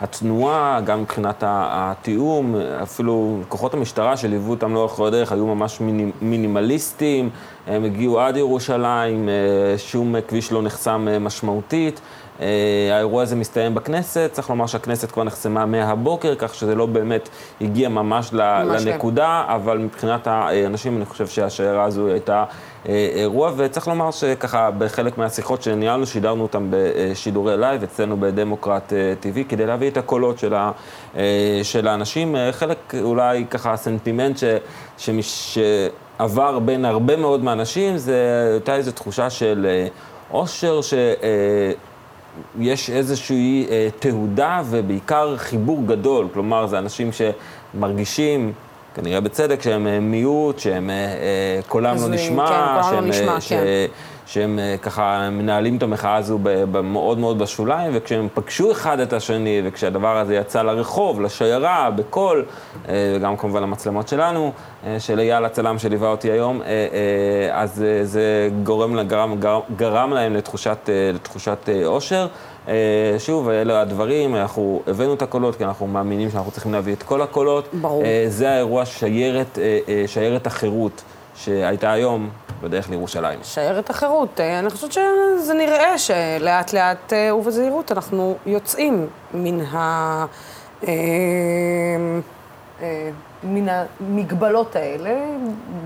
התנועה, 0.00 0.80
גם 0.84 1.02
מבחינת 1.02 1.44
התיאום, 1.46 2.54
אפילו 2.82 3.40
כוחות 3.48 3.74
המשטרה 3.74 4.16
שליוו 4.16 4.50
אותם 4.50 4.74
לאורך 4.74 5.00
הדרך 5.00 5.32
היו 5.32 5.46
ממש 5.46 5.80
מינימליסטים, 6.20 7.30
הם 7.66 7.84
הגיעו 7.84 8.20
עד 8.20 8.36
ירושלים, 8.36 9.28
אה, 9.28 9.78
שום 9.78 10.14
כביש 10.28 10.52
לא 10.52 10.62
נחסם 10.62 11.08
אה, 11.10 11.18
משמעותית. 11.18 12.00
אה, 12.40 12.46
האירוע 12.92 13.22
הזה 13.22 13.36
מסתיים 13.36 13.74
בכנסת, 13.74 14.30
צריך 14.32 14.50
לומר 14.50 14.66
שהכנסת 14.66 15.10
כבר 15.10 15.24
נחסמה 15.24 15.66
מהבוקר, 15.66 16.34
כך 16.38 16.54
שזה 16.54 16.74
לא 16.74 16.86
באמת 16.86 17.28
הגיע 17.60 17.88
ממש, 17.88 18.32
ממש 18.32 18.84
כן. 18.84 18.88
לנקודה, 18.88 19.44
כן. 19.46 19.52
אבל 19.52 19.78
מבחינת 19.78 20.26
האנשים 20.26 20.96
אני 20.96 21.04
חושב 21.04 21.26
שהשיירה 21.26 21.84
הזו 21.84 22.08
הייתה 22.08 22.44
אירוע, 22.86 23.52
וצריך 23.56 23.88
לומר 23.88 24.10
שככה 24.10 24.70
בחלק 24.70 25.18
מהשיחות 25.18 25.62
שניהלנו, 25.62 26.06
שידרנו 26.06 26.42
אותם 26.42 26.66
בשידורי 26.70 27.56
live 27.56 27.82
אצלנו 27.82 28.16
בדמוקרט 28.16 28.92
TV, 29.22 29.38
כדי 29.48 29.66
להביא 29.66 29.90
את 29.90 29.96
הקולות 29.96 30.38
של, 30.38 30.54
ה, 30.54 30.70
של 31.62 31.88
האנשים. 31.88 32.36
חלק 32.52 32.94
אולי 33.02 33.44
ככה 33.50 33.76
סנטימנט 33.76 34.38
ש, 34.38 34.44
שמש, 34.98 35.58
שעבר 36.18 36.58
בין 36.58 36.84
הרבה 36.84 37.16
מאוד 37.16 37.44
מהאנשים, 37.44 37.96
זה 37.96 38.48
הייתה 38.52 38.76
איזו 38.76 38.92
תחושה 38.92 39.30
של 39.30 39.66
אושר, 40.30 40.80
ש... 40.82 40.94
יש 42.60 42.90
איזושהי 42.90 43.66
אה, 43.70 43.88
תהודה 43.98 44.62
ובעיקר 44.70 45.36
חיבור 45.36 45.82
גדול, 45.86 46.28
כלומר, 46.32 46.66
זה 46.66 46.78
אנשים 46.78 47.10
שמרגישים, 47.12 48.52
כנראה 48.94 49.20
בצדק, 49.20 49.62
שהם 49.62 49.86
אה, 49.86 50.00
מיעוט, 50.00 50.58
שהם 50.58 50.90
אה, 50.90 50.94
אה 50.96 51.60
קולם 51.68 51.96
לא 51.96 52.08
נשמע, 52.08 52.46
כן, 52.46 52.82
שהם, 52.90 53.04
לא 53.04 53.10
נשמע, 53.10 53.40
ש, 53.40 53.48
כן. 53.48 53.64
שהם 54.26 54.58
אה, 54.58 54.76
ככה 54.82 55.30
מנהלים 55.30 55.76
את 55.76 55.82
המחאה 55.82 56.16
הזו 56.16 56.38
מאוד 56.84 57.18
מאוד 57.18 57.38
בשוליים, 57.38 57.90
וכשהם 57.94 58.28
פגשו 58.34 58.72
אחד 58.72 59.00
את 59.00 59.12
השני, 59.12 59.62
וכשהדבר 59.64 60.16
הזה 60.16 60.34
יצא 60.34 60.62
לרחוב, 60.62 61.20
לשיירה, 61.20 61.90
בקול, 61.90 62.44
אה, 62.88 63.14
וגם 63.16 63.36
כמובן 63.36 63.62
למצלמות 63.62 64.08
שלנו, 64.08 64.52
אה, 64.86 65.00
של 65.00 65.20
אייל 65.20 65.44
הצלם 65.44 65.78
שליווה 65.78 66.08
אותי 66.08 66.30
היום, 66.30 66.60
אז 67.52 67.84
זה 68.02 68.48
גורם, 68.62 69.00
גרם, 69.02 69.40
גרם, 69.40 69.60
גרם 69.76 70.12
להם 70.12 70.34
לתחושת, 70.34 70.90
לתחושת 71.14 71.68
אושר. 71.84 72.26
שוב, 73.18 73.48
אלה 73.48 73.80
הדברים, 73.80 74.36
אנחנו 74.36 74.82
הבאנו 74.86 75.14
את 75.14 75.22
הקולות, 75.22 75.56
כי 75.56 75.64
אנחנו 75.64 75.86
מאמינים 75.86 76.30
שאנחנו 76.30 76.50
צריכים 76.50 76.72
להביא 76.72 76.92
את 76.92 77.02
כל 77.02 77.22
הקולות. 77.22 77.68
ברור. 77.72 78.02
זה 78.28 78.50
האירוע 78.50 78.86
שיירת, 78.86 79.58
שיירת 80.06 80.46
החירות. 80.46 81.02
שהייתה 81.36 81.92
היום 81.92 82.30
בדרך 82.62 82.90
לירושלים. 82.90 83.38
שיירת 83.42 83.90
החירות. 83.90 84.40
אה, 84.40 84.58
אני 84.58 84.70
חושבת 84.70 84.92
שזה 84.92 85.54
נראה 85.54 85.98
שלאט 85.98 86.72
לאט 86.72 87.12
אה, 87.12 87.36
ובזהירות 87.36 87.92
אנחנו 87.92 88.36
יוצאים 88.46 89.06
מן 89.34 89.60
ה... 89.60 90.26
אה, 93.44 93.50
אה, 93.50 93.54
מן 93.54 93.68
המגבלות 94.00 94.76
האלה. 94.76 95.10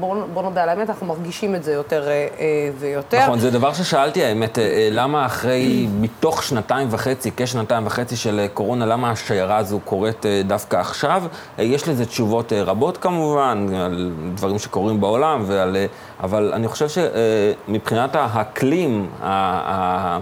בואו 0.01 0.21
בוא 0.35 0.43
נודה 0.43 0.63
על 0.63 0.69
האמת, 0.69 0.89
אנחנו 0.91 1.07
מרגישים 1.07 1.55
את 1.55 1.65
זה 1.65 1.73
יותר 1.73 2.09
אה, 2.09 2.27
אה, 2.39 2.71
ויותר. 2.79 3.23
נכון, 3.23 3.39
זה 3.39 3.51
דבר 3.51 3.73
ששאלתי, 3.73 4.25
האמת, 4.25 4.59
אה, 4.59 4.65
אה, 4.65 4.89
למה 4.91 5.27
אחרי, 5.27 5.87
מתוך 6.01 6.43
שנתיים 6.43 6.89
וחצי, 6.91 7.31
כשנתיים 7.37 7.87
וחצי 7.87 8.17
של 8.17 8.39
אה, 8.41 8.49
קורונה, 8.49 8.87
למה 8.87 9.11
השיירה 9.11 9.57
הזו 9.57 9.81
קורית 9.85 10.27
אה, 10.27 10.43
דווקא 10.47 10.77
עכשיו? 10.77 11.23
אה, 11.59 11.65
יש 11.65 11.89
לזה 11.89 12.07
תשובות 12.07 12.53
אה, 12.53 12.63
רבות 12.63 12.97
כמובן, 12.97 13.67
על 13.75 14.13
דברים 14.35 14.59
שקורים 14.59 15.01
בעולם, 15.01 15.43
ועל, 15.47 15.77
אה, 15.77 15.87
אבל 16.23 16.53
אני 16.55 16.69
חושב 16.69 16.87
שמבחינת 16.89 18.11
האקלים, 18.15 19.07
ה- 19.23 19.29
ה- 19.75 20.19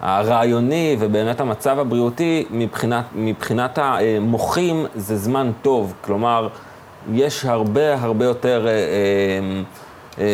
הרעיוני 0.00 0.96
ובאמת 1.00 1.40
המצב 1.40 1.78
הבריאותי, 1.78 2.46
מבחינת, 2.50 3.04
מבחינת 3.14 3.78
המוחים 3.82 4.86
זה 4.94 5.16
זמן 5.16 5.52
טוב. 5.62 5.94
כלומר, 6.00 6.48
יש 7.12 7.44
הרבה 7.44 7.94
הרבה 8.00 8.24
יותר, 8.24 8.66
אה, 8.66 8.70
אה, 8.70 8.78
אה, 10.18 10.24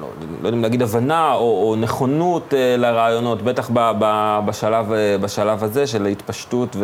לא, 0.00 0.08
לא 0.42 0.48
יודע 0.48 0.58
אם 0.58 0.62
להגיד 0.62 0.82
הבנה 0.82 1.32
או, 1.32 1.68
או 1.68 1.76
נכונות 1.76 2.54
אה, 2.54 2.76
לרעיונות, 2.76 3.42
בטח 3.42 3.70
ב, 3.72 3.92
ב, 3.98 4.38
בשלב, 4.46 4.92
אה, 4.92 5.18
בשלב 5.20 5.64
הזה 5.64 5.86
של 5.86 6.06
ההתפשטות 6.06 6.76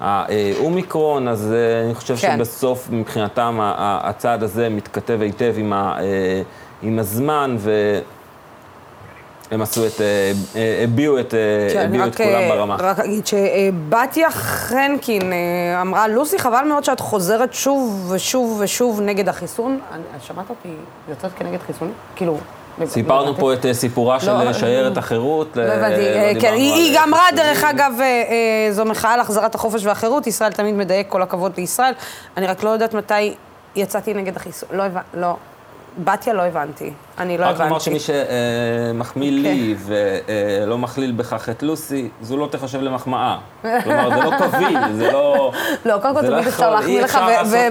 והאומיקרון, 0.00 1.28
אז 1.28 1.52
אה, 1.52 1.84
אני 1.86 1.94
חושב 1.94 2.16
כן. 2.16 2.36
שבסוף 2.36 2.88
מבחינתם 2.90 3.58
הצעד 3.62 4.42
הזה 4.42 4.68
מתכתב 4.68 5.18
היטב 5.20 5.54
עם, 5.56 5.72
ה, 5.72 5.96
אה, 6.00 6.42
עם 6.82 6.98
הזמן 6.98 7.56
ו... 7.58 7.98
הם 9.50 9.62
עשו 9.62 9.86
את, 9.86 10.00
אה, 10.00 10.32
אה, 10.56 10.80
הביעו 10.84 11.20
את, 11.20 11.34
אה, 11.34 11.38
כן, 11.72 11.86
הביעו 11.86 12.06
את 12.06 12.16
כולם 12.16 12.48
ברמה. 12.48 12.76
רק 12.78 12.98
אגיד 12.98 13.26
שבתיה 13.26 14.30
חנקין 14.30 15.32
אמרה, 15.80 16.08
לוסי, 16.08 16.38
חבל 16.38 16.64
מאוד 16.68 16.84
שאת 16.84 17.00
חוזרת 17.00 17.54
שוב 17.54 18.10
ושוב 18.14 18.60
ושוב 18.60 19.00
נגד 19.00 19.28
החיסון. 19.28 19.80
שמעת 20.20 20.50
אותי 20.50 20.68
יוצאת 21.08 21.30
כנגד 21.36 21.58
חיסונים? 21.66 21.94
כאילו... 22.16 22.38
סיפרנו 22.86 23.32
לא 23.32 23.36
פה 23.38 23.52
את 23.52 23.66
סיפורה 23.72 24.20
של 24.20 24.32
לא, 24.32 24.52
שיירת 24.52 24.96
החירות. 24.96 25.56
לא 25.56 25.62
הבנתי, 25.62 26.00
לא 26.00 26.06
אה, 26.06 26.32
כן, 26.40 26.52
היא 26.52 26.96
גם 26.96 27.08
אמרה, 27.08 27.20
חיסונים. 27.30 27.46
דרך 27.46 27.64
אגב, 27.64 27.92
זו 28.70 28.84
מחאה 28.84 29.12
על 29.12 29.20
החזרת 29.20 29.54
החופש 29.54 29.86
והחירות, 29.86 30.26
ישראל 30.26 30.52
תמיד 30.52 30.74
מדייק, 30.74 31.08
כל 31.08 31.22
הכבוד 31.22 31.52
לישראל. 31.56 31.92
אני 32.36 32.46
רק 32.46 32.62
לא 32.62 32.70
יודעת 32.70 32.94
מתי 32.94 33.34
יצאתי 33.76 34.14
נגד 34.14 34.36
החיסון, 34.36 34.68
לא 34.72 34.82
הבנתי, 34.82 35.06
לא. 35.14 35.36
בתיה 35.98 36.32
לא 36.32 36.42
הבנתי, 36.42 36.92
אני 37.20 37.38
לא 37.38 37.46
רק 37.46 37.54
הבנתי. 37.60 37.80
שמי 37.80 37.98
שמחמיא 38.00 39.30
לי 39.30 39.74
ולא 39.86 40.78
מכליל 40.78 41.12
בכך 41.12 41.48
את 41.48 41.62
לוסי, 41.62 42.08
זו 42.22 42.36
לא 42.36 42.48
תחשב 42.50 42.80
למחמאה. 42.80 43.36
כלומר, 43.84 44.10
זה 44.10 44.16
לא 44.24 44.30
קביל, 44.38 44.78
זה 44.96 45.12
לא... 45.12 45.52
לא, 45.84 45.98
קודם 46.02 46.14
כל 46.14 46.20
לא 46.20 46.28
תמיד 46.30 46.48
אפשר 46.48 46.70
להחמיא 46.70 47.02
לך, 47.02 47.18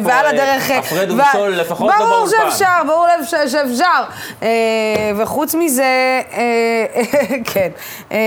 ועל 0.03 0.25
אה, 0.25 0.29
הדרך... 0.29 0.71
הפרד 0.71 1.11
ו- 1.11 1.13
ומשול, 1.13 1.49
לפחות 1.55 1.91
לא 1.99 2.05
ברור 2.05 2.09
באולפן. 2.25 2.51
שאפשר, 2.51 2.81
ברור 2.87 3.05
ש- 3.25 3.51
שאפשר. 3.51 4.03
אה, 4.43 4.47
וחוץ 5.17 5.55
מזה, 5.55 5.83
אה, 6.33 6.85
כן. 7.53 7.69
אה, 8.11 8.17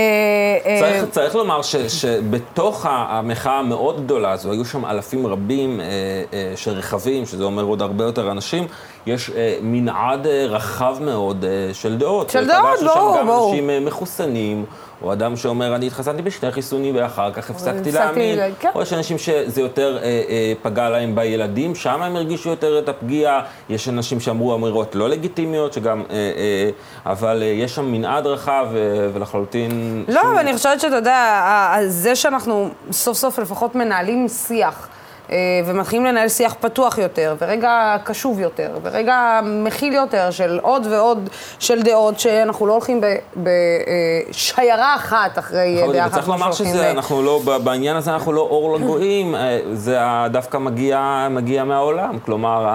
אה, 0.65 1.01
צריך, 1.11 1.35
לומר 1.35 1.61
שבתוך 1.87 2.85
המחאה 2.89 3.59
המאוד 3.59 4.03
גדולה 4.03 4.31
הזו, 4.31 4.51
היו 4.51 4.65
שם 4.65 4.85
אלפים 4.85 5.27
רבים 5.27 5.79
אה, 5.79 5.85
אה, 6.33 6.53
של 6.55 6.71
רכבים, 6.71 7.25
שזה 7.25 7.43
אומר 7.43 7.63
עוד 7.63 7.81
הרבה 7.81 8.03
יותר 8.03 8.31
אנשים, 8.31 8.67
יש 9.05 9.29
אה, 9.29 9.55
מנעד 9.61 10.27
אה, 10.27 10.45
רחב 10.49 10.95
מאוד 11.01 11.12
אה, 11.43 11.73
של 11.73 11.97
דעות. 11.97 12.29
של 12.29 12.47
דעות, 12.47 12.65
פגשנו 12.73 12.89
שם 12.89 12.95
ברור, 12.99 13.17
גם 13.17 13.27
ברור. 13.27 13.49
אנשים 13.51 13.69
אה, 13.69 13.79
מחוסנים, 13.79 14.65
או 15.01 15.13
אדם 15.13 15.35
שאומר, 15.37 15.75
אני 15.75 15.87
התחסנתי 15.87 16.21
בשני 16.21 16.51
חיסונים 16.51 16.95
ואחר 16.95 17.31
כך 17.31 17.49
הפסקתי 17.49 17.91
להאמין. 17.91 18.39
כן. 18.59 18.69
או 18.75 18.81
יש 18.81 18.93
אנשים 18.93 19.17
שזה 19.17 19.61
יותר 19.61 19.97
אה, 19.97 20.03
אה, 20.03 20.53
פגע 20.61 20.89
להם 20.89 21.15
בילדים, 21.15 21.75
שם 21.75 22.01
הם 22.01 22.15
הרגישו 22.15 22.49
יותר 22.49 22.79
את 22.79 22.89
הפגיעה. 22.89 23.41
יש 23.69 23.89
אנשים 23.89 24.19
שאמרו 24.19 24.55
אמירות 24.55 24.95
לא 24.95 25.09
לגיטימיות, 25.09 25.73
שגם... 25.73 26.03
אה, 26.09 26.15
אה, 26.15 26.69
אבל 27.11 27.39
אה, 27.41 27.47
יש 27.47 27.75
שם 27.75 27.85
מנעד 27.91 28.27
רחב 28.27 28.67
אה, 28.75 28.79
ולחלוטין... 29.13 30.03
לא, 30.07 30.21
שום- 30.21 30.31
אבל 30.31 30.39
אני 30.39 30.53
חושבת 30.53 30.79
שאתה 30.79 30.95
יודע, 30.95 31.41
זה 31.87 32.15
שאנחנו 32.15 32.69
סוף 32.91 33.17
סוף 33.17 33.39
לפחות 33.39 33.75
מנהלים 33.75 34.27
שיח. 34.27 34.87
אה, 35.31 35.37
ומתחילים 35.65 36.05
לנהל 36.05 36.29
שיח 36.29 36.55
פתוח 36.59 36.97
יותר, 36.97 37.35
ורגע 37.39 37.95
קשוב 38.03 38.39
יותר, 38.39 38.77
ורגע 38.83 39.39
מכיל 39.43 39.93
יותר 39.93 40.31
של 40.31 40.59
עוד 40.61 40.87
ועוד 40.91 41.29
של 41.59 41.81
דעות, 41.81 42.19
שאנחנו 42.19 42.67
לא 42.67 42.73
הולכים 42.73 43.01
בשיירה 43.37 44.95
אחת 44.95 45.39
אחרי 45.39 45.75
נכון, 45.77 45.93
דעה 45.93 46.05
אחת. 46.05 46.11
וצריך 46.11 46.25
כמו 46.25 46.33
לומר 46.33 46.51
שזה, 46.51 46.91
אנחנו 46.91 47.21
לא, 47.21 47.41
בעניין 47.63 47.95
הזה 47.95 48.13
אנחנו 48.13 48.33
לא 48.33 48.41
אור 48.41 48.77
לגויים, 48.77 49.35
אה, 49.35 49.59
זה 49.73 49.99
דווקא 50.31 50.57
מגיע, 50.57 51.27
מגיע 51.29 51.63
מהעולם. 51.63 52.19
כלומר, 52.25 52.67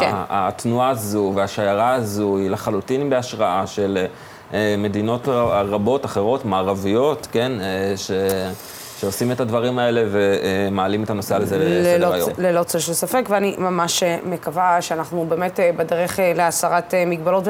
כן. 0.00 0.12
התנועה 0.28 0.90
הזו 0.90 1.32
והשיירה 1.34 1.94
הזו 1.94 2.36
היא 2.36 2.50
לחלוטין 2.50 3.10
בהשראה 3.10 3.66
של 3.66 4.06
אה, 4.54 4.74
מדינות 4.78 5.28
רבות 5.52 6.04
אחרות, 6.04 6.44
מערביות, 6.44 7.28
כן, 7.32 7.52
אה, 7.60 7.96
ש... 7.96 8.10
שעושים 9.04 9.32
את 9.32 9.40
הדברים 9.40 9.78
האלה 9.78 10.02
ומעלים 10.10 11.02
את 11.02 11.10
הנושא 11.10 11.36
הזה 11.36 11.58
לסדר 11.58 12.12
היום. 12.12 12.30
ללא 12.38 12.62
צל 12.62 12.78
של 12.78 12.92
ספק, 12.92 13.24
ואני 13.28 13.54
ממש 13.58 14.02
אה, 14.02 14.18
מקווה 14.24 14.82
שאנחנו 14.82 15.26
באמת 15.28 15.60
אה, 15.60 15.70
בדרך 15.76 16.20
אה, 16.20 16.32
להסרת 16.36 16.94
מגבלות 17.06 17.44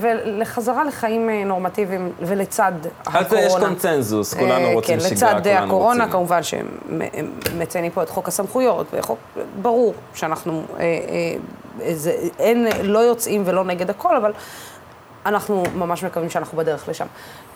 ולחזרה 0.00 0.84
לחיים 0.84 1.30
נורמטיביים 1.30 2.12
ולצד 2.20 2.72
הקורונה. 3.06 3.26
אז 3.26 3.46
יש 3.46 3.54
קונצנזוס, 3.56 4.34
כולנו 4.34 4.66
אה, 4.66 4.74
רוצים 4.74 5.00
כן, 5.00 5.00
שגרה, 5.00 5.32
לצד 5.32 5.42
כולנו 5.44 5.66
הקורונה, 5.66 6.04
רוצים. 6.04 6.12
כמובן 6.12 6.40
שמציינים 6.42 7.90
פה 7.90 8.02
את 8.02 8.08
חוק 8.08 8.28
הסמכויות, 8.28 8.86
וחוק, 8.92 9.18
ברור 9.62 9.94
שאנחנו, 10.14 10.62
אין, 12.38 12.66
לא 12.82 12.98
יוצאים 12.98 13.42
ולא 13.46 13.64
נגד 13.64 13.90
הכל, 13.90 14.16
אבל 14.16 14.32
אנחנו 15.26 15.62
ממש 15.74 16.04
מקווים 16.04 16.30
שאנחנו 16.30 16.58
בדרך 16.58 16.88
לשם. 16.88 17.06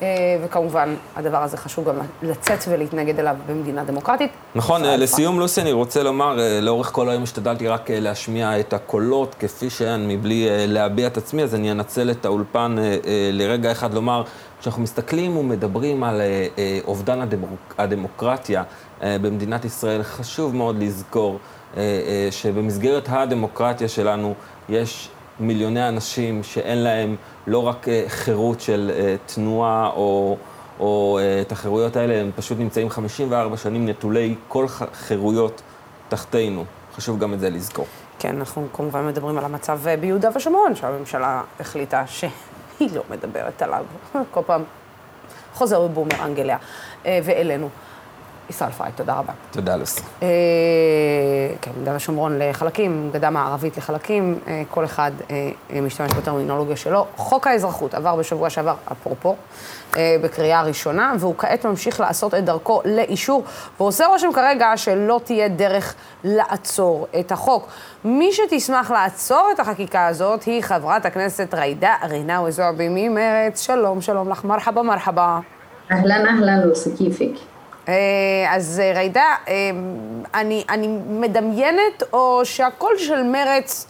אה, 0.02 0.06
וכמובן, 0.44 0.94
הדבר 1.16 1.42
הזה 1.42 1.56
חשוב 1.56 1.88
גם 1.88 1.94
לצאת 2.22 2.58
ולהתנגד 2.68 3.18
אליו 3.18 3.36
במדינה 3.46 3.84
דמוקרטית. 3.84 4.30
נכון, 4.54 4.82
ישראל 4.84 4.96
לסיום, 4.96 5.38
לוסי, 5.40 5.60
אני 5.60 5.72
רוצה 5.72 6.02
לומר, 6.02 6.40
אה, 6.40 6.58
לאורך 6.60 6.90
כל 6.92 7.08
היום 7.08 7.22
השתדלתי 7.22 7.68
רק 7.68 7.90
אה, 7.90 8.00
להשמיע 8.00 8.60
את 8.60 8.72
הקולות 8.72 9.34
כפי 9.38 9.70
שהן, 9.70 10.08
מבלי 10.08 10.48
אה, 10.48 10.64
להביע 10.68 11.06
את 11.06 11.16
עצמי, 11.16 11.42
אז 11.42 11.54
אני 11.54 11.70
אנצל 11.72 12.10
את 12.10 12.24
האולפן 12.24 12.76
אה, 12.78 12.84
אה, 12.84 12.96
לרגע 13.32 13.72
אחד 13.72 13.94
לומר, 13.94 14.22
כשאנחנו 14.60 14.82
מסתכלים 14.82 15.36
ומדברים 15.36 16.04
על 16.04 16.20
אה, 16.20 16.26
אה, 16.58 16.78
אובדן 16.86 17.20
הדמוק- 17.22 17.74
הדמוקרטיה 17.78 18.62
אה, 19.02 19.16
במדינת 19.22 19.64
ישראל, 19.64 20.02
חשוב 20.02 20.56
מאוד 20.56 20.82
לזכור 20.82 21.38
אה, 21.76 21.80
אה, 21.82 22.28
שבמסגרת 22.30 23.08
הדמוקרטיה 23.08 23.88
שלנו 23.88 24.34
יש 24.68 25.08
מיליוני 25.42 25.88
אנשים 25.88 26.42
שאין 26.42 26.78
להם 26.78 27.16
לא 27.46 27.66
רק 27.66 27.88
אה, 27.88 28.04
חירות 28.08 28.60
של 28.60 28.90
אה, 28.94 29.16
תנועה 29.26 29.90
או... 29.96 30.36
או 30.80 31.18
אה, 31.18 31.40
את 31.40 31.52
החירויות 31.52 31.96
האלה, 31.96 32.20
הם 32.20 32.30
פשוט 32.36 32.58
נמצאים 32.58 32.90
54 32.90 33.56
שנים 33.56 33.88
נטולי 33.88 34.34
כל 34.48 34.68
חירויות 34.92 35.62
תחתינו. 36.08 36.64
חשוב 36.94 37.18
גם 37.18 37.34
את 37.34 37.40
זה 37.40 37.50
לזכור. 37.50 37.86
כן, 38.18 38.36
אנחנו 38.36 38.66
כמובן 38.72 39.06
מדברים 39.06 39.38
על 39.38 39.44
המצב 39.44 39.80
ביהודה 40.00 40.28
ושומרון, 40.36 40.74
שהממשלה 40.74 41.42
החליטה 41.60 42.04
שהיא 42.06 42.90
לא 42.94 43.02
מדברת 43.10 43.62
עליו. 43.62 43.84
כל 44.30 44.40
פעם 44.46 44.62
חוזר 45.54 45.86
בבומרנג 45.86 46.40
אליה 46.40 46.56
ואלינו. 47.04 47.68
ישראל 48.54 48.70
פריי, 48.70 48.92
תודה 48.96 49.14
רבה. 49.14 49.32
תודה, 49.50 49.76
לוסי. 49.76 50.02
אה, 50.22 50.28
כן, 51.60 51.70
יהודה 51.76 51.96
ושומרון 51.96 52.38
לחלקים, 52.38 53.10
גדה 53.12 53.30
מערבית 53.30 53.76
לחלקים, 53.76 54.38
אה, 54.46 54.62
כל 54.70 54.84
אחד 54.84 55.12
אה, 55.30 55.50
אה, 55.72 55.80
משתמש 55.80 56.12
בטרמינולוגיה 56.12 56.76
שלו. 56.76 57.06
חוק 57.16 57.46
האזרחות 57.46 57.94
עבר 57.94 58.16
בשבוע 58.16 58.50
שעבר, 58.50 58.74
אפרופו, 58.92 59.36
אה, 59.96 60.16
בקריאה 60.22 60.62
ראשונה, 60.62 61.12
והוא 61.18 61.34
כעת 61.38 61.66
ממשיך 61.66 62.00
לעשות 62.00 62.34
את 62.34 62.44
דרכו 62.44 62.80
לאישור, 62.84 63.44
ועושה 63.80 64.06
רושם 64.06 64.32
כרגע 64.34 64.72
שלא 64.76 65.20
תהיה 65.24 65.48
דרך 65.48 65.94
לעצור 66.24 67.06
את 67.20 67.32
החוק. 67.32 67.68
מי 68.04 68.32
שתשמח 68.32 68.90
לעצור 68.90 69.48
את 69.54 69.60
החקיקה 69.60 70.06
הזאת 70.06 70.42
היא 70.42 70.62
חברת 70.62 71.06
הכנסת 71.06 71.54
ג'ידא 71.54 71.94
רינאוי 72.10 72.52
זועבי 72.52 72.88
ממרצ. 72.90 73.60
שלום, 73.60 74.00
שלום 74.00 74.28
לך, 74.28 74.44
מרחבה, 74.44 74.82
מרחבה. 74.82 75.38
אהלן 75.90 76.26
אהלן 76.26 76.60
לוסי, 76.60 76.90
כיפק. 76.96 77.51
אה, 77.88 77.94
אז 78.50 78.82
אה, 78.84 78.92
ג'ידא, 78.94 79.20
אה, 79.20 79.54
אני, 80.34 80.64
אני 80.68 80.88
מדמיינת, 81.08 82.02
או 82.12 82.40
שהקול 82.44 82.98
של 82.98 83.22
מרץ 83.22 83.86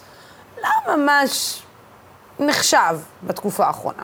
לא 0.62 0.96
ממש 0.96 1.62
נחשב 2.40 2.98
בתקופה 3.22 3.66
האחרונה. 3.66 4.02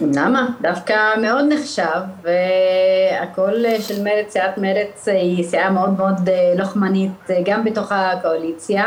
למה? 0.00 0.48
דווקא 0.60 1.16
מאוד 1.22 1.44
נחשב, 1.48 2.00
והקול 2.22 3.64
של 3.80 4.02
מרצ, 4.02 4.32
סיעת 4.32 4.58
מרצ 4.58 5.08
היא 5.08 5.44
סיעה 5.44 5.70
מאוד 5.70 5.96
מאוד 5.96 6.30
לוחמנית 6.58 7.12
גם 7.44 7.64
בתוך 7.64 7.92
הקואליציה, 7.92 8.84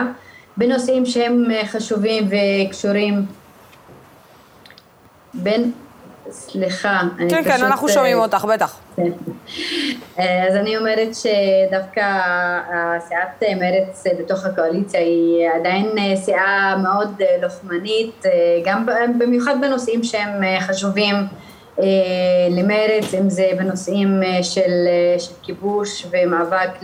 בנושאים 0.58 1.06
שהם 1.06 1.44
חשובים 1.66 2.30
וקשורים 2.30 3.26
בין 5.34 5.72
סליחה, 6.32 7.02
כן. 7.30 7.44
כן, 7.44 7.64
אנחנו 7.66 7.88
אה, 7.88 7.94
שומעים 7.94 8.18
אותך, 8.18 8.46
בטח. 8.46 8.78
כן. 8.96 9.12
אה, 10.20 10.48
אז 10.48 10.56
אני 10.56 10.78
אומרת 10.78 11.10
שדווקא 11.16 12.20
סיעת 13.00 13.44
מרצ 13.60 14.04
בתוך 14.20 14.46
הקואליציה 14.46 15.00
היא 15.00 15.50
עדיין 15.60 16.16
סיעה 16.16 16.76
מאוד 16.84 17.22
לוחמנית, 17.42 18.26
אה, 18.26 18.32
גם 18.66 18.86
במיוחד 19.20 19.56
בנושאים 19.62 20.04
שהם 20.04 20.44
אה, 20.44 20.62
חשובים 20.62 21.16
אה, 21.80 21.86
למרצ, 22.50 23.14
אם 23.14 23.30
זה 23.30 23.50
בנושאים 23.58 24.24
אה, 24.24 24.44
של, 24.44 24.62
אה, 24.88 25.20
של 25.20 25.34
כיבוש 25.42 26.06
ומאבק 26.12 26.82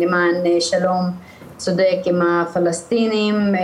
למען 0.00 0.46
אה, 0.46 0.60
שלום 0.60 1.10
צודק 1.56 1.98
עם 2.04 2.22
הפלסטינים, 2.22 3.54
אה, 3.54 3.60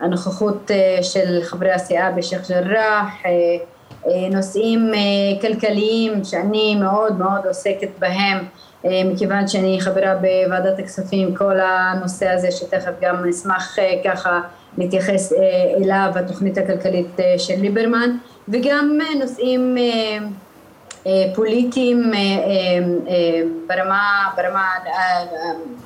הנוכחות 0.00 0.70
אה, 0.70 1.02
של 1.02 1.40
חברי 1.42 1.72
הסיעה 1.72 2.10
בשייח' 2.10 2.50
ג'ראח, 2.50 3.06
אה, 3.26 3.30
אה, 3.30 3.56
נושאים 4.30 4.94
אה, 4.94 5.40
כלכליים 5.40 6.24
שאני 6.24 6.74
מאוד 6.74 7.18
מאוד 7.18 7.46
עוסקת 7.46 7.88
בהם 7.98 8.38
אה, 8.84 9.02
מכיוון 9.04 9.48
שאני 9.48 9.80
חברה 9.80 10.14
בוועדת 10.14 10.78
הכספים 10.78 11.34
כל 11.34 11.60
הנושא 11.60 12.28
הזה 12.28 12.50
שתכף 12.50 12.92
גם 13.00 13.24
נשמח 13.28 13.78
אה, 13.78 13.94
ככה 14.04 14.40
להתייחס 14.78 15.32
אה, 15.32 15.38
אליו 15.76 16.10
התוכנית 16.14 16.58
הכלכלית 16.58 17.20
אה, 17.20 17.34
של 17.38 17.54
ליברמן 17.60 18.16
וגם 18.48 18.98
אה, 19.00 19.18
נושאים 19.18 19.76
אה, 19.78 20.18
אה, 21.06 21.34
פוליטיים 21.34 22.12
אה, 22.14 22.18
אה, 22.18 22.78
אה, 23.08 23.42
ברמה, 23.66 24.30
ברמה 24.36 24.64
אה, 24.86 25.24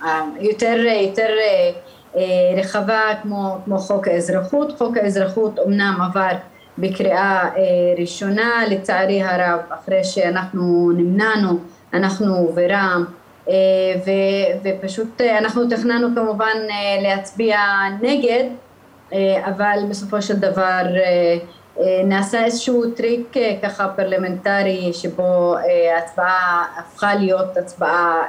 אה, 0.05 0.23
יותר, 0.41 0.77
יותר 1.07 1.29
אה, 1.41 1.71
אה, 2.17 2.61
רחבה 2.61 3.01
כמו, 3.23 3.57
כמו 3.65 3.79
חוק 3.79 4.09
האזרחות. 4.09 4.79
חוק 4.79 4.97
האזרחות 4.97 5.59
אמנם 5.67 5.99
עבר 6.01 6.37
בקריאה 6.81 7.49
אה, 7.57 7.61
ראשונה, 7.99 8.63
לצערי 8.71 9.23
הרב, 9.23 9.61
אחרי 9.71 10.05
שאנחנו 10.05 10.93
נמנענו, 10.97 11.59
אנחנו 11.95 12.53
ורע"מ, 12.55 13.05
אה, 13.49 13.55
ופשוט 14.63 15.21
אה, 15.21 15.39
אנחנו 15.39 15.69
תכננו 15.69 16.09
כמובן 16.15 16.57
להצביע 17.03 17.59
נגד, 18.03 18.45
אבל 19.45 19.79
בסופו 19.91 20.23
של 20.23 20.37
דבר 20.37 20.83
נעשה 22.05 22.45
איזשהו 22.45 22.91
טריק 22.91 23.35
ככה 23.63 23.89
פרלמנטרי 23.97 24.91
שבו 24.93 25.57
ההצבעה 25.95 26.65
הפכה 26.79 27.15
להיות 27.15 27.57
הצבעה 27.57 28.23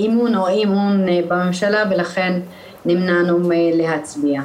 אימון 0.00 0.36
או 0.36 0.48
אי 0.48 0.52
אימון 0.52 1.08
אה, 1.08 1.20
בממשלה 1.28 1.84
ולכן 1.90 2.40
נמנענו 2.84 3.38
מלהצביע. 3.38 4.40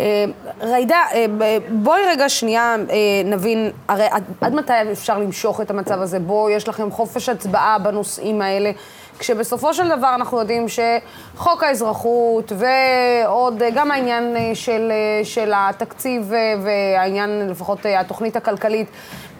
אה, 0.00 0.24
ג'ידא, 0.60 0.94
אה, 1.12 1.26
בואי 1.68 2.00
רגע 2.06 2.28
שנייה 2.28 2.76
אה, 2.90 2.96
נבין, 3.24 3.70
הרי 3.88 4.06
עד, 4.10 4.24
עד 4.40 4.54
מתי 4.54 4.72
אפשר 4.92 5.18
למשוך 5.18 5.60
את 5.60 5.70
המצב 5.70 6.00
הזה? 6.00 6.18
בו 6.18 6.50
יש 6.50 6.68
לכם 6.68 6.90
חופש 6.90 7.28
הצבעה 7.28 7.78
בנושאים 7.78 8.42
האלה, 8.42 8.70
כשבסופו 9.18 9.74
של 9.74 9.88
דבר 9.88 10.14
אנחנו 10.14 10.38
יודעים 10.38 10.66
שחוק 10.68 11.62
האזרחות 11.62 12.52
ועוד, 12.56 13.62
גם 13.74 13.90
העניין 13.90 14.54
של, 14.54 14.92
של 15.24 15.52
התקציב 15.56 16.32
והעניין, 16.62 17.48
לפחות 17.50 17.78
התוכנית 17.98 18.36
הכלכלית, 18.36 18.88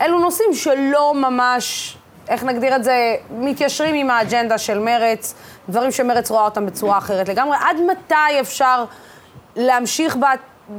אלו 0.01 0.19
נושאים 0.19 0.55
שלא 0.55 1.15
ממש... 1.15 1.97
איך 2.29 2.45
נגדיר 2.45 2.77
את 2.77 2.85
זה, 2.85 3.17
מתיישרים 3.31 3.95
עם 3.95 4.11
האג'נדה 4.11 4.59
של 4.59 4.79
מרץ, 4.79 5.35
דברים 5.69 5.91
שמרץ 5.91 6.31
רואה 6.31 6.45
אותם 6.45 6.67
בצורה 6.67 6.99
אחרת 6.99 7.29
לגמרי. 7.29 7.57
עד 7.61 7.77
מתי 7.91 8.41
אפשר 8.41 8.85
להמשיך 9.57 10.17
ב... 10.17 10.25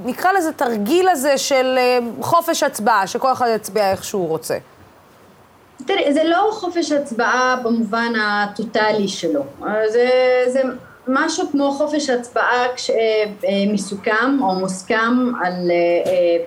נקרא 0.05 0.31
לזה 0.31 0.51
תרגיל 0.51 1.09
הזה 1.09 1.37
של 1.37 1.75
אה, 1.77 1.99
חופש 2.21 2.63
הצבעה, 2.63 3.07
שכל 3.07 3.31
אחד 3.31 3.47
יצביע 3.55 3.91
איך 3.91 4.03
שהוא 4.03 4.27
רוצה. 4.27 4.57
תראי, 5.85 6.13
זה 6.13 6.23
לא 6.23 6.49
חופש 6.51 6.91
הצבעה 6.91 7.55
במובן 7.63 8.13
הטוטלי 8.21 9.07
שלו, 9.07 9.43
זה, 9.87 10.09
זה 10.47 10.61
משהו 11.07 11.47
כמו 11.51 11.71
חופש 11.71 12.09
הצבעה 12.09 12.65
כש, 12.75 12.89
אה, 12.89 12.95
אה, 12.95 13.73
מסוכם 13.73 14.37
או 14.41 14.55
מוסכם 14.55 15.31
על, 15.45 15.71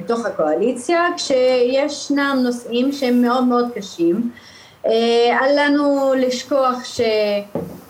בתוך 0.01 0.27
הקואליציה, 0.27 1.07
כשישנם 1.17 2.39
נושאים 2.43 2.93
שהם 2.93 3.23
מאוד 3.23 3.45
מאוד 3.45 3.69
קשים. 3.75 4.31
אל 4.87 5.57
לנו 5.57 6.15
לשכוח 6.17 6.85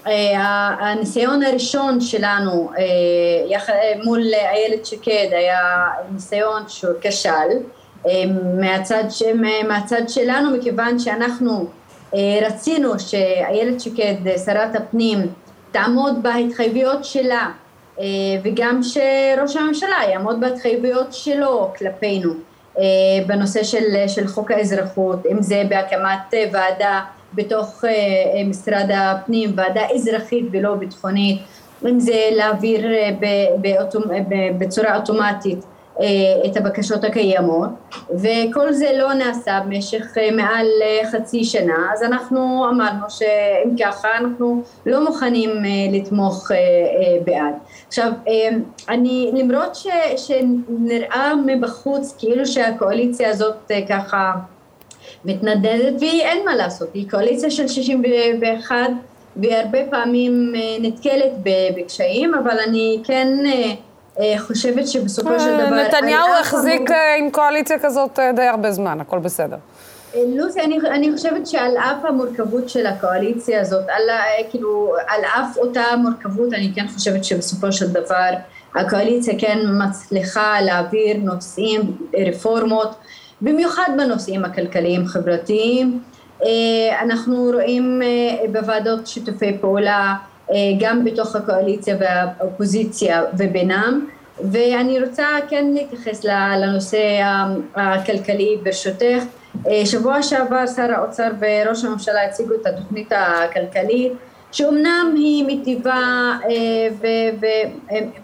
שהניסיון 0.04 1.42
הראשון 1.42 2.00
שלנו 2.00 2.70
אה, 2.78 3.58
אה, 3.68 3.92
מול 4.04 4.22
איילת 4.34 4.86
שקד 4.86 5.28
היה 5.32 5.86
ניסיון 6.12 6.62
שהוא 6.68 6.92
כשל. 7.00 7.30
אה, 8.06 8.24
מהצד. 8.60 9.04
מהצד 9.68 10.02
שלנו 10.08 10.56
מכיוון 10.56 10.98
שאנחנו 10.98 11.66
אה, 12.14 12.38
רצינו 12.42 12.98
שאיילת 13.00 13.80
שקד 13.80 14.14
שרת 14.44 14.76
הפנים 14.76 15.18
תעמוד 15.72 16.22
בהתחייבויות 16.22 17.04
שלה 17.04 17.50
אה, 18.00 18.04
וגם 18.42 18.80
שראש 18.82 19.56
הממשלה 19.56 19.96
יעמוד 20.10 20.40
בהתחייבויות 20.40 21.12
שלו 21.12 21.72
כלפינו 21.78 22.32
אה, 22.78 22.84
בנושא 23.26 23.62
של, 23.62 24.06
של 24.08 24.26
חוק 24.26 24.50
האזרחות 24.50 25.26
אם 25.30 25.42
זה 25.42 25.62
בהקמת 25.68 26.34
אה, 26.34 26.44
ועדה 26.52 27.00
בתוך 27.34 27.84
אה, 27.84 27.90
משרד 28.44 28.90
הפנים 28.94 29.52
ועדה 29.56 29.82
אזרחית 29.94 30.46
ולא 30.52 30.74
ביטחונית 30.74 31.38
אם 31.88 32.00
זה 32.00 32.28
להעביר 32.32 32.86
ב- 33.20 33.78
בצורה 34.58 34.96
אוטומטית 34.96 35.64
אה, 36.00 36.06
את 36.46 36.56
הבקשות 36.56 37.04
הקיימות 37.04 37.68
וכל 38.10 38.72
זה 38.72 38.90
לא 38.98 39.12
נעשה 39.14 39.60
במשך 39.66 40.04
אה, 40.18 40.30
מעל 40.36 40.66
אה, 40.82 41.10
חצי 41.10 41.44
שנה 41.44 41.74
אז 41.92 42.02
אנחנו 42.02 42.66
אמרנו 42.70 43.10
שאם 43.10 43.70
ככה 43.84 44.08
אנחנו 44.18 44.62
לא 44.86 45.04
מוכנים 45.04 45.50
אה, 45.50 45.98
לתמוך 45.98 46.50
אה, 46.50 46.56
אה, 46.56 46.60
בעד. 47.24 47.54
עכשיו 47.86 48.12
אה, 48.28 48.48
אני 48.88 49.30
למרות 49.34 49.74
ש, 49.74 49.86
שנראה 50.16 51.32
מבחוץ 51.46 52.14
כאילו 52.18 52.46
שהקואליציה 52.46 53.30
הזאת 53.30 53.70
אה, 53.70 53.80
ככה 53.88 54.32
מתנדדת 55.24 55.94
והיא 56.00 56.22
אין 56.22 56.44
מה 56.44 56.54
לעשות 56.54 56.88
היא 56.94 57.10
קואליציה 57.10 57.50
של 57.50 57.68
61 57.68 58.76
והרבה 59.36 59.78
פעמים 59.90 60.52
אה, 60.56 60.60
נתקלת 60.80 61.32
בקשיים 61.76 62.34
אבל 62.34 62.58
אני 62.68 63.02
כן 63.04 63.28
אה, 63.46 63.74
אה, 64.20 64.38
חושבת 64.38 64.88
שבסופו 64.88 65.40
של 65.40 65.56
דבר... 65.56 65.84
נתניהו 65.86 66.28
החזיק 66.40 66.90
עם 67.18 67.30
קואליציה 67.30 67.78
כזאת 67.78 68.18
די 68.36 68.42
הרבה 68.42 68.72
זמן, 68.72 69.00
הכל 69.00 69.18
בסדר. 69.18 69.56
לוסי, 70.36 70.60
אני, 70.60 70.78
אני 70.90 71.12
חושבת 71.12 71.46
שעל 71.46 71.76
אף 71.76 72.04
המורכבות 72.04 72.68
של 72.68 72.86
הקואליציה 72.86 73.60
הזאת, 73.60 73.84
על, 73.88 74.02
כאילו, 74.50 74.94
על 75.08 75.24
אף 75.24 75.56
אותה 75.56 75.82
מורכבות, 76.02 76.52
אני 76.52 76.72
כן 76.74 76.88
חושבת 76.88 77.24
שבסופו 77.24 77.72
של 77.72 77.86
דבר 77.88 78.30
הקואליציה 78.74 79.34
כן 79.38 79.58
מצליחה 79.64 80.60
להעביר 80.60 81.16
נושאים, 81.16 81.96
רפורמות, 82.26 82.94
במיוחד 83.44 83.88
בנושאים 83.96 84.44
הכלכליים 84.44 85.06
חברתיים. 85.06 86.00
אה, 86.42 86.48
אנחנו 87.02 87.50
רואים 87.54 88.02
אה, 88.02 88.46
בוועדות 88.52 89.06
שיתופי 89.06 89.58
פעולה 89.60 90.14
אה, 90.50 90.56
גם 90.80 91.04
בתוך 91.04 91.36
הקואליציה 91.36 91.96
והאופוזיציה 92.00 93.22
ובינם. 93.38 94.06
ואני 94.50 95.00
רוצה 95.00 95.26
כן 95.48 95.70
להתייחס 95.74 96.24
לנושא 96.24 96.98
הכלכלי 97.74 98.56
ברשותך. 98.62 99.22
שבוע 99.84 100.22
שעבר 100.22 100.66
שר 100.66 100.92
האוצר 100.94 101.28
וראש 101.40 101.84
הממשלה 101.84 102.24
הציגו 102.24 102.54
את 102.54 102.66
התוכנית 102.66 103.12
הכלכלית 103.16 104.12
שאומנם 104.52 105.14
היא 105.16 105.44
מיטיבה 105.44 106.32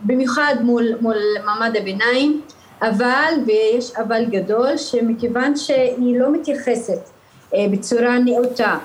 ובמיוחד 0.04 0.54
מול, 0.60 0.84
מול 1.00 1.16
מעמד 1.44 1.76
הביניים 1.76 2.40
ויש 3.46 3.92
אבל 3.96 4.24
גדול 4.24 4.76
שמכיוון 4.76 5.56
שהיא 5.56 6.20
לא 6.20 6.32
מתייחסת 6.32 7.00
אה, 7.54 7.66
בצורה 7.70 8.18
נאותה 8.18 8.78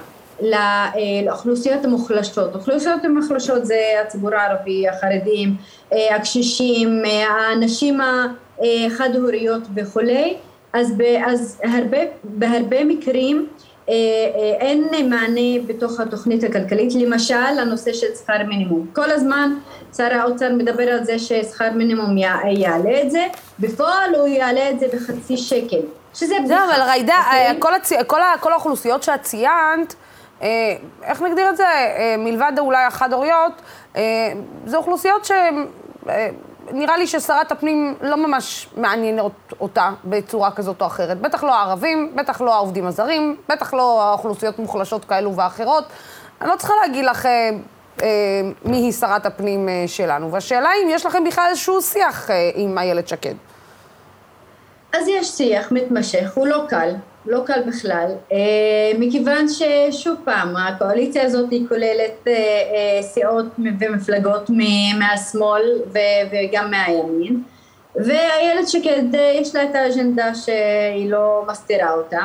אה, 0.44 1.22
לאוכלוסיות 1.26 1.86
המוחלשות. 1.86 2.56
אוכלוסיות 2.56 3.06
המוחלשות 3.06 3.66
זה 3.66 3.82
הציבור 4.06 4.36
הערבי, 4.36 4.88
החרדים, 4.88 5.56
אה, 5.94 6.16
הקשישים, 6.16 7.02
אה, 7.06 7.26
הנשים 7.52 8.00
החד-הוריות 8.60 9.62
וכולי, 9.76 10.36
אז, 10.74 10.94
אז 11.26 11.62
הרבה, 11.64 11.98
בהרבה 12.24 12.84
מקרים 12.86 13.48
אין 14.60 14.84
מענה 15.10 15.42
בתוך 15.68 16.00
התוכנית 16.00 16.44
הכלכלית, 16.44 16.94
למשל 16.96 17.34
הנושא 17.36 17.94
של 17.94 18.08
שכר 18.24 18.44
מינימום. 18.48 18.86
כל 18.96 19.12
הזמן 19.12 19.52
שר 19.98 20.14
האוצר 20.14 20.54
מדבר 20.54 20.84
על 20.90 21.04
זה 21.04 21.20
ששכר 21.20 21.72
מינימום 21.72 22.18
יע- 22.18 22.48
יעלה 22.50 23.02
את 23.02 23.12
זה, 23.12 23.28
בפועל 23.60 24.16
הוא 24.16 24.28
יעלה 24.28 24.70
את 24.70 24.80
זה 24.80 24.86
בחצי 24.94 25.38
שקל. 25.38 25.80
שזה 26.14 26.36
זהו, 26.46 26.58
אבל 26.58 26.92
ג'ידא, 26.94 27.14
אוקיי? 27.26 27.48
אה, 27.48 27.52
כל 27.60 27.76
הצי- 27.76 27.96
כל 28.08 28.22
ה- 28.22 28.34
כל 28.40 28.52
האוכלוסיות 28.52 29.04
שאת 29.04 29.22
ציינת, 29.22 29.96
אה, 30.42 30.48
איך 31.04 31.22
נגדיר 31.22 31.50
את 31.50 31.58
זה? 31.58 31.64
אה, 31.68 32.16
מלבד 32.18 32.52
אולי 32.58 32.84
החד-הוריות, 32.84 33.52
אה, 33.96 34.02
זה 34.66 34.78
אוכלוסיות 34.78 35.26
שהן 35.26 35.66
אה, 36.10 36.30
נראה 36.72 36.98
לי 36.98 37.08
ששרת 37.08 37.52
הפנים 37.52 37.96
לא 38.02 38.28
ממש 38.28 38.68
מעניין 38.78 39.20
אותה 39.62 39.90
בצורה 40.06 40.52
כזאת 40.52 40.82
או 40.82 40.88
אחרת. 40.88 41.22
בטח 41.22 41.44
לא 41.44 41.56
הערבים, 41.56 42.12
בטח 42.16 42.42
לא 42.42 42.54
העובדים 42.54 42.88
הזרים, 42.88 43.36
בטח 43.50 43.74
לא 43.74 44.04
האוכלוסיות 44.04 44.60
מוחלשות 44.60 45.06
כאלו 45.06 45.36
ואחרות. 45.36 45.84
אני 46.42 46.50
לא 46.50 46.56
צריכה 46.56 46.74
להגיד 46.82 47.06
לך 47.06 47.26
אה, 47.26 47.50
אה, 48.04 48.08
מי 48.66 48.78
היא 48.78 48.92
שרת 48.92 49.26
הפנים 49.26 49.70
אה, 49.70 49.84
שלנו. 49.88 50.32
והשאלה 50.32 50.70
היא 50.70 50.84
אם 50.84 50.90
יש 50.90 51.06
לכם 51.06 51.24
בכלל 51.24 51.46
איזשהו 51.50 51.82
שיח 51.82 52.32
אה, 52.32 52.52
עם 52.56 52.78
איילת 52.78 53.08
שקד. 53.08 53.36
אז 54.94 55.08
יש 55.08 55.28
שיח 55.28 55.72
מתמשך, 55.72 56.32
הוא 56.36 56.48
לא 56.48 56.64
קל, 56.70 56.96
לא 57.28 57.42
קל 57.46 57.62
בכלל, 57.68 58.12
אה, 58.32 58.92
מכיוון 59.00 59.46
ששוב 59.48 60.16
פעם, 60.26 60.56
הקואליציה 60.58 61.24
הזאת 61.24 61.52
היא 61.52 61.68
כוללת 61.68 62.28
אה, 62.28 62.34
אה, 62.34 63.02
סיעות 63.02 63.46
ומפלגות 63.80 64.50
מהשמאל 65.00 65.82
וגם 66.32 66.72
מהימין, 66.72 67.42
ואיילת 67.96 68.68
שקד 68.68 69.04
יש 69.34 69.56
לה 69.56 69.64
את 69.64 69.76
האג'נדה 69.76 70.36
שהיא 70.36 71.12
לא 71.12 71.44
מסתירה 71.48 71.94
אותה, 71.94 72.20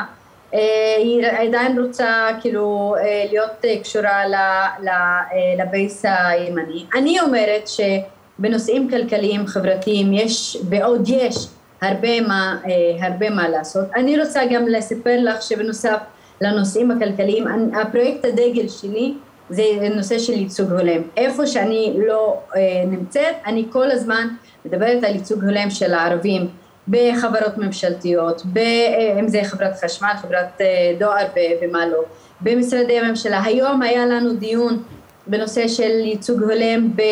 היא 0.98 1.26
עדיין 1.26 1.78
רוצה 1.80 2.28
כאילו 2.40 2.94
להיות 3.30 3.80
קשורה 3.82 4.22
לבייס 5.58 6.04
הימני. 6.04 6.84
אני 6.94 7.20
אומרת 7.20 7.68
שבנושאים 7.68 8.90
כלכליים 8.90 9.46
חברתיים 9.46 10.12
יש 10.12 10.56
ועוד 10.68 11.08
יש 11.08 11.46
הרבה 11.82 12.20
מה, 12.20 12.56
אה, 12.66 13.06
הרבה 13.06 13.30
מה 13.30 13.48
לעשות. 13.48 13.84
אני 13.96 14.20
רוצה 14.20 14.40
גם 14.50 14.68
לספר 14.68 15.16
לך 15.20 15.42
שבנוסף 15.42 15.98
לנושאים 16.40 16.90
הכלכליים, 16.90 17.44
הפרויקט 17.74 18.24
הדגל 18.24 18.68
שלי 18.68 19.14
זה 19.50 19.62
נושא 19.94 20.18
של 20.18 20.32
ייצוג 20.32 20.72
הולם. 20.72 21.02
איפה 21.16 21.46
שאני 21.46 21.96
לא 22.06 22.40
אה, 22.56 22.60
נמצאת, 22.86 23.34
אני 23.46 23.64
כל 23.70 23.90
הזמן 23.90 24.28
מדברת 24.64 25.04
על 25.04 25.14
ייצוג 25.14 25.44
הולם 25.44 25.70
של 25.70 25.94
הערבים 25.94 26.48
בחברות 26.88 27.58
ממשלתיות, 27.58 28.42
ב, 28.52 28.58
אה, 28.58 29.20
אם 29.20 29.28
זה 29.28 29.40
חברת 29.44 29.72
חשמל, 29.84 30.12
חברת 30.22 30.60
דואר 30.98 31.26
ומה 31.62 31.86
לא, 31.86 31.98
במשרדי 32.40 32.98
הממשלה. 32.98 33.42
היום 33.44 33.82
היה 33.82 34.06
לנו 34.06 34.34
דיון 34.34 34.82
בנושא 35.30 35.68
של 35.68 35.90
ייצוג 35.90 36.42
הולם 36.42 36.88
אה, 37.00 37.04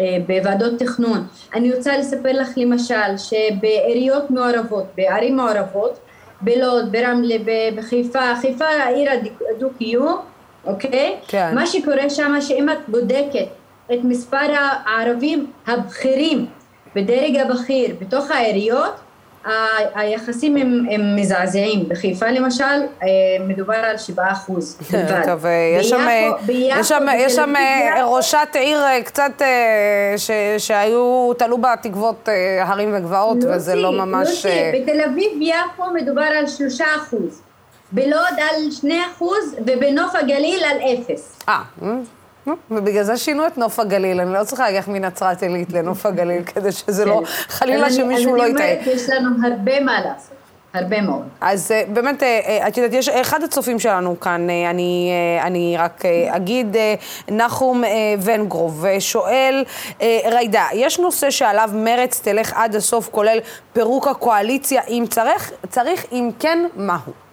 אה, 0.00 0.18
בוועדות 0.26 0.78
תכנון. 0.78 1.26
אני 1.54 1.74
רוצה 1.74 1.98
לספר 1.98 2.32
לך 2.32 2.48
למשל 2.56 3.16
שבעיריות 3.16 4.30
מעורבות, 4.30 4.84
בערים 4.96 5.36
מעורבות, 5.36 5.98
בלוד, 6.40 6.92
ברמלה, 6.92 7.36
בחיפה, 7.76 8.36
חיפה 8.40 8.64
העיר 8.64 9.10
הדו-קיום, 9.56 10.16
אוקיי? 10.64 11.16
כן. 11.28 11.54
מה 11.54 11.66
שקורה 11.66 12.10
שם 12.10 12.36
שאם 12.40 12.68
את 12.70 12.78
בודקת 12.88 13.46
את 13.92 13.98
מספר 14.04 14.46
הערבים 14.86 15.50
הבכירים 15.66 16.46
בדרג 16.94 17.36
הבכיר 17.36 17.96
בתוך 18.00 18.30
העיריות 18.30 18.92
היחסים 19.94 20.56
הם 20.56 20.86
הם 20.90 21.16
מזעזעים, 21.16 21.88
בחיפה 21.88 22.26
למשל 22.26 22.64
אה, 22.64 23.08
מדובר 23.40 23.74
על 23.74 23.98
7 23.98 24.32
אחוז. 24.32 24.78
כן, 24.90 25.22
טוב, 25.26 25.46
אה, 25.46 25.76
יש 25.78 25.88
שם 25.88 27.08
אה, 27.08 27.16
יש 27.16 27.32
שם 27.36 27.54
ראשת 28.04 28.48
עיר 28.54 28.80
קצת 29.04 29.42
ש, 30.16 30.30
שהיו, 30.58 31.32
תלו 31.38 31.58
בה 31.58 31.74
תקוות 31.82 32.28
הרים 32.60 32.94
וגבעות 32.94 33.44
לא 33.44 33.56
וזה 33.56 33.74
לא, 33.74 33.82
לא 33.82 33.92
ממש... 33.92 34.46
בתל 34.74 35.00
אביב 35.00 35.32
יפו 35.40 35.84
מדובר 35.94 36.22
על 36.22 36.46
3 36.46 36.80
אחוז, 36.80 37.42
בלוד 37.92 38.34
על 38.38 38.70
2 38.70 39.02
אחוז 39.12 39.56
ובנוף 39.66 40.14
הגליל 40.14 40.64
על 40.64 40.78
0. 41.04 41.38
ובגלל 42.70 43.02
זה 43.02 43.16
שינו 43.16 43.46
את 43.46 43.58
נוף 43.58 43.78
הגליל, 43.80 44.20
אני 44.20 44.32
לא 44.32 44.44
צריכה 44.44 44.64
להגיע 44.64 44.82
מנצרת 44.88 45.42
עילית 45.42 45.72
לנוף 45.72 46.06
הגליל, 46.06 46.42
כדי 46.42 46.72
שזה 46.72 47.04
לא, 47.04 47.22
כן. 47.24 47.52
חלילה 47.52 47.90
שמישהו 47.90 48.36
לא 48.36 48.42
יטעה. 48.42 48.66
אני 48.66 48.74
אומרת, 48.74 48.86
יש 48.86 49.10
לנו 49.10 49.28
הרבה 49.46 49.80
מה 49.80 50.00
לעשות. 50.00 50.36
הרבה 50.76 51.00
מאוד. 51.00 51.22
אז 51.40 51.72
אה, 51.72 51.82
באמת, 51.88 52.22
אה, 52.22 52.40
אה, 52.46 52.68
את 52.68 52.76
יודעת, 52.76 52.92
יש 52.92 53.08
אחד 53.08 53.42
הצופים 53.42 53.78
שלנו 53.78 54.20
כאן, 54.20 54.46
אני, 54.70 55.12
אני 55.42 55.76
רק 55.78 56.02
אגיד, 56.28 56.76
נחום 57.28 57.82
ונגרוב, 58.22 58.84
שואל, 58.98 59.64
ריידה, 60.24 60.64
יש 60.72 60.98
נושא 60.98 61.30
שעליו 61.30 61.70
מרץ 61.74 62.20
תלך 62.20 62.52
עד 62.56 62.74
הסוף, 62.74 63.08
כולל 63.10 63.38
פירוק 63.72 64.08
הקואליציה, 64.08 64.82
אם 64.88 65.04
צריך, 65.10 65.52
צריך 65.70 66.04
אם 66.12 66.30
כן, 66.38 66.66
מהו? 66.76 67.25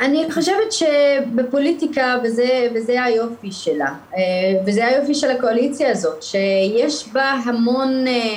אני 0.00 0.32
חושבת 0.32 0.72
שבפוליטיקה, 0.72 2.16
וזה, 2.24 2.68
וזה 2.74 3.02
היופי 3.02 3.52
שלה, 3.52 3.88
אה, 4.16 4.20
וזה 4.66 4.86
היופי 4.86 5.14
של 5.14 5.30
הקואליציה 5.30 5.90
הזאת, 5.90 6.22
שיש 6.22 7.08
בה 7.12 7.30
המון, 7.44 8.06
אה, 8.06 8.34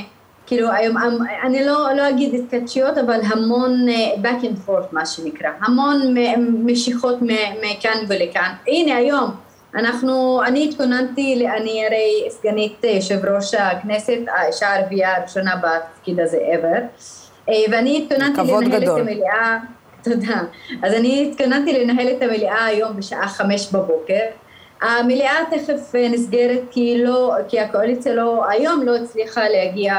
כאילו 0.48 0.72
היום, 0.72 0.98
אני 1.44 1.66
לא, 1.66 1.88
לא 1.96 2.10
אגיד 2.10 2.34
התכתשויות, 2.34 2.98
אבל 2.98 3.20
המון 3.24 3.90
אה, 3.90 3.96
back 4.24 4.44
and 4.44 4.70
forth 4.70 4.88
מה 4.92 5.06
שנקרא, 5.06 5.50
המון 5.62 6.16
משיכות 6.66 7.18
מכאן 7.62 7.98
ולכאן. 8.08 8.52
הנה 8.68 8.96
היום, 8.96 9.32
אנחנו, 9.76 10.42
אני 10.46 10.66
התכוננתי, 10.70 11.48
אני 11.58 11.86
הרי 11.86 12.30
סגנית 12.30 12.84
יושב 12.84 13.26
ראש 13.26 13.54
הכנסת, 13.54 14.20
האישה 14.28 14.68
הערבייה 14.68 15.18
הראשונה 15.18 15.56
בתפקיד 15.56 16.20
הזה 16.20 16.38
ever, 16.38 17.04
ואני 17.72 17.98
התכוננתי 17.98 18.42
לנהל 18.52 18.84
את 18.84 18.90
המליאה. 19.00 19.58
אז 20.84 20.94
אני 20.94 21.30
התכוננתי 21.32 21.80
לנהל 21.80 22.08
את 22.08 22.22
המליאה 22.22 22.66
היום 22.66 22.98
בשעה 22.98 23.28
חמש 23.28 23.74
בבוקר. 23.74 24.20
המליאה 24.82 25.34
תכף 25.52 25.96
אה, 25.96 26.10
נסגרת 26.10 26.62
כי, 26.72 27.04
לא, 27.04 27.34
כי 27.48 27.60
הקואליציה 27.60 28.16
לא, 28.16 28.50
היום 28.50 28.82
לא 28.86 28.96
הצליחה 28.96 29.50
להגיע 29.50 29.96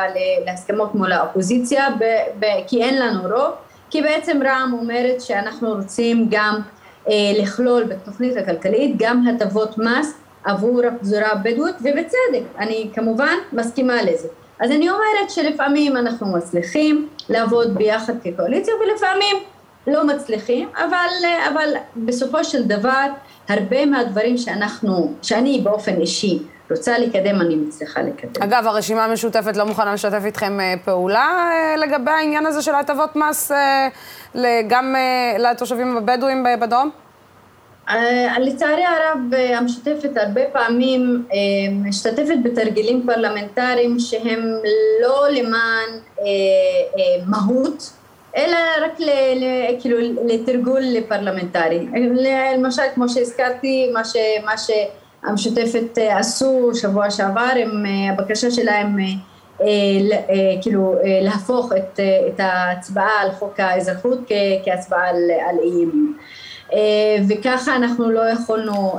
להסכמות 0.46 0.94
מול 0.94 1.12
האופוזיציה 1.12 1.88
ב, 1.90 2.04
ב, 2.38 2.46
כי 2.66 2.82
אין 2.82 2.98
לנו 2.98 3.22
רוב, 3.22 3.54
כי 3.90 4.02
בעצם 4.02 4.40
רע"מ 4.44 4.74
אומרת 4.80 5.20
שאנחנו 5.20 5.74
רוצים 5.74 6.26
גם 6.30 6.60
אה, 7.08 7.14
לכלול 7.38 7.84
בתוכנית 7.84 8.36
הכלכלית 8.36 8.94
גם 8.98 9.26
הטבות 9.26 9.78
מס 9.78 10.14
עבור 10.44 10.80
הפזורה 10.86 11.32
הבדואית 11.32 11.76
ובצדק, 11.80 12.58
אני 12.58 12.90
כמובן 12.94 13.34
מסכימה 13.52 14.02
לזה. 14.02 14.28
אז 14.60 14.70
אני 14.70 14.90
אומרת 14.90 15.30
שלפעמים 15.30 15.96
אנחנו 15.96 16.26
מצליחים 16.26 17.08
לעבוד 17.28 17.74
ביחד 17.74 18.12
כקואליציה 18.24 18.74
ולפעמים 18.74 19.36
לא 19.86 20.06
מצליחים, 20.06 20.68
אבל, 20.76 21.28
אבל 21.52 21.68
בסופו 21.96 22.44
של 22.44 22.62
דבר 22.62 23.06
הרבה 23.48 23.86
מהדברים 23.86 24.38
שאנחנו, 24.38 25.14
שאני 25.22 25.60
באופן 25.64 26.00
אישי 26.00 26.38
רוצה 26.70 26.98
לקדם, 26.98 27.40
אני 27.40 27.54
מצליחה 27.54 28.02
לקדם. 28.02 28.42
אגב, 28.42 28.66
הרשימה 28.66 29.04
המשותפת 29.04 29.56
לא 29.56 29.66
מוכנה 29.66 29.94
לשתף 29.94 30.22
איתכם 30.24 30.60
אה, 30.60 30.74
פעולה 30.84 31.50
אה, 31.52 31.76
לגבי 31.76 32.10
העניין 32.10 32.46
הזה 32.46 32.62
של 32.62 32.74
הטבות 32.74 33.16
מס 33.16 33.52
אה, 33.52 33.88
גם 34.68 34.94
לתושבים 35.38 35.96
הבדואים 35.96 36.46
בדרום? 36.60 36.90
לצערי 38.40 38.84
הרב 38.84 39.18
המשותפת 39.54 40.16
הרבה 40.16 40.40
פעמים 40.52 41.24
משתתפת 41.84 42.36
בתרגילים 42.42 43.06
פרלמנטריים 43.06 43.98
שהם 43.98 44.40
לא 45.02 45.28
למען 45.30 45.88
מהות 47.26 47.92
אלא 48.36 48.56
רק 48.84 49.00
ל, 49.00 49.10
ל, 49.36 49.44
כאילו 49.80 49.98
לתרגול 50.26 50.82
פרלמנטרי. 51.08 51.86
למשל, 52.56 52.82
כמו 52.94 53.08
שהזכרתי, 53.08 53.90
מה, 53.92 54.04
ש, 54.04 54.16
מה 54.44 54.52
שהמשותפת 54.58 55.98
אה, 55.98 56.18
עשו 56.18 56.70
שבוע 56.74 57.10
שעבר, 57.10 57.50
הם, 57.56 57.86
אה, 57.86 58.12
הבקשה 58.12 58.50
שלהם 58.50 58.96
אה, 59.60 59.66
כאילו 60.62 60.94
להפוך 61.22 61.72
את, 61.72 62.00
את 62.28 62.40
ההצבעה 62.40 63.20
על 63.22 63.30
חוק 63.30 63.60
האזרחות 63.60 64.18
כ, 64.26 64.32
כהצבעה 64.64 65.08
על, 65.08 65.16
על 65.48 65.56
אי 65.58 65.73
אימון. 65.73 66.16
וככה 67.28 67.76
אנחנו 67.76 68.10
לא 68.10 68.30
יכולנו 68.30 68.98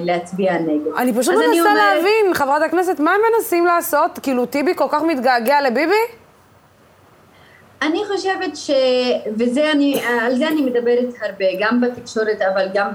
להצביע 0.00 0.58
נגד. 0.58 0.96
אני 0.98 1.12
פשוט 1.14 1.34
מנסה 1.34 1.60
אומר... 1.60 1.74
להבין, 1.74 2.34
חברת 2.34 2.62
הכנסת, 2.62 3.00
מה 3.00 3.10
הם 3.10 3.20
מנסים 3.32 3.66
לעשות? 3.66 4.18
כאילו 4.22 4.46
טיבי 4.46 4.74
כל 4.74 4.86
כך 4.90 5.02
מתגעגע 5.02 5.60
לביבי? 5.60 5.94
אני 7.82 7.98
חושבת 8.12 8.56
ש... 8.56 8.70
וזה 9.36 9.72
אני, 9.72 10.00
על 10.20 10.36
זה 10.36 10.48
אני 10.48 10.62
מדברת 10.62 11.14
הרבה, 11.22 11.44
גם 11.60 11.80
בתקשורת 11.80 12.42
אבל 12.54 12.66
גם. 12.74 12.88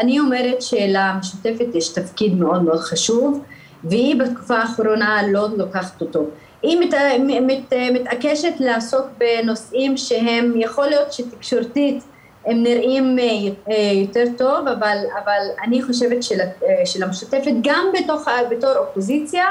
אני 0.00 0.20
אומרת 0.20 0.62
שלמשותפת 0.62 1.74
יש 1.74 1.88
תפקיד 1.88 2.34
מאוד 2.34 2.62
מאוד 2.62 2.78
חשוב 2.78 3.44
והיא 3.84 4.20
בתקופה 4.20 4.58
האחרונה 4.58 5.20
לא 5.28 5.48
לוקחת 5.56 6.00
אותו. 6.00 6.24
היא 6.62 6.78
מת, 6.80 6.94
מת, 7.42 7.72
מתעקשת 7.92 8.52
לעסוק 8.60 9.06
בנושאים 9.18 9.96
שהם, 9.96 10.52
יכול 10.56 10.86
להיות 10.86 11.12
שתקשורתית 11.12 12.04
הם 12.46 12.62
נראים 12.62 13.18
אה, 13.18 13.74
יותר 13.94 14.24
טוב, 14.38 14.68
אבל, 14.68 14.96
אבל 15.24 15.40
אני 15.64 15.82
חושבת 15.82 16.22
של, 16.22 16.40
אה, 16.40 16.86
שלמשותפת 16.86 17.52
גם 17.62 17.86
בתוך, 17.98 18.28
בתור 18.50 18.76
אופוזיציה 18.76 19.44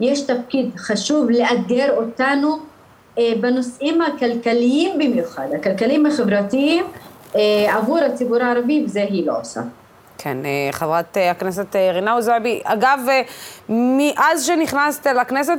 יש 0.00 0.20
תפקיד 0.20 0.70
חשוב 0.76 1.30
לאתגר 1.30 1.96
אותנו 1.96 2.48
אה, 2.52 2.71
בנושאים 3.40 4.02
הכלכליים 4.02 4.98
במיוחד, 4.98 5.46
הכלכליים 5.58 6.06
החברתיים 6.06 6.84
אה, 7.36 7.76
עבור 7.76 7.98
הציבור 7.98 8.42
הערבי, 8.42 8.82
וזה 8.84 9.02
היא 9.02 9.26
לא 9.26 9.40
עושה. 9.40 9.60
כן, 10.22 10.38
אה, 10.44 10.72
חברת 10.72 11.16
אה, 11.16 11.30
הכנסת 11.30 11.76
אה, 11.76 11.92
רינאו 11.92 12.22
זועבי. 12.22 12.60
אגב, 12.64 12.98
מאז 13.68 14.46
שנכנסת 14.46 15.06
לכנסת, 15.06 15.58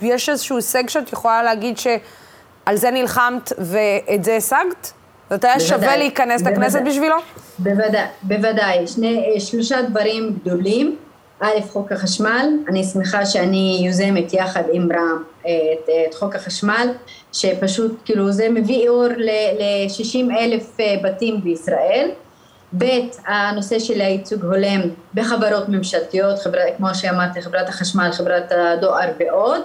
יש 0.00 0.28
איזשהו 0.28 0.56
הישג 0.56 0.88
שאת 0.88 1.12
יכולה 1.12 1.42
להגיד 1.42 1.78
שעל 1.78 2.76
זה 2.76 2.90
נלחמת 2.90 3.52
ואת 3.58 4.24
זה 4.24 4.36
השגת? 4.36 4.92
זאת 5.30 5.44
היה 5.44 5.60
שווה 5.60 5.96
להיכנס 5.96 6.42
בוודאי, 6.42 6.54
לכנסת 6.54 6.80
בשבילו? 6.86 7.16
בוודאי, 7.58 8.04
בוודאי. 8.22 8.86
שני, 8.86 9.40
שלושה 9.40 9.82
דברים 9.82 10.38
גדולים. 10.44 10.96
א', 11.40 11.60
חוק 11.68 11.92
החשמל, 11.92 12.48
אני 12.68 12.84
שמחה 12.84 13.26
שאני 13.26 13.82
יוזמת 13.86 14.32
יחד 14.32 14.62
עם 14.72 14.88
רם 14.92 15.22
את, 15.46 15.88
את 16.08 16.14
חוק 16.14 16.34
החשמל, 16.34 16.88
שפשוט 17.32 17.92
כאילו 18.04 18.32
זה 18.32 18.48
מביא 18.48 18.88
אור 18.88 19.08
ל-60 19.16 20.38
אלף 20.38 20.76
בתים 21.02 21.40
בישראל. 21.42 22.10
ב', 22.78 22.84
הנושא 23.26 23.78
של 23.78 24.00
הייצוג 24.00 24.44
הולם 24.44 24.80
בחברות 25.14 25.68
ממשלתיות, 25.68 26.38
חבר, 26.38 26.58
כמו 26.76 26.94
שאמרתי, 26.94 27.42
חברת 27.42 27.68
החשמל, 27.68 28.10
חברת 28.12 28.52
הדואר 28.52 29.08
ועוד, 29.18 29.60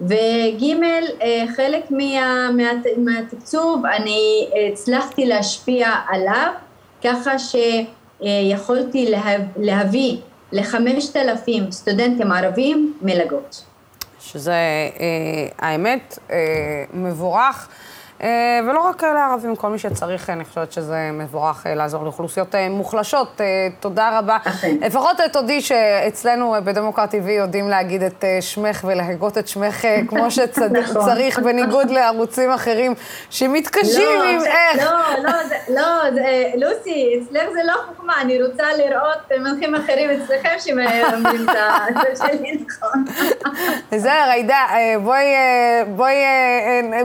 וג', 0.00 0.64
אה, 1.22 1.44
חלק 1.56 1.90
מה, 1.90 2.50
מה, 2.56 2.70
מהתקצוב 2.96 3.86
אני 3.86 4.48
הצלחתי 4.72 5.26
להשפיע 5.26 5.92
עליו 6.08 6.52
ככה 7.04 7.30
שיכולתי 7.38 9.10
לה, 9.10 9.36
להביא 9.56 10.16
לחמשת 10.52 11.16
אלפים 11.16 11.72
סטודנטים 11.72 12.32
ערבים 12.32 12.94
מלגות. 13.02 13.67
שזה 14.32 14.52
אה, 15.00 15.48
האמת 15.58 16.18
אה, 16.30 16.36
מבורך. 16.92 17.68
אה, 18.22 18.60
ולא 18.68 18.80
רק 18.80 19.04
לערבים, 19.04 19.56
כל 19.56 19.68
מי 19.68 19.78
שצריך, 19.78 20.30
אני 20.30 20.44
חושבת 20.44 20.72
שזה 20.72 21.10
מבורך 21.12 21.66
אה, 21.66 21.74
לעזור 21.74 22.04
לאוכלוסיות 22.04 22.54
אה, 22.54 22.68
מוחלשות. 22.68 23.40
תודה 23.80 24.18
רבה. 24.18 24.38
לפחות 24.80 25.16
תודי 25.32 25.60
שאצלנו 25.60 26.54
בדמוקרט 26.64 27.14
TV 27.14 27.30
יודעים 27.30 27.68
להגיד 27.68 28.02
את 28.02 28.24
שמך 28.40 28.84
ולהגות 28.88 29.38
את 29.38 29.48
שמך 29.48 29.84
כמו 30.08 30.30
שצריך, 30.90 31.38
נכון. 31.38 31.44
בניגוד 31.44 31.90
לערוצים 31.90 32.50
אחרים 32.50 32.94
שמתקשים 33.30 34.18
לא, 34.18 34.24
עם 34.24 34.40
איך. 34.40 34.84
לא, 34.84 35.22
לא, 35.22 35.32
לא, 35.68 36.20
לוסי, 36.54 37.20
אצלך 37.22 37.50
זה 37.52 37.60
לא 37.64 37.74
חוכמה, 37.88 38.20
אני 38.20 38.42
רוצה 38.42 38.64
לראות 38.78 39.40
מנחים 39.40 39.74
אחרים 39.74 40.10
אצלכם 40.10 40.54
שמלמדים 40.58 41.46
את 41.88 41.94
זה 41.94 42.26
שלי 42.26 42.58
נכון. 42.66 43.04
בסדר, 43.92 44.30
עאידה, 44.30 44.66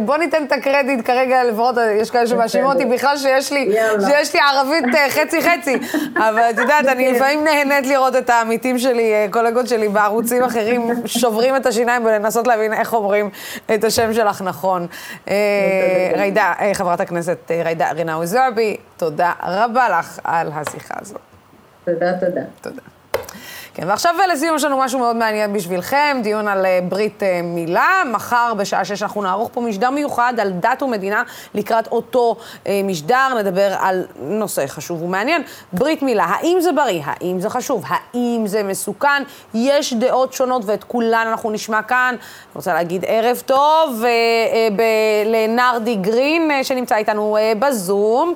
בואי 0.06 0.20
ניתן 0.20 0.44
את 0.44 0.52
הקרדיט 0.52 1.03
כרגע 1.06 1.44
לפחות, 1.44 1.76
יש 2.02 2.12
כאלה 2.12 2.28
שמאשימים 2.28 2.68
אותי 2.68 2.86
בכלל 2.86 3.18
שיש 3.18 3.52
לי, 3.52 3.76
שיש 4.08 4.34
לי 4.34 4.40
ערבית 4.40 4.96
אה, 4.96 5.10
חצי-חצי. 5.10 5.78
אבל 6.16 6.42
את 6.50 6.58
יודעת, 6.58 6.86
אני. 6.86 7.12
לפעמים 7.12 7.44
נהנית 7.44 7.88
לראות 7.88 8.16
את 8.16 8.30
העמיתים 8.30 8.80
שלי, 8.80 9.14
אה, 9.14 9.26
קולגות 9.32 9.68
שלי 9.68 9.90
בערוצים 9.90 10.44
אחרים, 10.44 10.92
שוברים 11.06 11.56
את 11.56 11.66
השיניים 11.66 12.06
ולנסות 12.06 12.48
להבין 12.48 12.74
איך 12.74 12.94
אומרים 12.94 13.30
את 13.74 13.84
השם 13.84 14.14
שלך 14.14 14.42
נכון. 14.42 14.88
ג'ידא, 16.18 16.54
אה, 16.60 16.72
חברת 16.74 17.00
הכנסת 17.00 17.52
ג'ידא 17.64 17.92
רינאוי 17.92 18.28
זועבי, 18.28 18.78
תודה 18.98 19.32
רבה 19.44 20.00
לך 20.00 20.20
על 20.24 20.50
השיחה 20.54 20.94
הזאת. 21.02 21.22
תודה, 21.86 22.14
תודה. 22.14 22.42
תודה. 22.62 22.82
כן, 23.76 23.88
ועכשיו 23.88 24.16
לסיום 24.34 24.56
יש 24.56 24.64
לנו 24.64 24.78
משהו 24.78 25.00
מאוד 25.00 25.16
מעניין 25.16 25.54
בשבילכם, 25.54 26.18
דיון 26.24 26.48
על 26.48 26.66
uh, 26.66 26.90
ברית 26.90 27.24
uh, 27.24 27.26
מילה. 27.44 28.04
מחר 28.12 28.54
בשעה 28.58 28.86
שש 28.86 29.04
אנחנו 29.04 29.22
נערוך 29.22 29.50
פה 29.54 29.62
משדר 29.62 29.90
מיוחד 29.90 30.34
על 30.42 30.52
דת 30.52 30.82
ומדינה 30.84 31.24
לקראת 31.56 31.88
אותו 31.88 32.36
משדר, 32.84 33.28
נדבר 33.40 33.76
על 33.80 34.06
נושא 34.20 34.68
חשוב 34.68 35.04
ומעניין. 35.04 35.44
ברית 35.74 36.02
מילה, 36.02 36.24
האם 36.24 36.58
זה 36.62 36.72
בריא? 36.72 37.02
האם 37.06 37.40
זה 37.40 37.50
חשוב? 37.50 37.84
האם 37.88 38.44
זה 38.46 38.64
מסוכן? 38.64 39.24
יש 39.54 39.94
דעות 39.94 40.34
שונות 40.34 40.62
ואת 40.66 40.84
כולן 40.84 41.28
אנחנו 41.30 41.52
נשמע 41.52 41.82
כאן. 41.82 42.16
אני 42.20 42.56
רוצה 42.56 42.74
להגיד 42.74 43.06
ערב 43.08 43.42
טוב 43.46 44.04
לנרדי 45.26 45.96
גרין 45.96 46.64
שנמצא 46.64 46.96
איתנו 46.96 47.38
בזום, 47.60 48.34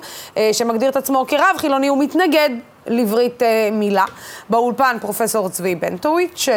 שמגדיר 0.52 0.90
את 0.90 0.96
עצמו 0.96 1.24
כרב 1.28 1.56
חילוני 1.56 1.90
ומתנגד 1.90 2.50
לברית 2.88 3.42
אה, 3.42 3.68
מילה. 3.72 4.04
באולפן 4.50 4.96
פרופסור 5.00 5.48
צבי 5.48 5.74
בנטוויץ', 5.74 6.48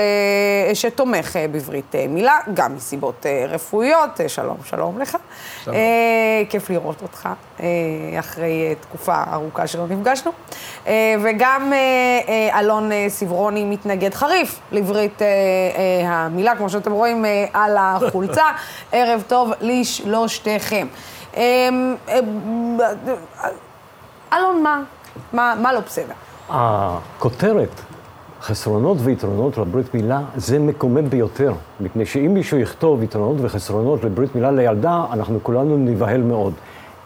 שתומך 0.74 1.36
אה, 1.36 1.48
בברית 1.48 1.96
אה, 1.96 2.06
מילה, 2.10 2.40
גם 2.54 2.76
מסיבות 2.76 3.26
רפואיות. 3.50 4.10
שלום, 4.28 4.58
שלום 4.66 5.00
לך. 5.00 5.18
שלום. 5.64 5.76
כיף 6.50 6.70
לראות 6.70 7.02
אותך 7.02 7.30
אחרי 8.20 8.76
תקופה 8.82 9.24
ארוכה 9.34 9.68
שלא 9.68 9.88
נפגשנו. 9.88 10.32
וגם 11.24 11.74
אלון 12.54 12.90
סברוני 13.08 13.66
מתנגד 13.66 14.14
חריף 14.14 14.60
לברית 14.72 15.22
המילה, 16.06 16.56
כמו 16.56 16.70
שאתם 16.70 16.92
רואים 16.92 17.26
על 17.54 17.78
החולצה. 17.80 18.46
ערב 18.92 19.24
טוב 19.28 19.52
לשלושתכם. 19.62 20.88
אלון, 24.34 24.64
מה? 24.64 24.82
מה, 25.34 25.54
מה 25.62 25.74
לא 25.74 25.80
בסדר? 25.80 26.14
הכותרת, 26.50 27.82
חסרונות 28.42 28.98
ויתרונות 29.02 29.58
לברית 29.58 29.94
מילה, 29.94 30.22
זה 30.36 30.60
מקומם 30.60 31.10
ביותר. 31.10 31.54
מפני 31.80 32.06
שאם 32.06 32.34
מישהו 32.34 32.58
יכתוב 32.58 33.04
יתרונות 33.04 33.38
וחסרונות 33.42 34.04
לברית 34.04 34.36
מילה 34.36 34.52
לילדה, 34.52 35.06
אנחנו 35.12 35.40
כולנו 35.44 35.78
נבהל 35.78 36.22
מאוד. 36.22 36.54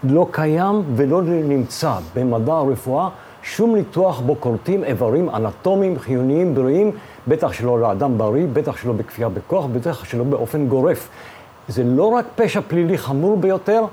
לא 0.04 0.28
קיים 0.32 0.84
ולא 0.96 1.22
נמצא 1.22 1.94
במדע 2.16 2.54
הרפואה 2.54 3.10
שום 3.44 3.76
ניתוח 3.76 4.20
בו 4.20 4.36
כורתים 4.40 4.84
איברים 4.84 5.30
אנטומיים 5.30 6.00
חיוניים 6.00 6.56
בריאים, 6.56 6.92
בטח 7.28 7.54
שלא 7.54 7.80
לאדם 7.80 8.18
בריא, 8.18 8.46
בטח 8.54 8.78
שלא 8.78 8.94
בכפייה 8.94 9.30
בכוח, 9.30 9.66
בטח 9.66 10.06
שלא 10.06 10.24
באופן 10.24 10.68
גורף. 10.68 11.10
זה 11.68 11.84
לא 11.84 12.04
רק 12.04 12.26
פשע 12.36 12.62
פלילי 12.68 12.98
חמור 12.98 13.38
ביותר, 13.38 13.86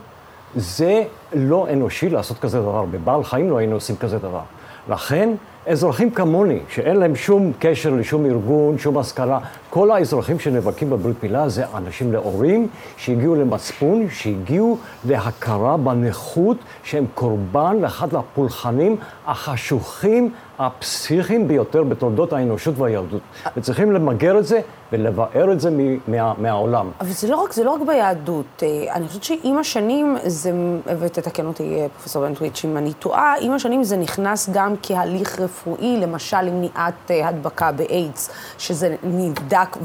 זה 0.57 1.05
לא 1.35 1.67
אנושי 1.73 2.09
לעשות 2.09 2.39
כזה 2.39 2.61
דבר. 2.61 2.85
בבעל 2.91 3.25
חיים 3.25 3.51
לא 3.51 3.59
היינו 3.59 3.75
עושים 3.75 3.97
כזה 3.97 4.19
דבר. 4.19 4.41
לכן, 4.89 5.31
אזרחים 5.67 6.11
כמוני, 6.11 6.61
שאין 6.69 6.97
להם 6.97 7.17
שום 7.17 7.53
קשר 7.59 7.91
לשום 7.91 8.27
ארגון, 8.27 8.79
שום 8.79 8.99
השכלה, 8.99 9.39
כל 9.71 9.91
האזרחים 9.91 10.39
שנאבקים 10.39 10.91
בברית 10.91 11.23
מילה 11.23 11.49
זה 11.49 11.65
אנשים 11.75 12.13
נאורים, 12.13 12.69
שהגיעו 12.97 13.35
למצפון, 13.35 14.07
שהגיעו 14.11 14.79
להכרה 15.05 15.77
בנכות 15.77 16.57
שהם 16.83 17.05
קורבן 17.15 17.77
לאחד 17.81 18.15
הפולחנים 18.15 18.97
החשוכים 19.27 20.31
הפסיכיים 20.59 21.49
ביותר 21.49 21.83
בתולדות 21.83 22.33
האנושות 22.33 22.79
והיהדות. 22.79 23.21
וצריכים 23.57 23.93
למגר 23.93 24.39
את 24.39 24.47
זה 24.47 24.61
ולבאר 24.93 25.53
את 25.53 25.61
זה 25.61 25.71
מה, 26.09 26.35
מהעולם. 26.39 26.91
אבל 27.01 27.11
זה 27.11 27.29
לא, 27.29 27.37
רק, 27.37 27.53
זה 27.53 27.65
לא 27.65 27.71
רק 27.71 27.81
ביהדות. 27.87 28.63
אה, 28.63 28.95
אני 28.95 29.09
חושבת 29.09 29.25
שעם 29.25 29.59
השנים 29.59 30.17
זה, 30.25 30.53
ותתקן 30.99 31.47
אותי 31.47 31.81
אה, 31.81 31.87
פרופסור 31.89 32.27
בנטוויץ' 32.27 32.65
אם 32.65 32.77
אני 32.77 32.93
טועה, 32.93 33.35
עם 33.41 33.53
השנים 33.53 33.85
זה 33.85 33.97
נכנס 33.97 34.51
גם 34.53 34.75
כהליך 34.83 35.41
רפואי, 35.41 36.01
למשל 36.01 36.41
למניעת 36.41 37.11
אה, 37.11 37.29
הדבקה 37.29 37.73
באיידס, 37.73 38.31
שזה 38.59 38.97
נבדק, 39.03 39.77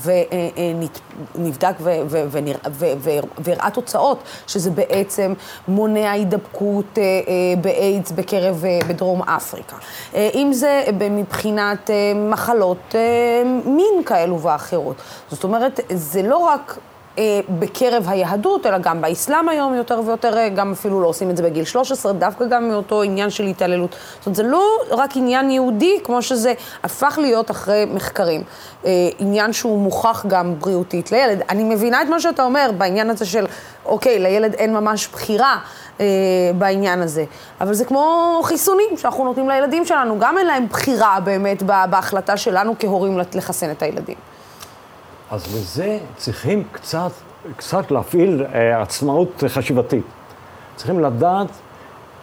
ונבדק 1.36 1.76
והראה 3.38 3.70
תוצאות, 3.74 4.24
שזה 4.47 4.72
בעצם 4.72 5.34
מונע 5.68 6.12
הידבקות 6.12 6.97
באיידס 7.62 8.12
בקרב, 8.12 8.64
בדרום 8.88 9.22
אפריקה. 9.24 9.76
אם 10.14 10.49
זה 10.53 10.84
מבחינת 11.12 11.89
מחלות 12.16 12.95
מין 13.66 14.03
כאלו 14.05 14.41
ואחרות. 14.41 14.97
זאת 15.32 15.43
אומרת, 15.43 15.80
זה 15.89 16.22
לא 16.22 16.38
רק 16.38 16.78
אה, 17.18 17.39
בקרב 17.50 18.06
היהדות, 18.08 18.66
אלא 18.66 18.78
גם 18.78 19.02
באסלאם 19.02 19.50
היום 19.50 19.74
יותר 19.74 20.02
ויותר, 20.06 20.48
גם 20.56 20.72
אפילו 20.72 21.02
לא 21.02 21.08
עושים 21.08 21.30
את 21.30 21.38
זה 21.38 21.43
בגיל 21.43 21.66
13, 21.66 22.14
דווקא 22.14 22.45
גם 22.45 22.70
מאותו 22.70 23.04
עניין 23.04 23.30
של 23.30 23.43
התעללות. 23.43 23.95
זאת 24.18 24.26
אומרת, 24.26 24.36
זה 24.36 24.43
לא 24.43 24.64
רק 24.91 25.18
עניין 25.18 25.50
יהודי, 25.50 26.00
כמו 26.04 26.22
שזה 26.22 26.54
הפך 26.84 27.18
להיות 27.22 27.52
אחרי 27.52 27.86
מחקרים. 27.93 28.43
עניין 29.20 29.54
שהוא 29.54 29.80
מוכח 29.80 30.26
גם 30.28 30.60
בריאותית 30.60 31.12
לילד. 31.12 31.41
אני 31.50 31.64
מבינה 31.64 32.02
את 32.02 32.08
מה 32.08 32.20
שאתה 32.20 32.43
אומר 32.43 32.70
בעניין 32.78 33.10
הזה 33.10 33.26
של, 33.26 33.45
אוקיי, 33.86 34.20
לילד 34.20 34.54
אין 34.54 34.74
ממש 34.74 35.08
בחירה. 35.08 35.58
אה, 36.00 36.06
בעניין 36.58 37.02
הזה. 37.02 37.26
אבל 37.62 37.74
זה 37.74 37.86
כמו 37.86 38.39
חיסונים 38.43 38.98
שאנחנו 38.98 39.24
נותנים 39.24 39.50
לילדים 39.50 39.86
שלנו, 39.86 40.20
גם 40.20 40.38
אין 40.38 40.48
להם 40.48 40.68
בחירה 40.68 41.20
באמת 41.24 41.64
בהחלטה 41.64 42.38
שלנו 42.38 42.76
כהורים 42.80 43.20
לחסן 43.34 43.72
את 43.72 43.82
הילדים. 43.82 44.16
אז 45.32 45.56
לזה 45.56 46.00
צריכים 46.18 46.64
קצת, 46.72 47.12
קצת 47.58 47.92
להפעיל 47.92 48.46
אה, 48.54 48.82
עצמאות 48.82 49.44
חשיבתית. 49.48 50.04
צריכים 50.76 51.00
לדעת 51.00 51.48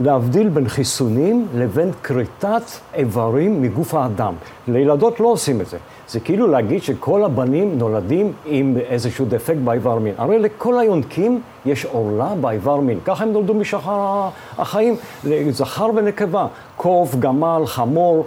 להבדיל 0.01 0.49
בין 0.49 0.69
חיסונים 0.69 1.47
לבין 1.55 1.91
כריתת 2.03 2.63
איברים 2.95 3.63
מגוף 3.63 3.95
האדם. 3.95 4.35
לילדות 4.69 5.21
לא 5.21 5.27
עושים 5.27 5.61
את 5.61 5.67
זה. 5.67 5.79
זה 6.09 6.21
כאילו 6.21 6.47
להגיד 6.47 6.83
שכל 6.83 7.25
הבנים 7.25 7.79
נולדים 7.79 8.33
עם 8.47 8.77
איזשהו 8.77 9.27
דפקט 9.29 9.59
באיבר 9.65 9.99
מין. 9.99 10.15
הרי 10.19 10.39
לכל 10.39 10.79
היונקים 10.79 11.41
יש 11.67 11.85
עורלה 11.85 12.35
באיבר 12.41 12.77
מין. 12.77 12.99
ככה 13.05 13.25
הם 13.25 13.33
נולדו 13.33 13.55
משחר 13.55 14.29
החיים, 14.59 14.97
זכר 15.51 15.91
ונקבה. 15.95 16.47
קוף, 16.85 17.15
גמל, 17.15 17.63
חמור, 17.67 18.27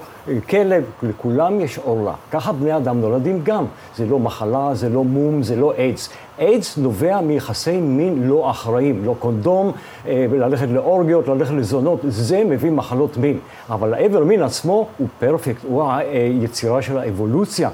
כלב, 0.50 0.84
לכולם 1.04 1.60
יש 1.60 1.78
עורלה. 1.78 2.14
ככה 2.32 2.52
בני 2.52 2.78
אדם 2.78 3.02
נולדים 3.02 3.42
גם. 3.44 3.66
זה 3.96 4.06
לא 4.06 4.20
מחלה, 4.20 4.70
זה 4.74 4.90
לא 4.90 5.04
מום, 5.04 5.44
זה 5.44 5.56
לא 5.56 5.74
איידס. 5.78 6.10
איידס 6.40 6.78
נובע 6.78 7.22
מיחסי 7.22 7.78
מין 7.78 8.28
לא 8.28 8.50
אחראים, 8.50 9.06
לא 9.06 9.16
קונדום, 9.20 9.72
אה, 10.08 10.26
ללכת 10.32 10.68
לאורגיות, 10.70 11.28
ללכת 11.28 11.54
לזונות, 11.54 12.00
זה 12.08 12.44
מביא 12.44 12.72
מחלות 12.72 13.18
מין. 13.18 13.38
אבל 13.70 13.94
האיבר 13.94 14.24
מין 14.24 14.44
עצמו 14.44 14.88
הוא 14.98 15.08
פרפקט, 15.20 15.64
הוא 15.64 15.84
היצירה 15.92 16.82
של 16.82 16.98
האבולוציה. 16.98 17.70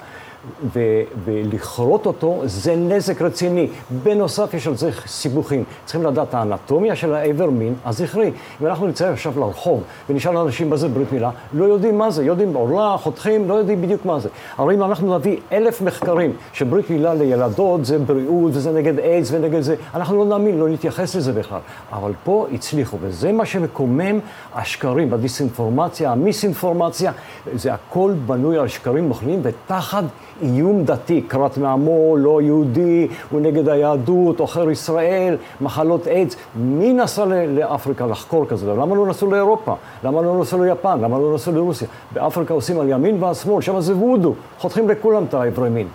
ו- 0.76 0.80
ולכרות 1.26 2.06
אותו 2.06 2.42
זה 2.46 2.76
נזק 2.76 3.22
רציני. 3.22 3.68
בנוסף, 4.04 4.54
יש 4.54 4.68
על 4.68 4.76
זה 4.76 4.90
סיבוכים. 5.06 5.64
צריכים 5.86 6.04
לדעת 6.04 6.34
האנטומיה 6.34 6.96
של 6.96 7.14
האיבר 7.14 7.50
מין 7.50 7.74
הזכרי. 7.86 8.32
אם 8.62 8.68
אנחנו 8.68 8.88
נצא 8.88 9.10
עכשיו 9.10 9.40
לרחוב 9.40 9.84
ונשאל 10.10 10.38
אנשים 10.38 10.70
מה 10.70 10.78
זה 10.78 10.88
ברית 10.88 11.12
מילה, 11.12 11.30
לא 11.54 11.66
יודעים 11.66 11.98
מה 11.98 12.12
זה, 12.12 12.24
יודעים 12.26 12.54
עורלה, 12.54 12.96
חותכים, 12.98 13.50
לא 13.50 13.54
יודעים 13.54 13.82
בדיוק 13.82 14.06
מה 14.06 14.20
זה. 14.20 14.30
הרי 14.58 14.76
אם 14.76 14.84
אנחנו 14.84 15.18
נביא 15.18 15.38
אלף 15.52 15.82
מחקרים 15.82 16.34
שברית 16.54 16.90
מילה 16.90 17.14
לילדות 17.14 17.86
זה 17.86 18.00
בריאות 18.00 18.52
וזה 18.54 18.72
נגד 18.72 19.00
איידס 19.00 19.32
ונגד 19.32 19.62
זה, 19.62 19.76
אנחנו 19.94 20.18
לא 20.18 20.26
נאמין, 20.26 20.60
לא 20.60 20.70
נתייחס 20.70 21.16
לזה 21.16 21.34
בכלל. 21.34 21.60
אבל 21.92 22.12
פה 22.24 22.48
הצליחו, 22.54 22.98
וזה 23.02 23.32
מה 23.32 23.46
שמקומם 23.46 24.20
השקרים, 24.54 25.14
הדיסאינפורמציה, 25.14 26.12
המיסאינפורמציה, 26.12 27.12
זה 27.54 27.74
הכל 27.74 28.14
בנוי 28.26 28.58
על 28.58 28.68
שקרים 28.68 29.08
מוכנים 29.08 29.40
ותחת 29.44 30.04
איום 30.42 30.84
דתי, 30.84 31.22
קרת 31.22 31.58
מעמו, 31.58 32.18
לא 32.18 32.42
יהודי, 32.42 33.08
הוא 33.32 33.42
נגד 33.42 33.70
היהדות, 33.70 34.40
עוכר 34.40 34.72
ישראל, 34.72 35.38
מחלות 35.62 36.08
איידס. 36.08 36.36
מי 36.56 36.94
נסע 36.94 37.26
לאפריקה 37.26 38.06
לחקור 38.06 38.46
כזה? 38.46 38.72
למה 38.72 38.96
לא 38.96 39.08
נסעו 39.08 39.32
לאירופה? 39.32 39.74
למה 40.04 40.22
לא 40.22 40.40
נסעו 40.42 40.64
ליפן? 40.64 41.00
למה 41.02 41.18
לא 41.20 41.34
נסעו 41.36 41.54
לרוסיה? 41.54 41.88
באפריקה 42.12 42.54
עושים 42.54 42.80
על 42.80 42.90
ימין 42.90 43.24
ועל 43.24 43.34
שמאל, 43.34 43.62
שם 43.62 43.80
זה 43.82 43.96
וודו, 43.96 44.34
חותכים 44.60 44.90
לכולם 44.90 45.24
את 45.24 45.34
האיברי 45.34 45.70
מין. 45.70 45.88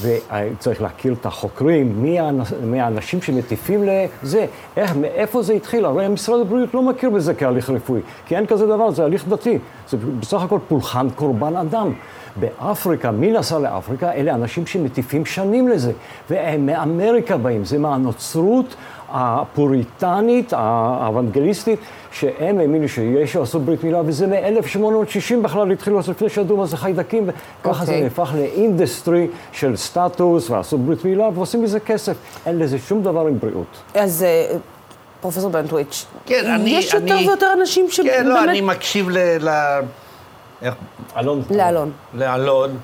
וצריך 0.00 0.82
להכיר 0.82 1.14
את 1.20 1.26
החוקרים, 1.26 2.02
מי, 2.02 2.20
האנש, 2.20 2.52
מי 2.64 2.80
האנשים 2.80 3.22
שמטיפים 3.22 3.84
לזה, 3.84 4.46
איך, 4.76 4.96
מאיפה 4.96 5.42
זה 5.42 5.52
התחיל. 5.52 5.84
הרי 5.84 6.08
משרד 6.08 6.40
הבריאות 6.40 6.74
לא 6.74 6.82
מכיר 6.82 7.10
בזה 7.10 7.34
כהליך 7.34 7.70
רפואי, 7.70 8.00
כי 8.26 8.36
אין 8.36 8.46
כזה 8.46 8.66
דבר, 8.66 8.90
זה 8.90 9.04
הליך 9.04 9.28
דתי. 9.28 9.58
זה 9.88 9.96
בסך 10.20 10.42
הכל 10.42 10.58
פולחן 10.68 11.10
קורבן 11.10 11.56
אדם. 11.56 11.92
באפריקה, 12.36 13.10
מי 13.10 13.32
נסע 13.32 13.58
לאפריקה? 13.58 14.12
אלה 14.12 14.34
אנשים 14.34 14.66
שמטיפים 14.66 15.26
שנים 15.26 15.68
לזה, 15.68 15.92
והם 16.30 16.66
מאמריקה 16.66 17.36
באים, 17.36 17.64
זה 17.64 17.78
מהנוצרות 17.78 18.74
הפוריטנית, 19.10 20.52
האוונגליסטית, 20.52 21.78
שהם 22.12 22.58
האמינו 22.58 22.88
שישו 22.88 23.42
עשו 23.42 23.60
ברית 23.60 23.84
מילה, 23.84 24.00
וזה 24.04 24.26
מ-1860 24.26 25.42
בכלל 25.42 25.72
התחילו 25.72 25.96
לעשות, 25.96 26.16
לפני 26.16 26.28
שידעו 26.28 26.56
מה 26.56 26.66
זה 26.66 26.76
חיידקים, 26.76 27.28
וככה 27.28 27.82
okay. 27.82 27.84
זה 27.84 27.92
אוקיי. 27.92 28.02
נהפך 28.02 28.32
לאינדסטרי 28.36 29.26
של 29.52 29.76
סטטוס, 29.76 30.50
ועשו 30.50 30.78
ברית 30.78 31.04
מילה, 31.04 31.28
ועושים 31.34 31.62
מזה 31.62 31.80
כסף. 31.80 32.16
אין 32.46 32.58
לזה 32.58 32.78
שום 32.78 33.02
דבר 33.02 33.26
עם 33.26 33.38
בריאות. 33.38 33.76
אז... 33.94 34.22
אה, 34.22 34.56
פרופסור 35.20 35.50
בנטוויץ', 35.50 36.06
כן, 36.26 36.50
אני... 36.54 36.70
יש 36.70 36.94
יותר 36.94 37.18
אני, 37.18 37.28
ויותר 37.28 37.52
אנשים 37.60 37.86
שבאמת... 37.90 38.10
כן, 38.12 38.26
לא, 38.26 38.44
אני 38.44 38.60
מקשיב 38.60 39.08
ל... 39.10 39.18
ל... 39.48 39.50
איך? 40.62 40.74
אלון. 41.16 41.42
לאלון. 41.50 41.92
לאלון. 42.14 42.78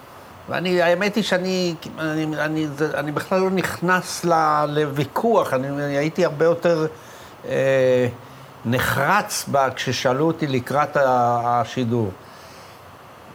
ואני, 0.48 0.82
האמת 0.82 1.14
היא 1.14 1.24
שאני 1.24 1.74
אני, 1.98 2.26
אני, 2.38 2.68
זה, 2.68 2.98
אני 2.98 3.12
בכלל 3.12 3.40
לא 3.40 3.50
נכנס 3.50 4.24
ל, 4.24 4.64
לוויכוח, 4.68 5.54
אני, 5.54 5.68
אני 5.68 5.96
הייתי 5.96 6.24
הרבה 6.24 6.44
יותר 6.44 6.86
אה, 7.44 8.08
נחרץ 8.64 9.44
בה 9.48 9.70
כששאלו 9.70 10.26
אותי 10.26 10.46
לקראת 10.46 10.96
השידור. 11.00 12.10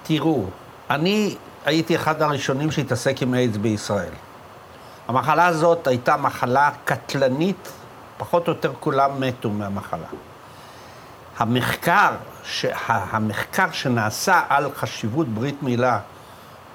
תראו, 0.04 0.46
אני 0.90 1.36
הייתי 1.66 1.96
אחד 1.96 2.22
הראשונים 2.22 2.72
שהתעסק 2.72 3.22
עם 3.22 3.34
איידס 3.34 3.58
בישראל. 3.58 4.14
המחלה 5.08 5.48
הזאת 5.48 5.88
הייתה 5.88 6.18
מחלה 6.18 6.70
קטלנית, 6.86 7.72
פחות 8.18 8.48
או 8.48 8.54
יותר 8.54 8.72
כולם 8.80 9.12
מתו 9.20 9.50
מהמחלה. 9.50 10.08
המחקר, 11.38 12.12
המחקר 12.88 13.72
שנעשה 13.72 14.42
על 14.50 14.72
חשיבות 14.76 15.28
ברית 15.28 15.64
מילה 15.64 16.00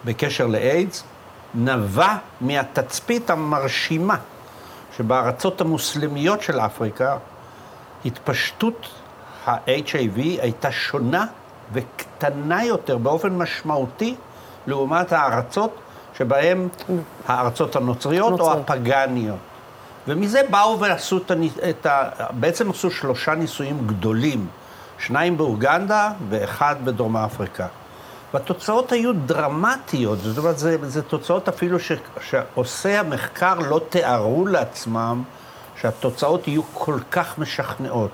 בקשר 0.04 0.46
לאיידס, 0.46 1.04
נבע 1.54 2.16
מהתצפית 2.40 3.30
המרשימה 3.30 4.16
שבארצות 4.96 5.60
המוסלמיות 5.60 6.42
של 6.42 6.60
אפריקה, 6.60 7.16
התפשטות 8.04 8.88
ה-HIV 9.46 10.16
הייתה 10.16 10.72
שונה 10.72 11.26
וקטנה 11.72 12.64
יותר 12.64 12.98
באופן 12.98 13.38
משמעותי 13.38 14.14
לעומת 14.66 15.12
הארצות 15.12 15.78
שבהן 16.18 16.68
הארצות 17.26 17.76
הנוצריות 17.76 18.30
נוצרי. 18.30 18.46
או 18.46 18.52
הפגניות. 18.52 19.36
ומזה 20.08 20.40
באו 20.50 20.80
ועשו 20.80 21.20
את 21.70 21.86
ה... 21.86 22.08
בעצם 22.30 22.70
עשו 22.70 22.90
שלושה 22.90 23.34
ניסויים 23.34 23.86
גדולים, 23.86 24.46
שניים 24.98 25.36
באוגנדה 25.36 26.12
ואחד 26.28 26.76
בדרום 26.84 27.16
אפריקה. 27.16 27.66
והתוצאות 28.34 28.92
היו 28.92 29.12
דרמטיות, 29.12 30.18
זאת 30.18 30.38
אומרת, 30.38 30.58
זה, 30.58 30.76
זה 30.82 31.02
תוצאות 31.02 31.48
אפילו 31.48 31.80
ש, 31.80 31.92
שעושי 32.20 32.96
המחקר 32.96 33.54
לא 33.54 33.80
תיארו 33.88 34.46
לעצמם 34.46 35.22
שהתוצאות 35.80 36.48
יהיו 36.48 36.62
כל 36.74 36.98
כך 37.10 37.38
משכנעות. 37.38 38.10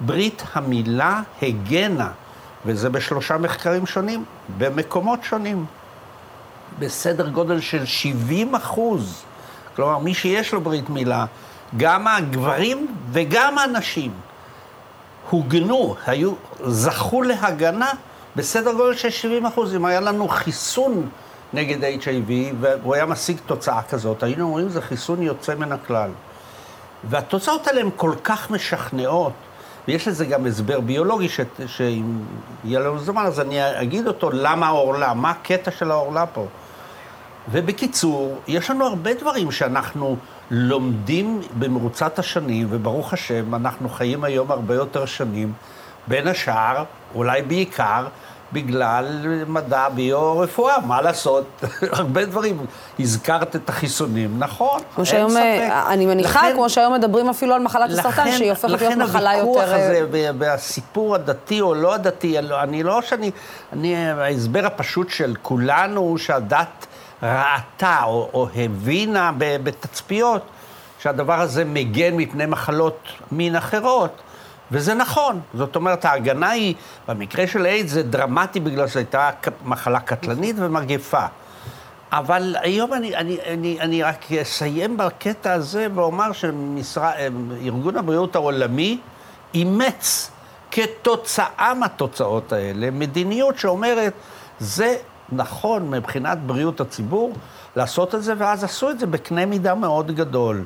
ברית 0.00 0.42
המילה 0.52 1.20
הגנה, 1.42 2.10
וזה 2.66 2.90
בשלושה 2.90 3.38
מחקרים 3.38 3.86
שונים, 3.86 4.24
במקומות 4.58 5.24
שונים, 5.24 5.66
בסדר 6.78 7.28
גודל 7.28 7.60
של 7.60 7.84
70 7.84 8.54
אחוז. 8.54 9.24
כלומר, 9.76 9.98
מי 9.98 10.14
שיש 10.14 10.52
לו 10.52 10.60
ברית 10.60 10.90
מילה, 10.90 11.24
גם 11.76 12.08
הגברים 12.08 12.86
וגם 13.10 13.58
הנשים, 13.58 14.12
הוגנו, 15.30 15.96
היו, 16.06 16.32
זכו 16.66 17.22
להגנה 17.22 17.90
בסדר 18.36 18.72
גודל 18.72 18.94
של 18.94 19.10
70 19.10 19.46
אחוז. 19.46 19.74
אם 19.74 19.84
היה 19.84 20.00
לנו 20.00 20.28
חיסון 20.28 21.08
נגד 21.52 22.00
HIV 22.02 22.30
והוא 22.60 22.94
היה 22.94 23.06
משיג 23.06 23.36
תוצאה 23.46 23.82
כזאת, 23.82 24.22
היינו 24.22 24.44
אומרים 24.44 24.68
זה 24.68 24.82
חיסון 24.82 25.22
יוצא 25.22 25.54
מן 25.54 25.72
הכלל. 25.72 26.10
והתוצאות 27.04 27.66
האלה 27.66 27.80
הן 27.80 27.90
כל 27.96 28.12
כך 28.24 28.50
משכנעות, 28.50 29.32
ויש 29.88 30.08
לזה 30.08 30.24
גם 30.24 30.46
הסבר 30.46 30.80
ביולוגי, 30.80 31.28
ש... 31.28 31.40
שאם 31.66 32.18
יהיה 32.64 32.80
לנו 32.80 32.98
זמן 32.98 33.26
אז 33.26 33.40
אני 33.40 33.80
אגיד 33.82 34.06
אותו, 34.06 34.30
למה 34.30 34.66
העורלה, 34.66 35.14
מה 35.14 35.30
הקטע 35.30 35.70
של 35.70 35.90
העורלה 35.90 36.26
פה. 36.26 36.46
ובקיצור, 37.52 38.38
יש 38.46 38.70
לנו 38.70 38.86
הרבה 38.86 39.14
דברים 39.14 39.50
שאנחנו 39.50 40.16
לומדים 40.50 41.40
במרוצת 41.58 42.18
השנים, 42.18 42.66
וברוך 42.70 43.12
השם, 43.12 43.54
אנחנו 43.54 43.88
חיים 43.88 44.24
היום 44.24 44.50
הרבה 44.50 44.74
יותר 44.74 45.06
שנים, 45.06 45.52
בין 46.06 46.28
השאר, 46.28 46.84
אולי 47.14 47.42
בעיקר, 47.42 48.06
בגלל 48.52 49.06
מדע 49.46 49.88
ביו-רפואה, 49.88 50.80
מה 50.86 51.02
לעשות? 51.02 51.44
הרבה 51.98 52.24
דברים. 52.24 52.66
הזכרת 52.98 53.56
את 53.56 53.68
החיסונים, 53.68 54.38
נכון, 54.38 54.80
אין 54.96 55.04
שהיום, 55.04 55.30
ספק. 55.30 55.40
אה, 55.40 55.92
אני 55.92 56.06
מניחה, 56.06 56.40
לכן, 56.40 56.54
כמו 56.54 56.70
שהיום 56.70 56.94
מדברים 56.94 57.28
אפילו 57.28 57.54
על 57.54 57.62
מחלת 57.62 57.90
לכן, 57.90 58.08
הסרטן, 58.08 58.32
שהיא 58.32 58.50
הופכת 58.50 58.68
להיות 58.68 58.92
מחלה 58.92 59.36
יותר... 59.36 59.50
לכן 59.50 59.70
הוויכוח 59.70 59.74
הזה, 59.74 60.06
והסיפור 60.38 61.14
הדתי 61.14 61.60
או 61.60 61.74
לא 61.74 61.94
הדתי, 61.94 62.38
אני 62.38 62.82
לא 62.82 63.02
שאני... 63.02 63.30
אני, 63.72 63.96
ההסבר 63.96 64.66
הפשוט 64.66 65.10
של 65.10 65.34
כולנו 65.42 66.00
הוא 66.00 66.18
שהדת 66.18 66.86
ראתה 67.24 68.02
או, 68.04 68.30
או 68.34 68.48
הבינה 68.56 69.32
בתצפיות 69.38 70.42
שהדבר 70.98 71.40
הזה 71.40 71.64
מגן 71.64 72.16
מפני 72.16 72.46
מחלות 72.46 73.08
מין 73.32 73.56
אחרות. 73.56 74.22
וזה 74.70 74.94
נכון, 74.94 75.40
זאת 75.54 75.76
אומרת, 75.76 76.04
ההגנה 76.04 76.50
היא, 76.50 76.74
במקרה 77.08 77.46
של 77.46 77.66
איידס 77.66 77.90
זה 77.90 78.02
דרמטי 78.02 78.60
בגלל 78.60 78.88
שזו 78.88 78.98
הייתה 78.98 79.30
מחלה 79.64 80.00
קטלנית 80.00 80.56
ומגפה. 80.58 81.26
אבל 82.12 82.56
היום 82.60 82.94
אני, 82.94 83.16
אני, 83.16 83.38
אני, 83.46 83.80
אני 83.80 84.02
רק 84.02 84.32
אסיים 84.32 84.96
בקטע 84.96 85.52
הזה 85.52 85.86
ואומר 85.94 86.30
שארגון 86.32 87.96
הבריאות 87.96 88.36
העולמי 88.36 88.98
אימץ 89.54 90.30
כתוצאה 90.70 91.74
מהתוצאות 91.74 92.52
האלה 92.52 92.90
מדיניות 92.90 93.58
שאומרת, 93.58 94.12
זה 94.58 94.96
נכון 95.32 95.90
מבחינת 95.90 96.38
בריאות 96.46 96.80
הציבור 96.80 97.32
לעשות 97.76 98.14
את 98.14 98.22
זה, 98.22 98.32
ואז 98.38 98.64
עשו 98.64 98.90
את 98.90 98.98
זה 98.98 99.06
בקנה 99.06 99.46
מידה 99.46 99.74
מאוד 99.74 100.10
גדול. 100.10 100.64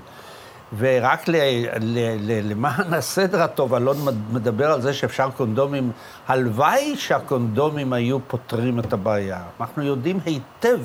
ורק 0.79 1.29
ל, 1.29 1.37
ל, 1.81 1.99
ל, 2.21 2.51
למען 2.51 2.95
הסדר 2.95 3.43
הטוב, 3.43 3.75
אלון 3.75 3.97
מדבר 4.33 4.73
על 4.73 4.81
זה 4.81 4.93
שאפשר 4.93 5.29
קונדומים, 5.37 5.91
הלוואי 6.29 6.97
שהקונדומים 6.97 7.93
היו 7.93 8.19
פותרים 8.29 8.79
את 8.79 8.93
הבעיה. 8.93 9.41
אנחנו 9.61 9.83
יודעים 9.83 10.21
היטב 10.25 10.79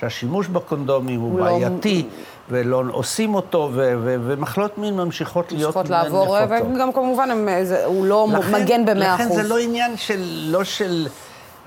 שהשימוש 0.00 0.46
בקונדומים 0.48 1.20
הוא 1.20 1.38
לא 1.38 1.44
בעייתי, 1.44 2.06
ולא 2.50 2.82
עושים 2.90 3.34
אותו, 3.34 3.70
ו- 3.72 3.94
ו- 4.04 4.16
ומחלות 4.26 4.78
מין 4.78 4.96
ממשיכות 4.96 5.52
להיות 5.52 5.74
צריכות 5.74 5.90
לעבור. 5.90 6.36
וגם 6.74 6.92
כמובן 6.92 7.30
הם, 7.30 7.48
זה, 7.62 7.84
הוא 7.84 8.06
לא 8.06 8.28
מגן 8.52 8.84
במאה 8.84 9.14
אחוז. 9.14 9.26
לכן 9.26 9.42
זה 9.42 9.48
לא 9.48 9.58
עניין 9.58 9.96
של, 9.96 10.20
לא 10.50 10.64
של 10.64 11.06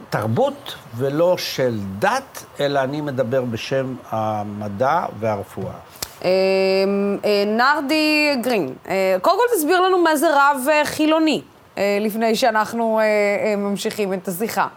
תרבות 0.10 0.76
ולא 0.98 1.38
של 1.38 1.78
דת, 2.00 2.46
אלא 2.60 2.80
אני 2.80 3.02
מדבר 3.02 3.42
בשם 3.42 3.96
המדע 4.10 5.06
והרפואה. 5.20 5.74
אה, 6.24 6.30
אה, 7.26 7.44
נרדי 7.48 8.36
גרין, 8.42 8.74
אה, 8.88 9.18
קודם 9.22 9.38
כל 9.38 9.56
תסביר 9.56 9.82
לנו 9.82 9.98
מה 9.98 10.16
זה 10.16 10.28
רב 10.34 10.68
חילוני, 10.84 11.42
לפני 12.02 12.36
שאנחנו 12.36 13.00
ממשיכים 13.58 14.14
את 14.14 14.28
השיחה. 14.28 14.68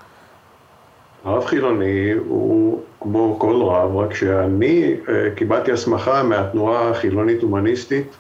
רב 1.25 1.45
חילוני 1.45 2.13
הוא 2.29 2.81
כמו 3.01 3.37
כל 3.39 3.63
רב, 3.63 3.97
רק 3.97 4.15
שאני 4.15 4.95
קיבלתי 5.35 5.73
הסמכה 5.73 6.23
מהתנועה 6.23 6.91
החילונית-הומניסטית, 6.91 8.17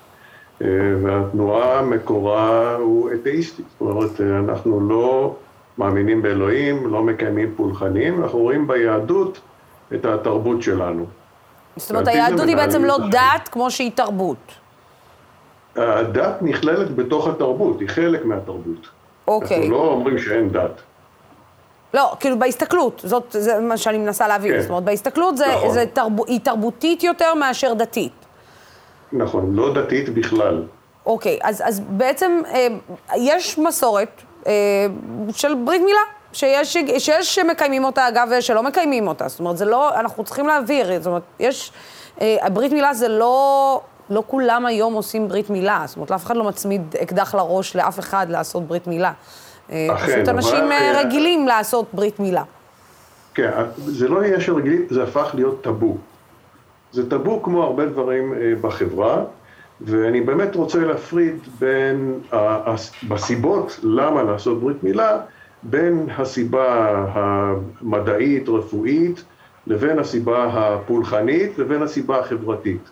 והתנועה 1.02 1.82
מקורה 1.82 2.74
הוא 2.74 3.10
אתאיסטי. 3.12 3.62
זאת 3.68 3.80
אומרת, 3.80 4.20
אנחנו 4.20 4.80
לא 4.80 5.34
מאמינים 5.80 6.22
באלוהים, 6.22 6.86
לא 6.92 7.02
מקיימים 7.02 7.52
פולחנים, 7.56 8.22
אנחנו 8.22 8.38
רואים 8.38 8.66
ביהדות 8.66 9.40
את 9.94 10.04
התרבות 10.04 10.62
שלנו. 10.62 11.06
זאת 11.76 11.90
אומרת, 11.90 12.08
היהדות 12.08 12.48
היא 12.48 12.56
בעצם 12.56 12.84
לא. 12.84 12.98
דת 13.10 13.48
כמו 13.48 13.70
שהיא 13.70 13.90
תרבות. 13.94 14.54
הדת 15.76 16.42
נכללת 16.42 16.94
בתוך 16.96 17.28
התרבות, 17.28 17.80
היא 17.80 17.88
חלק 17.88 18.24
מהתרבות. 18.24 18.88
אוקיי. 19.28 19.56
אנחנו 19.56 19.70
לא 19.72 19.78
אומרים 19.78 20.18
שאין 20.18 20.48
דת. 20.48 20.80
לא, 21.94 22.12
כאילו 22.20 22.38
בהסתכלות, 22.38 23.02
זאת, 23.04 23.24
זה 23.38 23.60
מה 23.60 23.76
שאני 23.76 23.98
מנסה 23.98 24.28
להבין. 24.28 24.52
כן. 24.52 24.60
זאת 24.60 24.70
אומרת, 24.70 24.84
בהסתכלות 24.84 25.36
זה, 25.36 25.46
נכון. 25.56 25.72
זה 25.72 25.84
תרב, 25.92 26.12
היא 26.26 26.40
תרבותית 26.40 27.02
יותר 27.02 27.34
מאשר 27.34 27.74
דתית. 27.74 28.12
נכון, 29.12 29.54
לא 29.54 29.74
דתית 29.74 30.08
בכלל. 30.08 30.62
אוקיי, 31.06 31.38
אז, 31.42 31.62
אז 31.66 31.80
בעצם 31.80 32.42
אה, 32.54 32.66
יש 33.16 33.58
מסורת 33.58 34.22
של 35.32 35.54
ברית 35.54 35.82
מילה, 35.82 36.00
שיש, 36.32 36.76
שיש 36.98 37.34
שמקיימים 37.34 37.84
אותה, 37.84 38.08
אגב, 38.08 38.28
ושלא 38.38 38.62
מקיימים 38.62 39.08
אותה. 39.08 39.28
זאת 39.28 39.40
אומרת, 39.40 39.56
זה 39.56 39.64
לא, 39.64 40.00
אנחנו 40.00 40.24
צריכים 40.24 40.46
להעביר, 40.46 40.98
זאת 40.98 41.06
אומרת, 41.06 41.22
יש, 41.40 41.72
אה, 42.20 42.36
הברית 42.42 42.72
מילה 42.72 42.94
זה 42.94 43.08
לא, 43.08 43.80
לא 44.10 44.22
כולם 44.26 44.66
היום 44.66 44.94
עושים 44.94 45.28
ברית 45.28 45.50
מילה. 45.50 45.82
זאת 45.86 45.96
אומרת, 45.96 46.12
אף 46.12 46.26
אחד 46.26 46.36
לא 46.36 46.44
מצמיד 46.44 46.96
אקדח 47.02 47.34
לראש 47.34 47.76
לאף 47.76 47.98
אחד 47.98 48.26
לעשות 48.30 48.66
ברית 48.66 48.86
מילה. 48.86 49.12
אה, 49.70 49.88
אכן, 49.94 50.06
פשוט 50.06 50.28
אבל, 50.28 50.30
אנשים 50.30 50.72
אה, 50.72 50.94
אה, 50.94 51.00
רגילים 51.00 51.48
לעשות 51.48 51.86
ברית 51.92 52.20
מילה. 52.20 52.42
כן, 53.34 53.50
זה 53.76 54.08
לא 54.08 54.22
עניין 54.22 54.40
של 54.40 54.54
רגילים, 54.54 54.86
זה 54.90 55.02
הפך 55.02 55.30
להיות 55.34 55.64
טאבו. 55.64 55.96
זה 56.92 57.10
טאבו 57.10 57.42
כמו 57.42 57.62
הרבה 57.62 57.86
דברים 57.86 58.34
אה, 58.34 58.52
בחברה, 58.60 59.24
ואני 59.80 60.20
באמת 60.20 60.54
רוצה 60.56 60.84
להפריד 60.84 61.36
בין, 61.58 62.20
בסיבות 63.08 63.80
למה 63.82 64.22
לעשות 64.22 64.60
ברית 64.60 64.82
מילה, 64.82 65.20
בין 65.62 66.06
הסיבה 66.18 67.04
המדעית, 67.12 68.48
רפואית, 68.48 69.24
לבין 69.66 69.98
הסיבה 69.98 70.44
הפולחנית, 70.52 71.58
לבין 71.58 71.82
הסיבה 71.82 72.18
החברתית. 72.18 72.90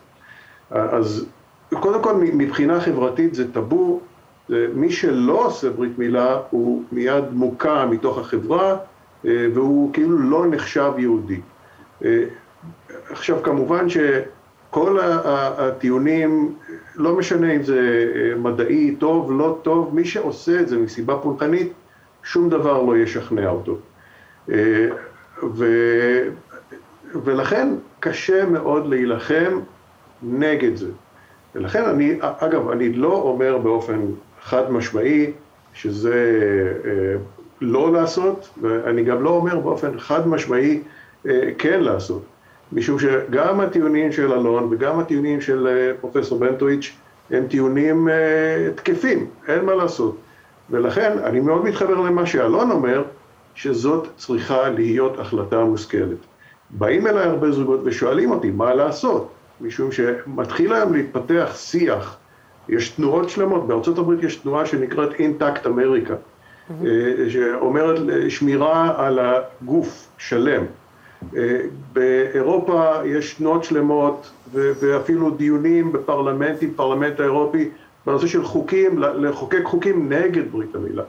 אז 0.71 1.25
קודם 1.73 2.03
כל, 2.03 2.13
מבחינה 2.15 2.81
חברתית 2.81 3.35
זה 3.35 3.53
טאבו, 3.53 4.01
מי 4.49 4.91
שלא 4.91 5.45
עושה 5.45 5.69
ברית 5.69 5.97
מילה 5.97 6.39
הוא 6.49 6.83
מיד 6.91 7.23
מוקע 7.31 7.85
מתוך 7.85 8.17
החברה, 8.17 8.77
אה, 9.25 9.47
והוא 9.53 9.93
כאילו 9.93 10.19
לא 10.19 10.45
נחשב 10.49 10.91
יהודי. 10.97 11.39
אה, 12.05 12.23
עכשיו, 13.09 13.43
כמובן 13.43 13.85
שכל 13.89 14.99
הטיעונים, 15.57 16.55
לא 16.99 17.15
משנה 17.15 17.51
אם 17.51 17.63
זה 17.63 18.05
אה, 18.15 18.35
מדעי, 18.35 18.95
טוב, 18.95 19.31
לא 19.31 19.59
טוב, 19.61 19.95
מי 19.95 20.05
שעושה 20.05 20.59
את 20.59 20.67
זה 20.67 20.77
מסיבה 20.77 21.17
פולחנית, 21.17 21.73
שום 22.23 22.49
דבר 22.49 22.81
לא 22.81 22.97
ישכנע 22.97 23.49
אותו. 23.49 23.77
אה, 24.51 24.87
ו... 25.55 25.65
ולכן 27.23 27.67
קשה 27.99 28.45
מאוד 28.45 28.87
להילחם 28.87 29.59
נגד 30.23 30.75
זה. 30.75 30.87
ולכן 31.55 31.83
אני, 31.83 32.17
אגב, 32.21 32.69
אני 32.69 32.93
לא 32.93 33.13
אומר 33.21 33.57
באופן 33.57 33.99
חד 34.41 34.71
משמעי 34.71 35.31
שזה 35.73 36.43
אה, 36.85 37.15
לא 37.61 37.93
לעשות, 37.93 38.49
ואני 38.61 39.03
גם 39.03 39.23
לא 39.23 39.29
אומר 39.29 39.59
באופן 39.59 39.99
חד 39.99 40.27
משמעי 40.27 40.81
כן 41.57 41.81
לעשות. 41.81 42.23
משום 42.73 42.99
שגם 42.99 43.59
הטיעונים 43.59 44.11
של 44.11 44.33
אלון 44.33 44.67
וגם 44.71 44.99
הטיעונים 44.99 45.41
של 45.41 45.67
אה, 45.67 45.91
פרופסור 46.01 46.39
בנטוויץ' 46.39 46.91
הם 47.31 47.47
טיעונים 47.47 48.09
אה, 48.09 48.69
תקפים, 48.75 49.27
אין 49.47 49.65
מה 49.65 49.75
לעשות. 49.75 50.17
ולכן 50.69 51.17
אני 51.23 51.39
מאוד 51.39 51.65
מתחבר 51.65 52.01
למה 52.01 52.25
שאלון 52.25 52.71
אומר, 52.71 53.03
שזאת 53.55 54.07
צריכה 54.17 54.69
להיות 54.69 55.19
החלטה 55.19 55.63
מושכלת. 55.63 56.17
באים 56.69 57.07
אליי 57.07 57.23
הרבה 57.23 57.51
זוגות 57.51 57.79
ושואלים 57.83 58.31
אותי 58.31 58.51
מה 58.51 58.73
לעשות, 58.73 59.29
משום 59.61 59.91
שמתחיל 59.91 60.73
היום 60.73 60.93
להתפתח 60.93 61.51
שיח, 61.55 62.17
יש 62.69 62.89
תנועות 62.89 63.29
שלמות, 63.29 63.67
בארצות 63.67 63.97
הברית 63.97 64.23
יש 64.23 64.35
תנועה 64.35 64.65
שנקראת 64.65 65.13
אינטקט 65.19 65.67
אמריקה, 65.67 66.13
שאומרת 67.29 67.99
שמירה 68.29 68.93
על 68.97 69.19
הגוף 69.19 70.07
שלם. 70.17 70.63
אה, 71.37 71.61
באירופה 71.93 72.93
יש 73.05 73.33
תנועות 73.33 73.63
שלמות 73.63 74.31
ואפילו 74.51 75.29
דיונים 75.29 75.91
בפרלמנטים, 75.91 76.73
פרלמנט 76.75 77.19
האירופי, 77.19 77.69
בנושא 78.05 78.27
של 78.27 78.43
חוקים, 78.43 78.99
לחוקק 78.99 79.63
חוקים 79.63 80.13
נגד 80.13 80.51
ברית 80.51 80.75
המילה. 80.75 81.03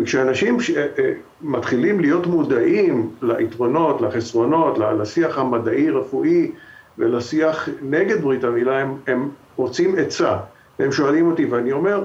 וכשאנשים 0.00 0.58
אה, 0.76 0.86
אה, 0.98 1.12
מתחילים 1.42 2.00
להיות 2.00 2.26
מודעים 2.26 3.10
ליתרונות, 3.22 4.00
לחסרונות, 4.00 4.78
לשיח 4.78 5.38
המדעי-רפואי 5.38 6.52
ולשיח 6.98 7.68
נגד 7.82 8.22
ברית 8.22 8.44
המילה, 8.44 8.78
הם, 8.78 8.96
הם 9.06 9.28
רוצים 9.56 9.94
עצה. 9.98 10.36
הם 10.78 10.92
שואלים 10.92 11.30
אותי, 11.30 11.44
ואני 11.44 11.72
אומר, 11.72 12.04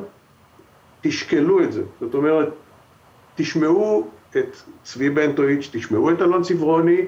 תשקלו 1.01 1.64
את 1.64 1.74
זה. 1.74 1.82
זאת 2.01 2.14
אומרת, 2.14 2.49
תשמעו 3.36 4.08
את 4.38 4.58
צבי 4.84 5.10
בנטואיץ', 5.10 5.70
תשמעו 5.72 6.12
את 6.12 6.22
אלון 6.22 6.43
צברוני, 6.43 7.01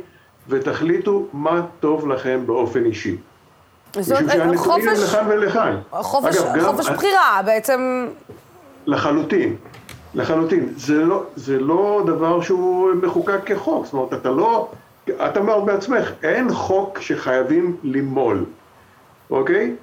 ותחליטו 0.50 1.26
מה 1.34 1.62
טוב 1.80 2.08
לכם 2.08 2.40
באופן 2.46 2.86
אישי. 2.86 3.16
זאת 4.00 4.18
חופש, 4.56 5.00
לכאן 5.00 5.26
ולכאן. 5.30 5.78
חופש, 5.92 6.38
אגב, 6.38 6.56
גם- 6.56 6.66
חופש 6.66 6.90
בחירה, 6.90 7.42
בעצם... 7.46 8.08
לחלוטין, 8.86 9.56
לחלוטין. 10.16 10.70
זה 10.76 11.06
לא, 11.06 11.24
זה 11.36 11.60
לא 11.60 12.04
דבר 12.06 12.42
שהוא 12.42 12.92
מחוקק 13.04 13.40
כחוק, 13.46 13.86
זאת 13.86 13.94
אומרת, 13.94 14.14
אתה 14.14 14.30
לא, 14.30 14.72
את 15.10 15.38
אמרת 15.38 15.64
בעצמך, 15.64 16.12
אין 16.24 16.54
חוק 16.54 17.00
שחייבים 17.02 17.78
למול, 17.84 18.46
אוקיי? 19.32 19.76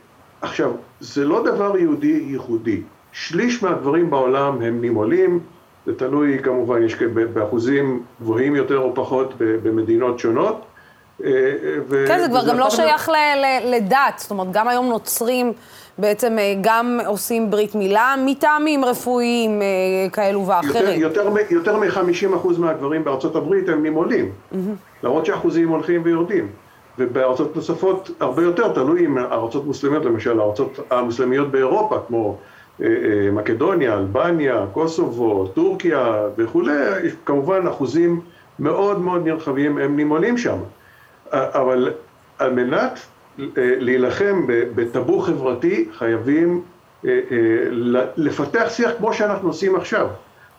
עכשיו, 0.42 0.70
זה 1.00 1.24
לא 1.24 1.44
דבר 1.44 1.78
יהודי 1.78 2.24
ייחודי. 2.26 2.82
שליש 3.12 3.62
מהדברים 3.62 4.10
בעולם 4.10 4.62
הם 4.62 4.80
נימולים, 4.80 5.40
זה 5.86 5.94
תלוי 5.94 6.38
כמובן, 6.42 6.82
יש 6.82 6.94
באחוזים 7.32 8.02
גבוהים 8.20 8.56
יותר 8.56 8.78
או 8.78 8.94
פחות 8.94 9.34
במדינות 9.38 10.18
שונות. 10.18 10.64
אה, 11.24 11.30
ו- 11.88 12.04
כן, 12.08 12.18
זה 12.20 12.28
כבר 12.28 12.48
גם 12.48 12.58
לא 12.58 12.70
שייך 12.70 13.10
לדת, 13.64 13.98
זאת 14.16 14.30
אומרת, 14.30 14.52
גם 14.52 14.68
היום 14.68 14.88
נוצרים 14.88 15.52
בעצם 15.98 16.38
אה, 16.38 16.54
גם 16.60 17.00
עושים 17.06 17.50
ברית 17.50 17.74
מילה 17.74 18.14
מטעמים 18.24 18.84
רפואיים 18.84 19.62
אה, 19.62 19.66
כאלו 20.12 20.40
יותר, 20.40 20.50
ואחרים. 20.50 21.00
יותר, 21.00 21.30
מ- 21.30 21.36
יותר 21.50 21.76
מ-50% 21.76 22.58
מהגברים 22.58 23.04
בארצות 23.04 23.36
הברית 23.36 23.68
הם 23.68 23.82
נימולים, 23.82 24.30
מהמם. 24.52 24.74
למרות 25.02 25.26
שהאחוזים 25.26 25.68
הולכים 25.68 26.00
ויורדים. 26.04 26.48
ובארצות 26.98 27.56
נוספות 27.56 28.10
הרבה 28.20 28.42
יותר, 28.42 28.72
תלוי 28.72 29.06
אם 29.06 29.18
ארצות 29.18 29.66
מוסלמיות, 29.66 30.04
למשל 30.04 30.40
הארצות 30.40 30.78
המוסלמיות 30.90 31.50
באירופה, 31.50 31.98
כמו 32.08 32.28
אה, 32.28 32.32
אה, 32.32 32.55
מקדוניה, 33.32 33.94
אלבניה, 33.94 34.66
קוסובו, 34.72 35.46
טורקיה 35.46 36.22
וכולי, 36.36 36.72
כמובן 37.24 37.66
אחוזים 37.66 38.20
מאוד 38.58 39.00
מאוד 39.00 39.26
נרחבים, 39.26 39.78
הם 39.78 39.96
נימולים 39.96 40.38
שם. 40.38 40.58
אה, 41.32 41.60
אבל 41.60 41.92
על 42.38 42.52
מנת 42.52 42.98
אה, 43.40 43.44
להילחם 43.56 44.44
בטאבו 44.46 45.20
חברתי, 45.20 45.88
חייבים 45.98 46.62
אה, 47.06 47.20
אה, 47.30 47.36
לפתח 48.16 48.66
שיח 48.68 48.90
כמו 48.98 49.12
שאנחנו 49.12 49.48
עושים 49.48 49.76
עכשיו. 49.76 50.08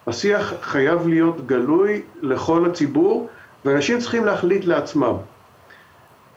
השיח 0.07 0.53
חייב 0.61 1.07
להיות 1.07 1.47
גלוי 1.47 2.01
לכל 2.21 2.65
הציבור, 2.65 3.29
ואנשים 3.65 3.99
צריכים 3.99 4.25
להחליט 4.25 4.65
לעצמם. 4.65 5.13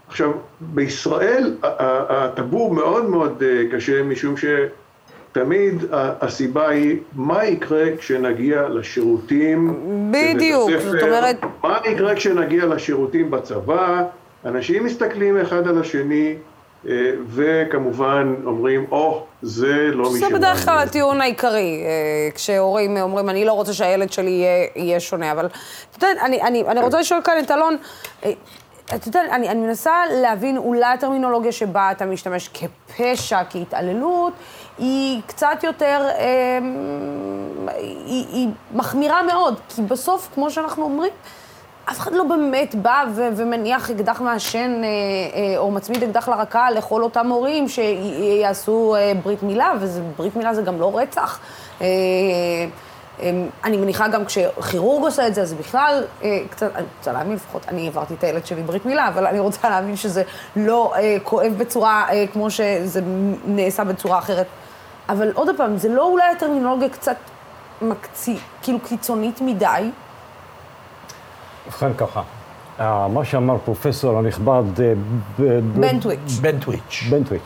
עכשיו, 0.08 0.30
בישראל 0.60 1.56
הטאבו 1.62 2.74
מאוד 2.74 3.04
מאוד 3.04 3.42
אה, 3.42 3.62
קשה, 3.72 4.02
משום 4.02 4.34
שתמיד 4.36 4.70
ה- 5.36 5.42
הסיבה 6.20 6.68
היא 6.68 6.96
מה 7.12 7.44
יקרה 7.44 7.84
כשנגיע 7.98 8.68
לשירותים 8.68 9.80
בדיוק, 10.10 10.70
זאת 10.80 11.02
אומרת- 11.02 11.36
מה 11.62 11.78
יקרה 11.86 12.14
כשנגיע 12.14 12.66
לשירותים 12.66 13.30
בצבא, 13.30 14.02
אנשים 14.44 14.84
מסתכלים 14.84 15.40
אחד 15.40 15.68
על 15.68 15.80
השני, 15.80 16.34
אה, 16.88 16.92
וכמובן 17.28 18.34
אומרים, 18.44 18.84
או, 18.90 19.18
oh, 19.18 19.22
זה 19.42 19.90
לא 19.92 20.10
מי 20.12 20.18
שזה 20.18 20.28
בדרך 20.34 20.64
כלל 20.64 20.78
הטיעון 20.78 21.20
העיקרי, 21.20 21.82
אה, 21.84 22.30
כשהורים 22.34 22.96
אומרים, 22.96 23.30
אני 23.30 23.44
לא 23.44 23.52
רוצה 23.52 23.72
שהילד 23.72 24.12
שלי 24.12 24.30
יהיה, 24.30 24.66
יהיה 24.76 25.00
שונה, 25.00 25.32
אבל 25.32 25.46
אתה 25.96 26.06
יודע, 26.06 26.22
אני, 26.24 26.42
אני, 26.42 26.62
אני 26.68 26.80
רוצה 26.80 27.00
לשאול 27.00 27.20
כאן 27.24 27.34
את 27.44 27.50
אלון, 27.50 27.76
אה, 28.24 28.32
אתה 28.94 29.08
יודע, 29.08 29.20
אני, 29.32 29.48
אני 29.48 29.60
מנסה 29.60 29.92
להבין, 30.22 30.56
אולי 30.56 30.84
הטרמינולוגיה 30.84 31.52
שבה 31.52 31.90
אתה 31.90 32.06
משתמש 32.06 32.50
כפשע, 32.54 33.38
כהתעללות, 33.50 34.32
היא 34.80 35.20
קצת 35.26 35.58
יותר, 35.62 36.08
אה, 36.18 36.58
היא, 38.06 38.26
היא 38.32 38.48
מחמירה 38.74 39.22
מאוד, 39.22 39.54
כי 39.68 39.82
בסוף, 39.82 40.28
כמו 40.34 40.50
שאנחנו 40.50 40.84
אומרים, 40.84 41.12
אף 41.90 41.98
אחד 41.98 42.12
לא 42.12 42.24
באמת 42.24 42.74
בא 42.74 43.04
ו- 43.14 43.28
ומניח 43.36 43.90
אקדח 43.90 44.20
מעשן 44.20 44.82
אה, 44.84 44.88
אה, 45.34 45.58
או 45.58 45.70
מצמיד 45.70 46.02
אקדח 46.02 46.28
לרקה 46.28 46.70
לכל 46.70 47.02
אותם 47.02 47.26
הורים 47.28 47.68
שיעשו 47.68 48.94
אה, 48.98 49.12
ברית 49.22 49.42
מילה, 49.42 49.72
וברית 49.80 50.36
מילה 50.36 50.54
זה 50.54 50.62
גם 50.62 50.80
לא 50.80 50.98
רצח. 50.98 51.38
אה, 51.80 51.86
אה, 53.22 53.30
אני 53.64 53.76
מניחה 53.76 54.08
גם 54.08 54.24
כשכירורג 54.24 55.04
עושה 55.04 55.26
את 55.26 55.34
זה, 55.34 55.42
אז 55.42 55.54
בכלל, 55.54 56.04
אה, 56.22 56.38
קצת, 56.50 56.70
אני 56.76 56.84
רוצה 56.98 57.12
להאמין 57.12 57.36
לפחות, 57.36 57.62
אני 57.68 57.84
העברתי 57.84 58.14
את 58.14 58.24
הילד 58.24 58.46
שלי 58.46 58.62
ברית 58.62 58.86
מילה, 58.86 59.08
אבל 59.08 59.26
אני 59.26 59.38
רוצה 59.38 59.68
להאמין 59.70 59.96
שזה 59.96 60.22
לא 60.56 60.92
אה, 60.96 61.16
כואב 61.22 61.52
בצורה 61.58 62.06
אה, 62.10 62.24
כמו 62.32 62.50
שזה 62.50 63.00
נעשה 63.46 63.84
בצורה 63.84 64.18
אחרת. 64.18 64.46
אבל 65.10 65.30
עוד 65.34 65.48
פעם, 65.56 65.76
זה 65.76 65.88
לא 65.88 66.06
אולי 66.06 66.24
הטרמינולוגיה 66.36 66.88
קצת 66.88 67.16
מקצי, 67.82 68.38
כאילו 68.62 68.78
קיצונית 68.80 69.40
מדי, 69.40 69.90
ובכן 71.66 71.94
ככה, 71.94 72.22
אה, 72.80 73.08
מה 73.08 73.24
שאמר 73.24 73.58
פרופסור 73.64 74.18
הנכבד... 74.18 74.62
אה, 74.80 74.92
בנטוויץ'. 75.74 76.38
בנטוויץ'. 76.40 77.04
בנטוויץ'. 77.10 77.42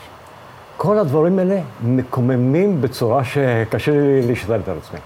כל 0.77 0.97
הדברים 0.99 1.39
האלה 1.39 1.61
מקוממים 1.83 2.81
בצורה 2.81 3.23
שקשה 3.23 3.91
לי 3.91 4.27
להשתלט 4.27 4.67
על 4.69 4.77
עצמי. 4.77 4.99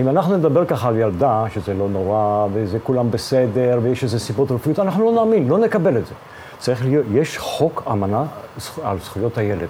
אם 0.00 0.08
אנחנו 0.08 0.36
נדבר 0.36 0.64
ככה 0.64 0.88
על 0.88 0.96
ילדה, 0.96 1.44
שזה 1.54 1.74
לא 1.74 1.88
נורא, 1.88 2.46
וזה 2.52 2.78
כולם 2.78 3.10
בסדר, 3.10 3.78
ויש 3.82 4.04
איזה 4.04 4.18
סיבות 4.18 4.50
רפואיות, 4.50 4.78
אנחנו 4.78 5.04
לא 5.04 5.24
נאמין, 5.24 5.48
לא 5.48 5.58
נקבל 5.58 5.98
את 5.98 6.06
זה. 6.06 6.14
צריך 6.58 6.84
להיות, 6.84 7.06
יש 7.12 7.38
חוק 7.38 7.82
אמנה 7.92 8.24
על 8.84 8.98
זכויות 8.98 9.38
הילד. 9.38 9.68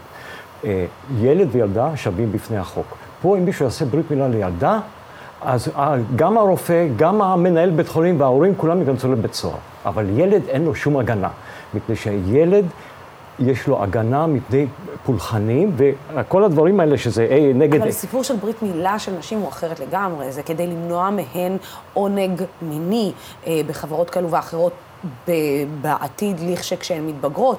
אה, 0.64 0.86
ילד 1.20 1.48
וילדה 1.52 1.96
שווים 1.96 2.32
בפני 2.32 2.56
החוק. 2.56 2.86
פה 3.22 3.36
אם 3.36 3.44
מישהו 3.44 3.64
יעשה 3.64 3.84
ברית 3.84 4.10
מילה 4.10 4.28
לילדה, 4.28 4.80
אז 5.42 5.68
אה, 5.76 5.96
גם 6.16 6.38
הרופא, 6.38 6.86
גם 6.96 7.22
המנהל 7.22 7.70
בית 7.70 7.88
חולים 7.88 8.20
וההורים, 8.20 8.54
כולם 8.56 8.80
ייכנסו 8.80 9.12
לבית 9.12 9.34
סוהר. 9.34 9.56
אבל 9.86 10.06
ילד 10.18 10.42
אין 10.48 10.64
לו 10.64 10.74
שום 10.74 10.96
הגנה, 10.96 11.28
מפני 11.74 11.96
שילד... 11.96 12.64
יש 13.38 13.68
לו 13.68 13.82
הגנה 13.82 14.26
מפני 14.26 14.66
פולחנים, 15.04 15.76
וכל 15.76 16.44
הדברים 16.44 16.80
האלה 16.80 16.98
שזה 16.98 17.26
אי, 17.30 17.52
נגד... 17.52 17.80
אבל 17.80 17.88
הסיפור 17.88 18.22
של 18.22 18.36
ברית 18.36 18.62
מילה 18.62 18.98
של 18.98 19.12
נשים 19.18 19.38
הוא 19.38 19.48
אחרת 19.48 19.80
לגמרי, 19.80 20.32
זה 20.32 20.42
כדי 20.42 20.66
למנוע 20.66 21.10
מהן 21.10 21.56
עונג 21.94 22.42
מיני 22.62 23.12
אה, 23.46 23.60
בחברות 23.66 24.10
כאלו 24.10 24.30
ואחרות 24.30 24.72
בעתיד, 25.80 26.40
לכשכשהן 26.40 27.06
מתבגרות. 27.06 27.58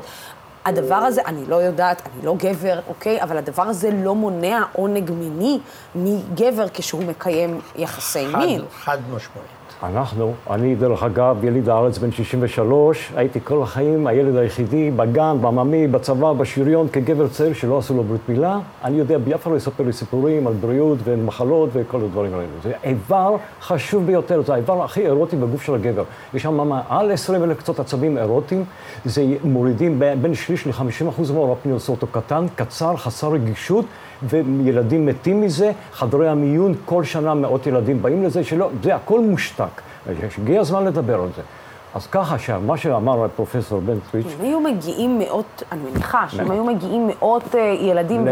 הדבר 0.66 0.96
הזה, 0.96 1.22
אני 1.26 1.46
לא 1.46 1.56
יודעת, 1.56 2.02
אני 2.02 2.26
לא 2.26 2.36
גבר, 2.38 2.80
אוקיי? 2.88 3.24
אבל 3.24 3.38
הדבר 3.38 3.64
הזה 3.64 3.90
לא 3.92 4.16
מונע 4.16 4.64
עונג 4.74 5.12
מיני 5.12 5.60
מגבר 5.96 6.66
כשהוא 6.74 7.04
מקיים 7.04 7.62
יחסי 7.76 8.28
חד, 8.32 8.38
מין. 8.38 8.62
חד 8.84 8.98
משמעית. 9.10 9.65
אנחנו, 9.86 10.34
אני 10.50 10.76
דרך 10.76 11.04
אגב, 11.04 11.44
יליד 11.44 11.70
הארץ 11.70 11.98
בן 11.98 12.12
63, 12.12 13.12
הייתי 13.16 13.40
כל 13.44 13.62
החיים 13.64 14.08
הילד 14.08 14.36
היחידי 14.36 14.92
בגן, 14.92 15.38
בעממי, 15.42 15.88
בצבא, 15.88 16.34
בשריון, 16.34 16.88
כגבר 16.88 17.28
צעיר 17.28 17.54
שלא 17.54 17.78
עשו 17.78 17.94
לו 17.94 18.04
ברית 18.04 18.30
מילה. 18.30 18.60
אני 18.84 18.98
יודע, 18.98 19.18
לא 19.46 19.56
יספר 19.56 19.84
לי 19.84 19.94
סיפורים 19.94 20.48
על 20.48 20.54
בריאות 20.54 20.98
ומחלות 21.04 21.70
וכל 21.74 21.98
הדברים 21.98 22.34
האלה. 22.34 22.48
זה 22.64 22.72
איבר 22.84 23.36
חשוב 23.62 24.06
ביותר, 24.06 24.42
זה 24.42 24.54
האיבר 24.54 24.84
הכי 24.84 25.06
אירוטי 25.06 25.36
בגוף 25.36 25.62
של 25.62 25.76
הגבר. 25.76 26.04
יש 26.34 26.44
שם 26.44 26.70
מעל 26.70 27.12
20 27.12 27.44
אלף 27.44 27.58
קצות 27.58 27.80
עצבים 27.80 28.18
אירוטיים, 28.18 28.64
זה 29.06 29.26
מורידים 29.44 30.02
בין 30.22 30.34
שליש 30.34 30.68
ל-50 30.68 31.10
אחוז 31.10 31.32
מהאורפניות, 31.32 31.80
עושה 31.80 31.92
אותו 31.92 32.08
קטן, 32.08 32.46
קצר, 32.56 32.96
חסר 32.96 33.32
רגישות. 33.32 33.86
וילדים 34.24 35.06
מתים 35.06 35.42
מזה, 35.42 35.72
חדרי 35.92 36.30
המיון, 36.30 36.74
כל 36.86 37.04
שנה 37.04 37.34
מאות 37.34 37.68
ילדים 37.68 38.02
באים 38.02 38.24
לזה, 38.24 38.44
שלא, 38.44 38.70
זה 38.84 38.96
הכל 38.96 39.20
מושתק. 39.20 39.82
הגיע 40.38 40.62
הזמן 40.62 40.86
לדבר 40.86 41.22
על 41.22 41.30
זה. 41.36 41.42
אז 41.96 42.08
ככה 42.08 42.40
שמה 42.40 42.78
שאמר 42.78 43.28
פרופסור 43.36 43.82
בן 43.82 43.94
צוויץ'... 44.12 44.26
אם 44.40 44.46
היו 44.46 44.60
מגיעים 44.60 45.20
מאות, 45.20 45.64
אני 45.72 45.82
מניחה, 45.92 46.26
שאם 46.30 46.52
היו 46.52 46.64
מגיעים 46.64 47.08
מאות 47.08 47.56
אה, 47.56 47.76
ילדים 47.82 48.28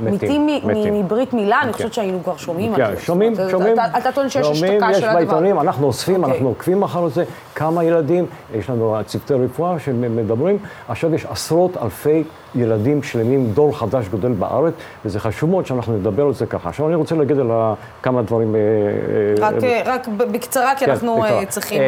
ומתים 0.00 0.46
מברית 0.92 1.32
מילה, 1.32 1.60
אני 1.62 1.72
חושבת 1.72 1.92
שהיינו 1.92 2.24
כבר 2.24 2.36
שומעים 2.36 2.74
על 2.74 2.96
זה. 2.96 3.00
שומעים, 3.02 3.34
שומעים. 3.50 3.76
אתה 3.98 4.12
טוען 4.12 4.28
שיש 4.28 4.46
השתקה 4.46 4.94
של 4.94 5.04
הדבר. 5.04 5.08
יש 5.08 5.14
בעיתונים, 5.14 5.60
אנחנו 5.60 5.86
אוספים, 5.86 6.24
אנחנו 6.24 6.48
עוקבים 6.48 6.82
אחר 6.82 7.08
זה, 7.08 7.24
כמה 7.54 7.84
ילדים, 7.84 8.26
יש 8.54 8.70
לנו 8.70 8.96
צוותי 9.06 9.34
רפואה 9.34 9.78
שמדברים, 9.78 10.58
עכשיו 10.88 11.14
יש 11.14 11.26
עשרות 11.26 11.76
אלפי 11.76 12.24
ילדים 12.54 13.02
שלמים, 13.02 13.50
דור 13.54 13.78
חדש 13.78 14.08
גודל 14.08 14.32
בארץ, 14.32 14.74
וזה 15.04 15.20
חשוב 15.20 15.50
מאוד 15.50 15.66
שאנחנו 15.66 15.96
נדבר 15.96 16.26
על 16.26 16.34
זה 16.34 16.46
ככה. 16.46 16.68
עכשיו 16.68 16.86
אני 16.88 16.94
רוצה 16.94 17.14
להגיד 17.14 17.38
על 17.38 17.50
כמה 18.02 18.22
דברים... 18.22 18.56
רק, 19.38 19.54
רק 19.84 20.08
בקצרה, 20.08 20.72
כי 20.74 20.84
כן, 20.84 20.90
אנחנו 20.90 21.24
צריכים... 21.48 21.82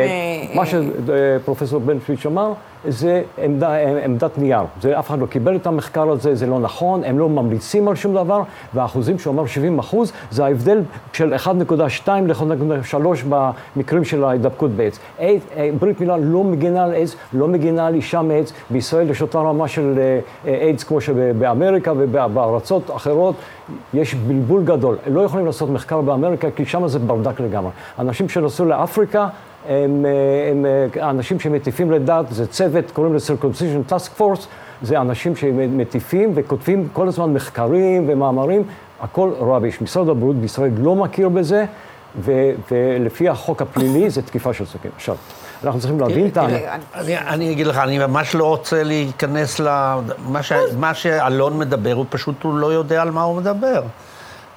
מה 0.54 0.62
שפרופסור 0.66 1.80
בן 1.80 1.98
פריץ' 1.98 2.26
אמר, 2.26 2.52
זה 2.88 3.22
עמדה, 3.38 3.74
עמדת 4.04 4.38
נייר. 4.38 4.62
זה, 4.80 4.98
אף 4.98 5.08
אחד 5.08 5.18
לא 5.18 5.26
קיבל 5.26 5.56
את 5.56 5.66
המחקר 5.66 6.10
הזה, 6.10 6.34
זה 6.34 6.46
לא 6.46 6.58
נכון, 6.58 7.04
הם 7.04 7.18
לא 7.18 7.28
ממליצים 7.28 7.88
על 7.88 7.94
שום 7.94 8.14
דבר, 8.14 8.42
והאחוזים 8.74 9.18
שהוא 9.18 9.34
אמר 9.34 9.46
70 9.46 9.78
אחוז, 9.78 10.12
זה 10.30 10.44
ההבדל 10.44 10.82
של 11.12 11.34
1.2 11.34 12.08
ל-1.3 12.10 12.96
במקרים 13.76 14.04
של 14.04 14.24
ההידבקות 14.24 14.70
באיידס. 14.70 14.98
ברית 15.78 16.00
מילה 16.00 16.16
לא 16.16 16.44
מגינה 16.44 16.84
על 16.84 16.92
איידס, 16.92 17.16
לא 17.32 17.48
מגינה 17.48 17.86
על 17.86 17.94
אישה 17.94 18.22
מאיידס. 18.22 18.52
בישראל 18.70 19.10
יש 19.10 19.22
אותה 19.22 19.38
רמה 19.38 19.68
של 19.68 19.98
איידס 20.44 20.84
כמו 20.84 21.00
שבאמריקה 21.00 21.92
ובארצות 21.96 22.90
אחרות. 22.96 23.34
יש 23.94 24.14
בלבול 24.14 24.64
גדול. 24.64 24.96
לא 25.06 25.20
יכולים 25.20 25.46
לעשות 25.46 25.70
מחקר 25.70 26.00
באמריקה, 26.00 26.50
כי 26.50 26.64
שם 26.64 26.88
זה 26.88 26.98
ברדק 26.98 27.40
לגמרי. 27.40 27.70
אנשים 27.98 28.28
שנסעו 28.28 28.66
לאפריקה, 28.66 29.28
הם, 29.68 30.06
הם 30.50 30.66
אנשים 31.00 31.40
שמטיפים 31.40 31.90
לדת, 31.90 32.24
זה 32.30 32.46
צוות, 32.46 32.90
קוראים 32.90 33.14
לזה 33.14 33.34
Circumcision 33.34 33.92
Task 33.92 34.20
Force, 34.20 34.46
זה 34.82 35.00
אנשים 35.00 35.36
שמטיפים 35.36 36.32
וכותבים 36.34 36.88
כל 36.92 37.08
הזמן 37.08 37.32
מחקרים 37.32 38.04
ומאמרים, 38.08 38.62
הכל 39.00 39.30
רביש. 39.38 39.82
משרד 39.82 40.08
הבריאות 40.08 40.36
בישראל 40.36 40.70
לא 40.78 40.96
מכיר 40.96 41.28
בזה, 41.28 41.64
ו, 42.20 42.50
ולפי 42.70 43.28
החוק 43.28 43.62
הפלילי 43.62 44.10
זה 44.10 44.22
תקיפה 44.22 44.52
של 44.52 44.66
סכין. 44.66 44.90
עכשיו, 44.96 45.16
אנחנו 45.64 45.80
צריכים 45.80 46.00
להבין 46.00 46.26
את 46.26 46.36
ה... 46.36 46.46
אני 47.28 47.52
אגיד 47.52 47.66
לך, 47.66 47.78
אני 47.78 47.98
ממש 47.98 48.34
לא 48.34 48.44
רוצה 48.44 48.82
להיכנס 48.82 49.60
ל... 49.60 49.94
מה 50.78 50.94
שאלון 50.94 51.58
מדבר, 51.58 51.92
הוא 51.92 52.06
פשוט 52.10 52.34
לא 52.44 52.72
יודע 52.72 53.02
על 53.02 53.10
מה 53.10 53.22
הוא 53.22 53.36
מדבר. 53.36 53.82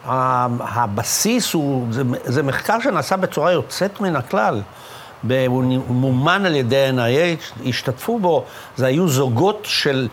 הבסיס 0.06 1.54
הוא, 1.54 1.88
זה, 1.90 2.04
זה 2.24 2.44
מחקר 2.44 2.80
שנעשה 2.80 3.18
בצורה 3.18 3.52
יוצאת 3.52 4.02
מן 4.02 4.16
הכלל. 4.16 4.62
הוא 5.48 5.64
מומן 5.88 6.46
על 6.46 6.56
ידי 6.56 6.90
NIH, 6.96 7.70
השתתפו 7.70 8.20
בו, 8.20 8.44
זה 8.78 8.86
היו 8.86 9.08
זוגות 9.08 9.60
של 9.64 10.08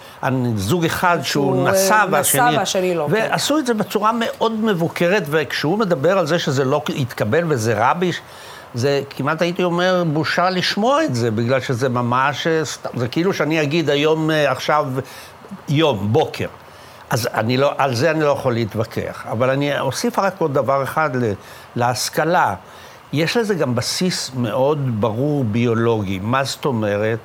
זוג 0.57 0.85
אחד 0.85 1.19
שהוא 1.23 1.69
נשא 1.69 2.05
והשני... 2.11 2.41
נשא 2.41 2.59
והשני 2.59 2.95
לא. 2.95 3.09
כן. 3.11 3.29
ועשו 3.31 3.59
את 3.59 3.67
זה 3.67 3.75
בצורה 3.75 4.11
מאוד 4.13 4.53
מבוקרת, 4.53 5.23
וכשהוא 5.27 5.79
מדבר 5.79 6.19
על 6.19 6.27
זה 6.27 6.39
שזה 6.39 6.65
לא 6.65 6.83
התקבל 6.97 7.45
וזה 7.49 7.75
רביש, 7.91 8.21
זה 8.75 9.03
כמעט 9.11 9.43
הייתי 9.43 9.63
אומר 9.63 10.05
בושה 10.13 10.51
לשמוע 10.51 11.05
את 11.05 11.15
זה, 11.15 11.31
בגלל 11.31 11.61
שזה 11.61 11.89
ממש, 11.89 12.47
זה 12.95 13.09
כאילו 13.09 13.33
שאני 13.33 13.63
אגיד 13.63 13.91
היום, 13.91 14.31
עכשיו, 14.31 14.87
יום, 15.69 16.13
בוקר. 16.13 16.47
אז 17.11 17.29
אני 17.35 17.57
לא, 17.57 17.73
על 17.79 17.95
זה 17.95 18.11
אני 18.11 18.21
לא 18.21 18.31
יכול 18.31 18.53
להתווכח. 18.53 19.27
אבל 19.31 19.51
אני 19.51 19.81
אוסיף 19.81 20.19
רק 20.19 20.35
עוד 20.39 20.55
דבר 20.55 20.83
אחד 20.83 21.11
להשכלה. 21.77 22.55
יש 23.13 23.37
לזה 23.37 23.55
גם 23.55 23.75
בסיס 23.75 24.31
מאוד 24.37 25.01
ברור 25.01 25.45
ביולוגי. 25.45 26.19
מה 26.23 26.45
זאת 26.45 26.65
אומרת? 26.65 27.19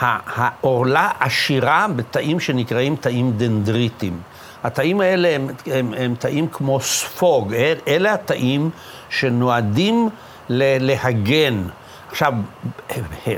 העורלה 0.00 1.10
עשירה 1.20 1.86
בתאים 1.96 2.40
שנקראים 2.40 2.96
תאים 2.96 3.32
דנדריטים. 3.36 4.20
התאים 4.64 5.00
האלה 5.00 5.28
הם, 5.34 5.48
הם, 5.66 5.94
הם 5.96 6.14
תאים 6.18 6.48
כמו 6.48 6.80
ספוג, 6.80 7.54
אלה 7.88 8.14
התאים 8.14 8.70
שנועדים 9.08 10.08
להגן. 10.48 11.62
עכשיו, 12.10 12.32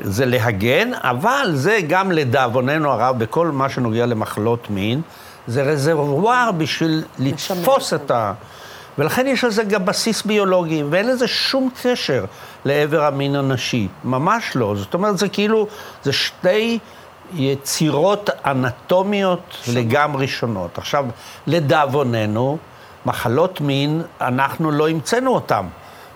זה 0.02 0.26
להגן, 0.26 0.90
אבל 0.94 1.50
זה 1.54 1.78
גם 1.88 2.12
לדאבוננו 2.12 2.90
הרב, 2.90 3.18
בכל 3.18 3.50
מה 3.50 3.68
שנוגע 3.68 4.06
למחלות 4.06 4.70
מין, 4.70 5.00
זה 5.46 5.62
רזרבואר 5.62 6.50
בשביל 6.58 7.04
לתפוס 7.18 7.94
את 7.94 8.10
ה... 8.10 8.32
ולכן 8.98 9.26
יש 9.26 9.44
לזה 9.44 9.64
גם 9.64 9.84
בסיס 9.84 10.22
ביולוגי, 10.22 10.82
ואין 10.90 11.08
לזה 11.08 11.28
שום 11.28 11.70
קשר 11.82 12.24
לעבר 12.64 13.04
המין 13.04 13.36
הנשי. 13.36 13.88
ממש 14.04 14.56
לא. 14.56 14.74
זאת 14.76 14.94
אומרת, 14.94 15.18
זה 15.18 15.28
כאילו, 15.28 15.66
זה 16.02 16.12
שתי 16.12 16.78
יצירות 17.34 18.30
אנטומיות 18.46 19.56
לגמרי 19.74 20.28
שונות. 20.28 20.78
עכשיו, 20.78 21.06
לדאבוננו, 21.46 22.58
מחלות 23.06 23.60
מין, 23.60 24.02
אנחנו 24.20 24.70
לא 24.70 24.88
המצאנו 24.88 25.34
אותן, 25.34 25.66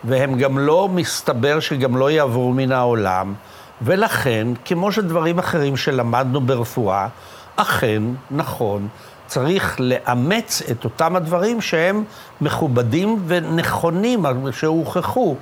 והם 0.04 0.38
גם 0.38 0.58
לא, 0.58 0.88
מסתבר 0.92 1.60
שגם 1.60 1.96
לא 1.96 2.10
יעברו 2.10 2.52
מן 2.52 2.72
העולם, 2.72 3.34
ולכן, 3.82 4.48
כמו 4.64 4.92
שדברים 4.92 5.38
אחרים 5.38 5.76
שלמדנו 5.76 6.40
ברפואה, 6.40 7.08
אכן, 7.56 8.02
נכון, 8.30 8.88
צריך 9.32 9.76
לאמץ 9.80 10.62
את 10.70 10.84
אותם 10.84 11.16
הדברים 11.16 11.60
שהם 11.60 12.04
מכובדים 12.40 13.22
ונכונים, 13.26 14.24
שהוכחו. 14.50 15.36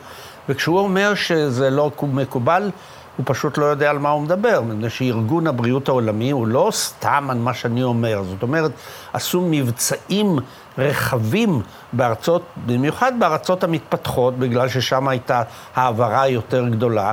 וכשהוא 0.48 0.78
אומר 0.78 1.14
שזה 1.14 1.70
לא 1.70 1.90
מקובל, 2.02 2.70
הוא 3.16 3.24
פשוט 3.28 3.58
לא 3.58 3.64
יודע 3.64 3.90
על 3.90 3.98
מה 3.98 4.10
הוא 4.10 4.22
מדבר, 4.22 4.60
מפני 4.60 4.90
שארגון 4.90 5.46
הבריאות 5.46 5.88
העולמי 5.88 6.30
הוא 6.30 6.46
לא 6.46 6.68
סתם 6.72 7.28
על 7.30 7.38
מה 7.38 7.54
שאני 7.54 7.82
אומר. 7.82 8.22
זאת 8.22 8.42
אומרת, 8.42 8.70
עשו 9.12 9.46
מבצעים 9.50 10.38
רחבים 10.78 11.62
בארצות, 11.92 12.42
במיוחד 12.66 13.12
בארצות 13.18 13.64
המתפתחות, 13.64 14.38
בגלל 14.38 14.68
ששם 14.68 15.08
הייתה 15.08 15.42
העברה 15.74 16.28
יותר 16.28 16.68
גדולה. 16.68 17.12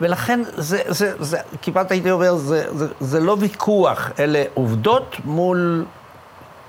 ולכן 0.00 0.40
זה, 0.56 0.82
זה, 0.86 1.12
זה, 1.18 1.38
כמעט 1.62 1.90
הייתי 1.90 2.10
אומר, 2.10 2.36
זה, 2.36 2.64
זה, 2.70 2.86
זה 3.00 3.20
לא 3.20 3.36
ויכוח, 3.40 4.10
אלה 4.18 4.42
עובדות 4.54 5.16
מול, 5.24 5.84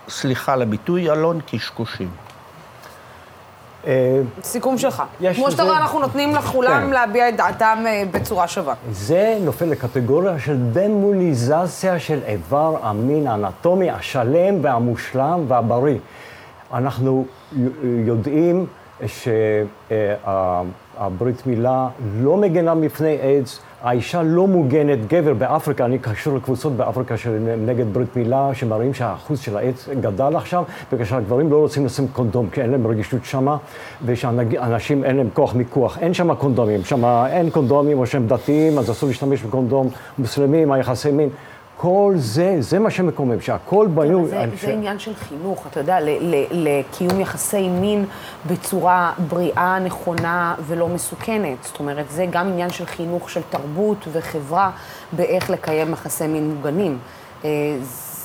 סליחה 0.09 0.53
על 0.53 0.61
הביטוי, 0.61 1.11
אלון 1.11 1.39
קשקושים. 1.51 2.09
סיכום 4.43 4.77
שלך. 4.77 5.03
כמו 5.35 5.51
שאתה 5.51 5.63
רואה, 5.63 5.77
אנחנו 5.77 5.99
נותנים 5.99 6.35
לכולם 6.35 6.81
כן. 6.81 6.89
להביע 6.89 7.29
את 7.29 7.37
דעתם 7.37 7.83
אה, 7.87 8.03
בצורה 8.11 8.47
שווה. 8.47 8.73
זה 8.91 9.37
נופל 9.41 9.65
לקטגוריה 9.65 10.39
של 10.39 10.57
דמוניזציה 10.57 11.99
של 11.99 12.19
איבר 12.27 12.77
המין 12.81 13.27
האנטומי 13.27 13.91
השלם 13.91 14.55
והמושלם 14.61 15.45
והבריא. 15.47 15.97
אנחנו 16.73 17.25
יודעים 17.83 18.65
שהברית 20.97 21.47
מילה 21.47 21.87
לא 22.21 22.37
מגנה 22.37 22.73
מפני 22.73 23.17
איידס, 23.23 23.59
האישה 23.81 24.23
לא 24.23 24.47
מוגנת, 24.47 25.07
גבר 25.07 25.33
באפריקה, 25.33 25.85
אני 25.85 25.99
קשור 25.99 26.35
לקבוצות 26.35 26.73
באפריקה 26.73 27.15
נגד 27.65 27.93
ברית 27.93 28.15
מילה, 28.15 28.49
שמראים 28.53 28.93
שהאחוז 28.93 29.39
של 29.39 29.57
האיידס 29.57 29.89
גדל 30.01 30.35
עכשיו, 30.35 30.63
בגלל 30.91 31.05
שהגברים 31.05 31.51
לא 31.51 31.57
רוצים 31.57 31.85
לשים 31.85 32.07
קונדום, 32.07 32.49
כי 32.49 32.61
אין 32.61 32.69
להם 32.71 32.87
רגישות 32.87 33.25
שמה, 33.25 33.57
ושאנשים 34.05 35.03
אין 35.03 35.15
להם 35.15 35.29
כוח 35.33 35.55
מיקוח, 35.55 35.97
אין 35.97 36.13
שם 36.13 36.33
קונדומים, 36.33 36.83
שם 36.83 37.05
אין 37.05 37.49
קונדומים, 37.49 37.99
או 37.99 38.05
שהם 38.05 38.27
דתיים, 38.27 38.77
אז 38.77 38.91
אסור 38.91 39.09
להשתמש 39.09 39.43
בקונדום, 39.43 39.89
מוסלמים, 40.17 40.71
היחסי 40.71 41.11
מין. 41.11 41.29
כל 41.85 42.13
זה, 42.17 42.55
זה 42.59 42.79
מה 42.79 42.89
שמקומם, 42.89 43.41
שהכל 43.41 43.87
בנוי... 43.87 44.29
זה, 44.29 44.45
זה 44.61 44.73
עניין 44.73 44.99
של 44.99 45.15
חינוך, 45.15 45.67
אתה 45.67 45.79
יודע, 45.79 45.97
לקיום 46.51 47.19
יחסי 47.19 47.67
מין 47.69 48.05
בצורה 48.45 49.13
בריאה, 49.27 49.79
נכונה 49.79 50.55
ולא 50.67 50.87
מסוכנת. 50.87 51.57
זאת 51.63 51.79
אומרת, 51.79 52.05
זה 52.09 52.25
גם 52.31 52.47
עניין 52.47 52.69
של 52.69 52.85
חינוך, 52.85 53.29
של 53.29 53.41
תרבות 53.49 54.07
וחברה, 54.11 54.71
באיך 55.11 55.49
לקיים 55.49 55.93
יחסי 55.93 56.27
מין 56.27 56.49
מוגנים. 56.55 56.97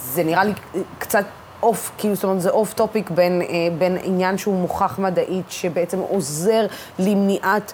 זה 0.05 0.25
נראה 0.25 0.45
לי 0.45 0.53
קצת 0.99 1.25
off, 1.63 1.91
כאילו, 1.99 2.15
זאת 2.15 2.25
אומרת, 2.25 2.41
זה 2.41 2.51
off 2.51 2.73
topic 2.73 3.11
בין, 3.11 3.43
בין 3.79 3.99
עניין 4.03 4.39
שהוא 4.39 4.61
מוכח 4.61 4.99
מדעית, 4.99 5.51
שבעצם 5.51 5.99
עוזר 5.99 6.67
למניעת 6.99 7.73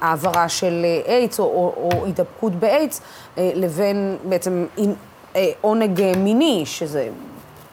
העברה 0.00 0.48
של 0.48 0.86
איידס 1.06 1.40
או, 1.40 1.44
או, 1.44 1.74
או 1.76 2.04
הידבקות 2.04 2.52
באיידס, 2.52 3.00
לבין 3.36 4.16
בעצם 4.28 4.64
עונג 5.60 6.02
מיני, 6.16 6.62
שזה, 6.66 7.08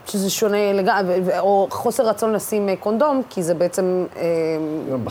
שזה 0.05 0.29
שונה 0.29 0.73
לגמרי, 0.73 1.19
או 1.39 1.67
חוסר 1.69 2.07
רצון 2.09 2.33
לשים 2.33 2.69
קונדום, 2.79 3.21
כי 3.29 3.43
זה 3.43 3.53
בעצם, 3.53 4.05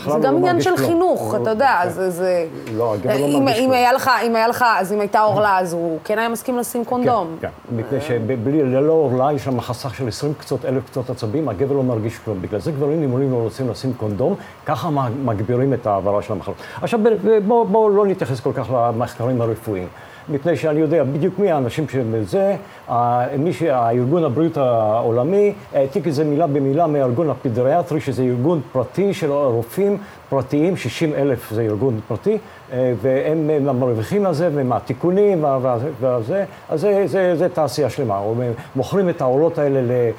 זה 0.05 0.19
גם 0.21 0.37
עניין 0.37 0.61
של 0.61 0.77
חינוך, 0.77 1.35
אתה 1.41 1.49
יודע, 1.49 1.81
זה, 1.87 2.09
זה... 2.09 2.45
לא, 2.75 2.93
הגבר 2.93 3.17
לא 3.17 3.25
אם, 3.25 3.45
מרגיש 3.45 3.59
אם 3.59 3.69
לו. 3.69 3.75
היה 3.75 3.93
לך, 3.93 4.11
אם 4.27 4.35
היה 4.35 4.47
לך, 4.47 4.65
אז 4.77 4.93
אם 4.93 4.99
הייתה 4.99 5.19
עורלה, 5.19 5.59
אז 5.59 5.73
הוא 5.73 5.99
כן 6.03 6.19
היה 6.19 6.29
מסכים 6.29 6.57
לשים 6.57 6.85
קונדום. 6.85 7.37
כן, 7.41 7.47
כן. 7.69 7.75
מפני 7.75 8.01
שבלי, 8.01 8.63
ללא 8.63 8.93
עורלה 8.93 9.33
יש 9.33 9.43
שם 9.43 9.61
חסך 9.61 9.95
של 9.95 10.07
20 10.07 10.33
קצות, 10.33 10.65
אלף 10.65 10.89
קצות 10.89 11.09
עצבים, 11.09 11.49
הגבר 11.49 11.75
לא 11.75 11.83
מרגיש 11.83 12.17
כלום. 12.25 12.41
בגלל 12.41 12.59
זה 12.59 12.71
גברים 12.71 12.99
נימולים 12.99 13.31
לא 13.31 13.37
רוצים 13.37 13.69
לשים 13.69 13.93
קונדום, 13.93 14.35
ככה 14.65 14.89
מגבירים 15.25 15.73
את 15.73 15.87
ההעברה 15.87 16.21
של 16.21 16.33
המחלות. 16.33 16.57
עכשיו, 16.81 16.99
בואו 17.47 17.65
בוא 17.65 17.91
לא 17.91 18.05
נתייחס 18.05 18.39
כל 18.39 18.51
כך 18.53 18.67
למחקרים 18.71 19.41
הרפואיים. 19.41 19.87
מפני 20.29 20.57
שאני 20.57 20.79
יודע 20.79 21.03
בדיוק 21.03 21.39
מי 21.39 21.51
האנשים 21.51 21.85
שזה, 21.89 22.55
מי 23.37 23.53
שהארגון 23.53 24.23
הבריאות 24.23 24.57
העולמי 24.57 25.53
העתיק 25.73 26.07
את 26.07 26.13
זה 26.13 26.23
מילה 26.23 26.47
במילה 26.47 26.87
מהארגון 26.87 27.29
הפדריאטרי, 27.29 28.01
שזה 28.01 28.23
ארגון 28.23 28.61
פרטי 28.71 29.13
של 29.13 29.31
רופאים 29.31 29.97
פרטיים, 30.29 30.77
60 30.77 31.13
אלף 31.13 31.51
זה 31.51 31.61
ארגון 31.61 31.99
פרטי, 32.07 32.37
והם 32.71 33.65
מרוויחים 33.79 34.25
על 34.25 34.33
זה, 34.33 34.49
ומהתיקונים 34.53 35.45
וזה, 36.01 36.45
אז 36.69 36.81
זה, 36.81 37.03
זה, 37.05 37.35
זה 37.35 37.49
תעשייה 37.49 37.89
שלמה. 37.89 38.21
מוכרים 38.75 39.09
את 39.09 39.21
העורות 39.21 39.57
האלה 39.57 40.11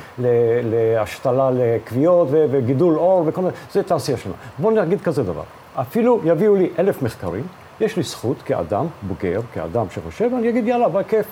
להשתלה 0.65 1.51
לכוויות 1.55 2.29
וגידול 2.31 2.95
עור 2.95 3.25
וכל 3.27 3.41
מיני, 3.41 3.53
זה 3.73 3.83
תעשייה 3.83 4.19
שלמה. 4.19 4.35
בואו 4.59 4.85
נגיד 4.85 5.01
כזה 5.01 5.23
דבר, 5.23 5.43
אפילו 5.75 6.21
יביאו 6.25 6.57
לי 6.57 6.71
אלף 6.79 7.03
מחקרים, 7.03 7.45
יש 7.83 7.97
לי 7.97 8.03
זכות 8.03 8.43
כאדם 8.43 8.87
בוגר, 9.03 9.41
כאדם 9.53 9.87
שחושב, 9.91 10.31
אני 10.39 10.49
אגיד, 10.49 10.67
יאללה, 10.67 10.89
בכיף, 10.89 11.27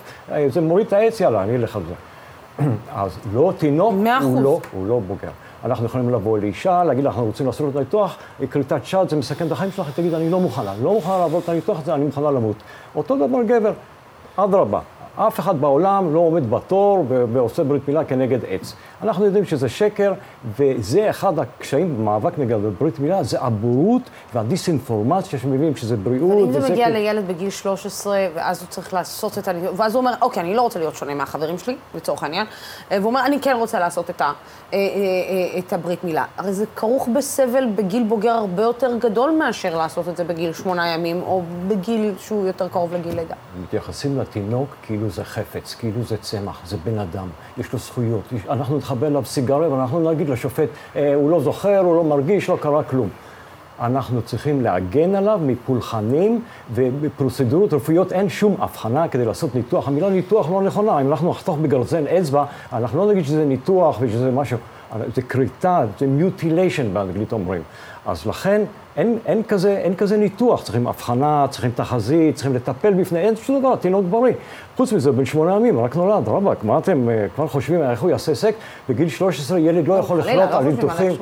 זה 0.48 0.60
מוריד 0.60 0.86
את 0.86 0.92
העץ, 0.92 1.20
יאללה, 1.20 1.42
אני 1.42 1.56
אלך 1.56 1.76
על 1.76 1.82
זה. 1.88 1.94
אז 3.02 3.18
לא, 3.32 3.52
תינוק 3.58 3.94
הוא 4.22 4.42
לא, 4.42 4.60
הוא 4.72 4.86
לא 4.86 5.00
בוגר. 5.06 5.30
אנחנו 5.64 5.86
יכולים 5.86 6.10
לבוא 6.10 6.38
לאישה, 6.38 6.84
להגיד 6.84 7.04
לה, 7.04 7.10
אנחנו 7.10 7.24
רוצים 7.24 7.46
לעשות 7.46 7.70
את 7.70 7.76
הניתוח, 7.76 8.16
כריתת 8.50 8.84
שד, 8.84 9.06
זה 9.08 9.16
מסכן 9.16 9.46
את 9.46 9.52
החיים 9.52 9.72
שלך, 9.72 9.86
היא 9.86 9.94
תגיד, 9.94 10.14
אני 10.14 10.30
לא 10.30 10.40
מוכנה, 10.40 10.74
לא 10.82 10.92
מוכנה 10.92 11.18
לעבור 11.18 11.40
את 11.44 11.48
הניתוח 11.48 11.78
הזה, 11.78 11.94
אני 11.94 12.04
מוכנה 12.04 12.30
למות. 12.30 12.56
אותו 12.96 13.16
דבר 13.16 13.42
גבר, 13.46 13.72
אדרבה. 14.36 14.80
אף 15.16 15.40
אחד 15.40 15.60
בעולם 15.60 16.14
לא 16.14 16.20
עומד 16.20 16.50
בתור 16.50 17.04
ועושה 17.08 17.64
ברית 17.64 17.88
מילה 17.88 18.04
כנגד 18.04 18.38
עץ. 18.48 18.74
אנחנו 19.02 19.24
יודעים 19.24 19.44
שזה 19.44 19.68
שקר, 19.68 20.12
וזה 20.58 21.10
אחד 21.10 21.38
הקשיים 21.38 21.96
במאבק 21.98 22.38
נגד 22.38 22.58
ברית 22.78 22.98
מילה, 22.98 23.22
זה 23.22 23.40
הבורות 23.40 24.02
והדיסאינפורמציה 24.34 25.38
שמביאים 25.38 25.76
שזה 25.76 25.96
בריאות. 25.96 26.32
אבל 26.32 26.56
אם 26.56 26.62
זה 26.62 26.70
מגיע 26.70 26.88
לילד 26.88 27.28
בגיל 27.28 27.50
13, 27.50 28.26
ואז 28.34 28.60
הוא 28.60 28.68
צריך 28.68 28.94
לעשות 28.94 29.38
את 29.38 29.48
ה... 29.48 29.52
ואז 29.76 29.94
הוא 29.94 30.00
אומר, 30.00 30.14
אוקיי, 30.22 30.42
אני 30.42 30.54
לא 30.54 30.62
רוצה 30.62 30.78
להיות 30.78 30.94
שונה 30.94 31.14
מהחברים 31.14 31.58
שלי, 31.58 31.76
לצורך 31.94 32.22
העניין, 32.22 32.46
והוא 32.90 33.06
אומר, 33.06 33.26
אני 33.26 33.40
כן 33.40 33.56
רוצה 33.58 33.78
לעשות 33.78 34.10
את, 34.10 34.20
ה, 34.20 34.32
את 35.58 35.72
הברית 35.72 36.04
מילה. 36.04 36.24
הרי 36.36 36.52
זה 36.52 36.64
כרוך 36.76 37.08
בסבל 37.08 37.64
בגיל 37.74 38.02
בוגר 38.02 38.30
הרבה 38.30 38.62
יותר 38.62 38.96
גדול 38.98 39.30
מאשר 39.30 39.78
לעשות 39.78 40.08
את 40.08 40.16
זה 40.16 40.24
בגיל 40.24 40.52
שמונה 40.52 40.88
ימים, 40.88 41.22
או 41.22 41.42
בגיל 41.68 42.14
שהוא 42.18 42.46
יותר 42.46 42.68
קרוב 42.68 42.94
לגיל 42.94 43.16
לידה. 43.16 43.34
מתייחסים 43.62 44.18
לתינוק 44.18 44.68
כאילו 44.82 45.10
זה 45.10 45.24
חפץ, 45.24 45.74
כאילו 45.74 46.02
זה 46.02 46.16
צמח, 46.16 46.60
זה 46.66 46.76
בן 46.84 46.98
אדם, 46.98 47.28
יש 47.58 47.72
לו 47.72 47.78
זכויות. 47.78 48.22
אנחנו 48.50 48.76
נתחבר 48.90 49.06
אליו 49.06 49.24
סיגריה 49.24 49.68
ואנחנו 49.68 50.10
נגיד 50.10 50.28
לשופט, 50.28 50.68
אה, 50.96 51.14
הוא 51.14 51.30
לא 51.30 51.40
זוכר, 51.40 51.78
הוא 51.78 51.96
לא 51.96 52.04
מרגיש, 52.04 52.48
לא 52.48 52.58
קרה 52.60 52.82
כלום. 52.82 53.08
אנחנו 53.80 54.22
צריכים 54.22 54.60
להגן 54.60 55.14
עליו 55.14 55.40
מפולחנים 55.46 56.40
ובפרוצדורות 56.74 57.72
רפואיות. 57.72 58.12
אין 58.12 58.28
שום 58.28 58.56
הבחנה 58.58 59.08
כדי 59.08 59.24
לעשות 59.24 59.54
ניתוח. 59.54 59.88
המילה 59.88 60.10
ניתוח 60.10 60.50
לא 60.50 60.62
נכונה. 60.62 61.00
אם 61.00 61.08
אנחנו 61.10 61.30
נחתוך 61.30 61.58
בגרזן 61.58 62.06
אצבע, 62.06 62.44
אנחנו 62.72 62.98
לא 62.98 63.12
נגיד 63.12 63.24
שזה 63.24 63.44
ניתוח 63.44 63.96
ושזה 64.00 64.30
משהו. 64.30 64.58
זה 65.14 65.22
כריתה, 65.22 65.84
זה 65.98 66.06
מיוטיליישן 66.06 66.94
באנגלית 66.94 67.32
אומרים. 67.32 67.62
אז 68.06 68.26
לכן 68.26 68.62
אין, 68.96 69.18
אין, 69.26 69.42
כזה, 69.42 69.76
אין 69.76 69.94
כזה 69.94 70.16
ניתוח, 70.16 70.62
צריכים 70.62 70.86
הבחנה, 70.86 71.46
צריכים 71.50 71.70
תחזית, 71.74 72.34
צריכים 72.34 72.54
לטפל 72.54 72.92
בפני, 72.92 73.18
אין 73.18 73.36
שום 73.36 73.60
דבר, 73.60 73.76
תינוק 73.76 74.04
בריא. 74.10 74.32
חוץ 74.76 74.92
מזה, 74.92 75.12
בן 75.12 75.24
שמונה 75.24 75.56
ימים, 75.56 75.80
רק 75.80 75.96
נולד, 75.96 76.28
רבאק, 76.28 76.64
מה 76.64 76.78
אתם 76.78 77.08
כבר 77.34 77.46
חושבים 77.48 77.82
איך 77.82 78.02
הוא 78.02 78.10
יעשה 78.10 78.34
סקס? 78.34 78.56
בגיל 78.88 79.08
13 79.08 79.58
ילד 79.58 79.88
לא 79.88 79.94
יכול 79.94 80.18
לחיות 80.18 80.50
על 80.50 80.64
ניתוחים. 80.64 81.12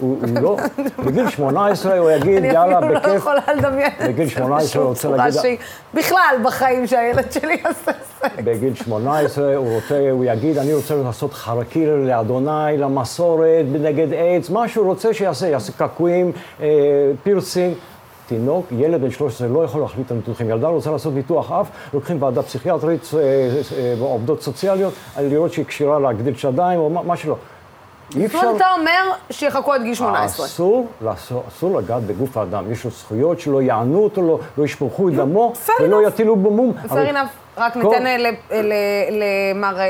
הוא 0.00 0.18
לא, 0.42 0.56
בגיל 1.04 1.28
18 1.28 1.98
הוא 1.98 2.10
יגיד, 2.10 2.44
יאללה, 2.44 2.80
בכיף. 2.80 2.90
אני 2.90 2.98
אפילו 2.98 3.12
לא 3.12 3.18
יכולה 3.18 3.40
לדמיין. 3.56 3.92
בגיל 4.08 4.28
18 4.28 4.82
הוא 4.82 4.88
רוצה 4.88 5.08
להגיד... 5.08 5.58
בכלל 5.94 6.36
בחיים 6.44 6.86
שהילד 6.86 7.32
שלי 7.32 7.56
יעשה 7.64 7.92
סקס. 8.18 8.34
בגיל 8.44 8.74
18 8.74 9.56
הוא 9.56 9.74
רוצה, 9.74 10.10
הוא 10.10 10.24
יגיד, 10.24 10.58
אני 10.58 10.74
רוצה 10.74 10.94
לעשות 10.94 11.32
חרקיל 11.32 11.88
לאדוני, 11.88 12.78
למסורת, 12.78 13.64
נגד 13.80 14.12
איידס, 14.12 14.50
מה 14.50 14.68
שהוא 14.68 14.86
רוצה 14.86 15.14
שיעשה, 15.14 15.48
יעשה 15.48 15.72
קעקועים, 15.72 16.32
פירסינג. 17.22 17.74
תינוק, 18.26 18.66
ילד 18.70 19.00
בן 19.02 19.10
13 19.10 19.48
לא 19.48 19.64
יכול 19.64 19.80
להחליט 19.80 20.10
על 20.10 20.16
ניתוחים. 20.16 20.50
ילדה 20.50 20.68
רוצה 20.68 20.90
לעשות 20.90 21.14
ניתוח 21.14 21.52
אף, 21.52 21.70
לוקחים 21.94 22.22
ועדה 22.22 22.42
פסיכיאטרית, 22.42 23.10
עובדות 24.00 24.42
סוציאליות, 24.42 24.92
לראות 25.20 25.52
שהיא 25.52 25.64
כשירה 25.64 25.98
להגדיל 25.98 26.34
שדיים 26.34 26.80
או 26.80 26.90
מה 26.90 27.16
שלא. 27.16 27.36
אי 28.16 28.26
זאת 28.28 28.42
אומרת, 28.44 28.56
אתה 28.56 28.66
אומר 28.78 29.02
שיחכו 29.30 29.72
עד 29.72 29.82
גיל 29.82 29.94
18. 29.94 30.46
אסור, 30.46 30.88
אסור 31.48 31.78
לגעת 31.78 32.02
בגוף 32.02 32.36
האדם. 32.36 32.72
יש 32.72 32.84
לו 32.84 32.90
זכויות 32.90 33.40
שלא 33.40 33.62
יענו 33.62 34.04
אותו, 34.04 34.22
לא, 34.22 34.38
לא 34.58 34.64
ישפכו 34.64 35.08
את 35.08 35.14
דמו 35.14 35.52
ולא 35.80 36.08
יטילו 36.08 36.36
בו 36.36 36.50
מום. 36.50 36.72
fair 36.88 37.12
enough. 37.12 37.56
רק 37.56 37.76
ניתן 37.76 38.06
אה, 38.06 38.16
ל- 38.18 38.26
ל- 38.52 38.72
למר 39.54 39.78
אה, 39.78 39.84
אה, 39.84 39.88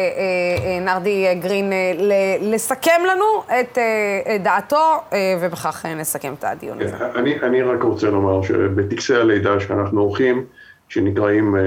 נרדי 0.80 1.34
גרין 1.40 1.72
אה, 1.72 1.92
ל- 1.98 2.12
לסכם 2.54 3.00
לנו 3.10 3.24
את 3.60 3.78
אה, 3.78 4.34
את 4.36 4.42
דעתו, 4.42 4.76
אה, 5.12 5.36
ובכך 5.40 5.86
אה, 5.86 5.94
נסכם 5.94 6.34
את 6.38 6.44
הדיון 6.44 6.80
הזה. 6.82 6.96
כן, 6.96 7.04
אני, 7.14 7.34
אני 7.42 7.62
רק 7.62 7.82
רוצה 7.82 8.10
לומר 8.10 8.42
שבטקסי 8.42 9.14
הלידה 9.14 9.60
שאנחנו 9.60 10.00
עורכים, 10.00 10.44
שנקראים 10.88 11.56
אה, 11.56 11.60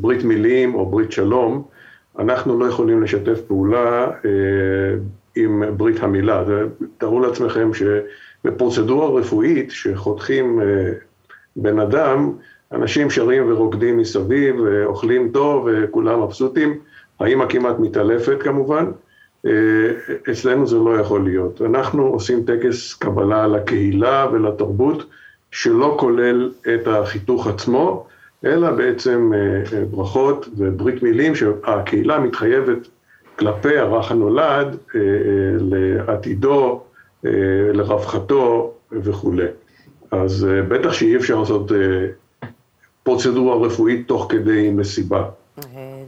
ברית 0.00 0.24
מילים 0.24 0.74
או 0.74 0.86
ברית 0.86 1.12
שלום, 1.12 1.62
אנחנו 2.18 2.58
לא 2.60 2.66
יכולים 2.66 3.02
לשתף 3.02 3.40
פעולה 3.48 4.04
אה, 4.04 4.30
עם 5.36 5.62
ברית 5.76 6.02
המילה. 6.02 6.44
תארו 6.98 7.20
לעצמכם 7.20 7.70
שבפרוצדורה 7.74 9.20
רפואית 9.20 9.70
שחותכים 9.70 10.60
אה, 10.60 10.92
בן 11.56 11.78
אדם, 11.78 12.32
אנשים 12.72 13.10
שרים 13.10 13.52
ורוקדים 13.52 13.98
מסביב, 13.98 14.56
ואוכלים 14.64 15.30
טוב 15.32 15.68
וכולם 15.72 16.22
מבסוטים, 16.22 16.78
האמא 17.20 17.44
כמעט 17.48 17.78
מתעלפת 17.78 18.36
כמובן, 18.42 18.84
אה, 19.46 19.90
אצלנו 20.32 20.66
זה 20.66 20.78
לא 20.78 20.98
יכול 21.00 21.24
להיות. 21.24 21.62
אנחנו 21.62 22.06
עושים 22.06 22.44
טקס 22.44 22.94
קבלה 22.94 23.46
לקהילה 23.46 24.26
ולתרבות, 24.32 25.04
שלא 25.50 25.96
כולל 26.00 26.52
את 26.74 26.86
החיתוך 26.86 27.46
עצמו, 27.46 28.06
אלא 28.44 28.70
בעצם 28.70 29.30
אה, 29.34 29.78
אה, 29.78 29.84
ברכות 29.84 30.48
וברית 30.56 31.02
מילים 31.02 31.34
שהקהילה 31.34 32.18
מתחייבת 32.18 32.88
כלפי 33.38 33.78
הרך 33.78 34.10
הנולד 34.10 34.76
אה, 34.94 35.00
אה, 35.00 35.06
לעתידו, 35.60 36.80
אה, 37.26 37.30
לרווחתו 37.72 38.72
וכולי. 38.92 39.46
אז 40.10 40.46
בטח 40.68 40.92
שאי 40.92 41.16
אפשר 41.16 41.40
לעשות 41.40 41.72
פרוצדורה 43.02 43.66
רפואית 43.66 44.08
תוך 44.08 44.26
כדי 44.28 44.70
מסיבה. 44.70 45.24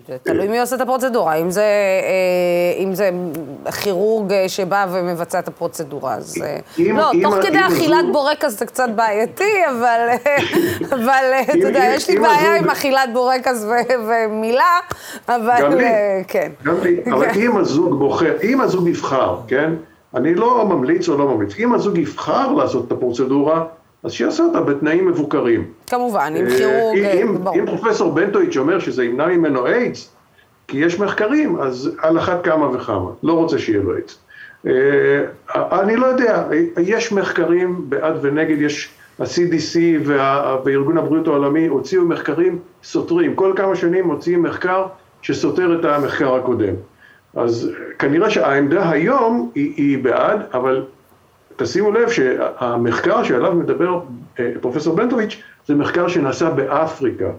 זה 0.08 0.16
תלוי 0.22 0.48
מי 0.48 0.60
עושה 0.60 0.76
את 0.76 0.80
הפרוצדורה. 0.80 1.34
אם 1.34 1.50
זה, 1.50 1.62
אה, 1.62 2.82
אם 2.84 2.94
זה 2.94 3.10
כירורג 3.82 4.32
אה, 4.32 4.48
שבא 4.48 4.86
ומבצע 4.92 5.38
את 5.38 5.48
הפרוצדורה, 5.48 6.14
אז... 6.14 6.42
אה, 6.44 6.58
אם- 6.78 6.96
לא, 6.96 7.12
אם- 7.14 7.22
תוך 7.22 7.34
כדי 7.42 7.58
אם 7.58 7.62
אכילת 7.64 7.98
הזוג- 8.00 8.12
בורקס 8.12 8.58
זה 8.58 8.66
קצת 8.66 8.88
בעייתי, 8.96 9.44
אבל 9.70 10.00
אבל, 10.96 11.08
אה, 11.32 11.40
אתה 11.42 11.52
אם- 11.52 11.58
יודע, 11.58 11.88
אם- 11.90 11.94
יש 11.96 12.10
לי 12.10 12.16
אם 12.16 12.22
בעיה 12.22 12.34
הזוג- 12.54 12.64
עם 12.64 12.70
אכילת 12.70 13.08
בורקס 13.12 13.64
ו- 13.64 13.94
ומילה, 14.08 14.78
אבל 15.28 15.54
גם 15.60 15.72
לי. 15.74 15.84
כן. 16.28 16.52
גם 16.64 16.74
לי, 16.82 16.96
אבל 17.12 17.26
אם 17.36 17.56
הזוג 17.56 17.98
בוחר, 17.98 18.32
אם 18.42 18.60
הזוג 18.60 18.88
יבחר, 18.88 19.36
כן? 19.48 19.70
אני 20.14 20.34
לא 20.34 20.64
ממליץ 20.64 21.08
או 21.08 21.18
לא 21.18 21.26
ממליץ, 21.28 21.52
אם 21.58 21.74
הזוג 21.74 21.98
יבחר 21.98 22.52
לעשות 22.52 22.86
את 22.86 22.92
הפרוצדורה, 22.92 23.64
אז 24.06 24.12
שיעשה 24.12 24.42
אותה 24.42 24.60
בתנאים 24.60 25.06
מבוקרים. 25.08 25.64
כמובן, 25.86 26.34
עם 26.36 26.46
אה, 26.46 26.56
כירורג, 26.56 26.98
אה, 26.98 27.12
אם, 27.12 27.44
ברור. 27.44 27.56
אם 27.56 27.66
פרופסור 27.66 28.12
בנטואיץ' 28.12 28.56
אומר 28.56 28.78
שזה 28.78 29.04
ימנע 29.04 29.26
ממנו 29.26 29.66
איידס, 29.66 30.12
כי 30.68 30.78
יש 30.78 31.00
מחקרים, 31.00 31.60
אז 31.60 31.90
על 31.98 32.18
אחת 32.18 32.44
כמה 32.44 32.70
וכמה, 32.70 33.10
לא 33.22 33.32
רוצה 33.32 33.58
שיהיה 33.58 33.82
לו 33.82 33.94
איידס. 33.94 34.18
אה, 34.66 35.80
אני 35.80 35.96
לא 35.96 36.06
יודע, 36.06 36.44
יש 36.80 37.12
מחקרים 37.12 37.84
בעד 37.88 38.14
ונגד, 38.20 38.60
יש 38.60 38.90
ה-CDC 39.18 39.78
וה, 40.04 40.56
וארגון 40.64 40.98
הבריאות 40.98 41.26
העולמי 41.26 41.66
הוציאו 41.66 42.04
מחקרים 42.04 42.58
סותרים, 42.82 43.34
כל 43.34 43.52
כמה 43.56 43.76
שנים 43.76 44.06
מוציאים 44.06 44.42
מחקר 44.42 44.86
שסותר 45.22 45.80
את 45.80 45.84
המחקר 45.84 46.34
הקודם. 46.34 46.74
אז 47.36 47.70
כנראה 47.98 48.30
שהעמדה 48.30 48.90
היום 48.90 49.50
היא, 49.54 49.72
היא 49.76 49.98
בעד, 49.98 50.40
אבל 50.54 50.84
תשימו 51.56 51.92
לב 51.92 52.08
שהמחקר 52.10 53.22
שעליו 53.22 53.52
מדבר 53.52 54.00
אה, 54.40 54.50
פרופסור 54.60 54.96
בנטוביץ' 54.96 55.42
זה 55.66 55.74
מחקר 55.74 56.08
שנעשה 56.08 56.50
באפריקה. 56.50 57.30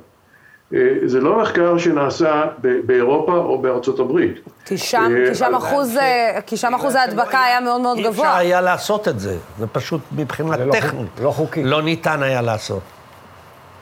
אה, 0.73 0.79
זה 1.05 1.19
לא 1.19 1.41
מחקר 1.41 1.77
שנעשה 1.77 2.45
באירופה 2.85 3.33
או 3.37 3.61
בארצות 3.61 3.99
הברית. 3.99 4.39
כי 4.65 4.77
שם, 4.77 5.11
אה, 5.17 5.29
כי 5.29 5.35
שם 5.35 5.55
אחוז, 5.55 5.97
כי 6.45 6.57
שם 6.57 6.73
אחוז 6.73 6.95
ההדבקה 6.95 7.43
היה 7.43 7.59
מאוד 7.59 7.81
מאוד 7.81 7.97
אי 7.97 8.01
אפשר 8.01 8.11
גבוה. 8.11 8.37
היה 8.37 8.61
לעשות 8.61 9.07
את 9.07 9.19
זה, 9.19 9.37
זה 9.59 9.67
פשוט 9.67 10.01
מבחינה 10.11 10.57
לא 10.57 10.71
טכנית. 10.71 11.07
לא 11.21 11.31
חוקי. 11.31 11.63
לא 11.63 11.81
ניתן 11.81 12.23
היה 12.23 12.41
לעשות. 12.41 12.81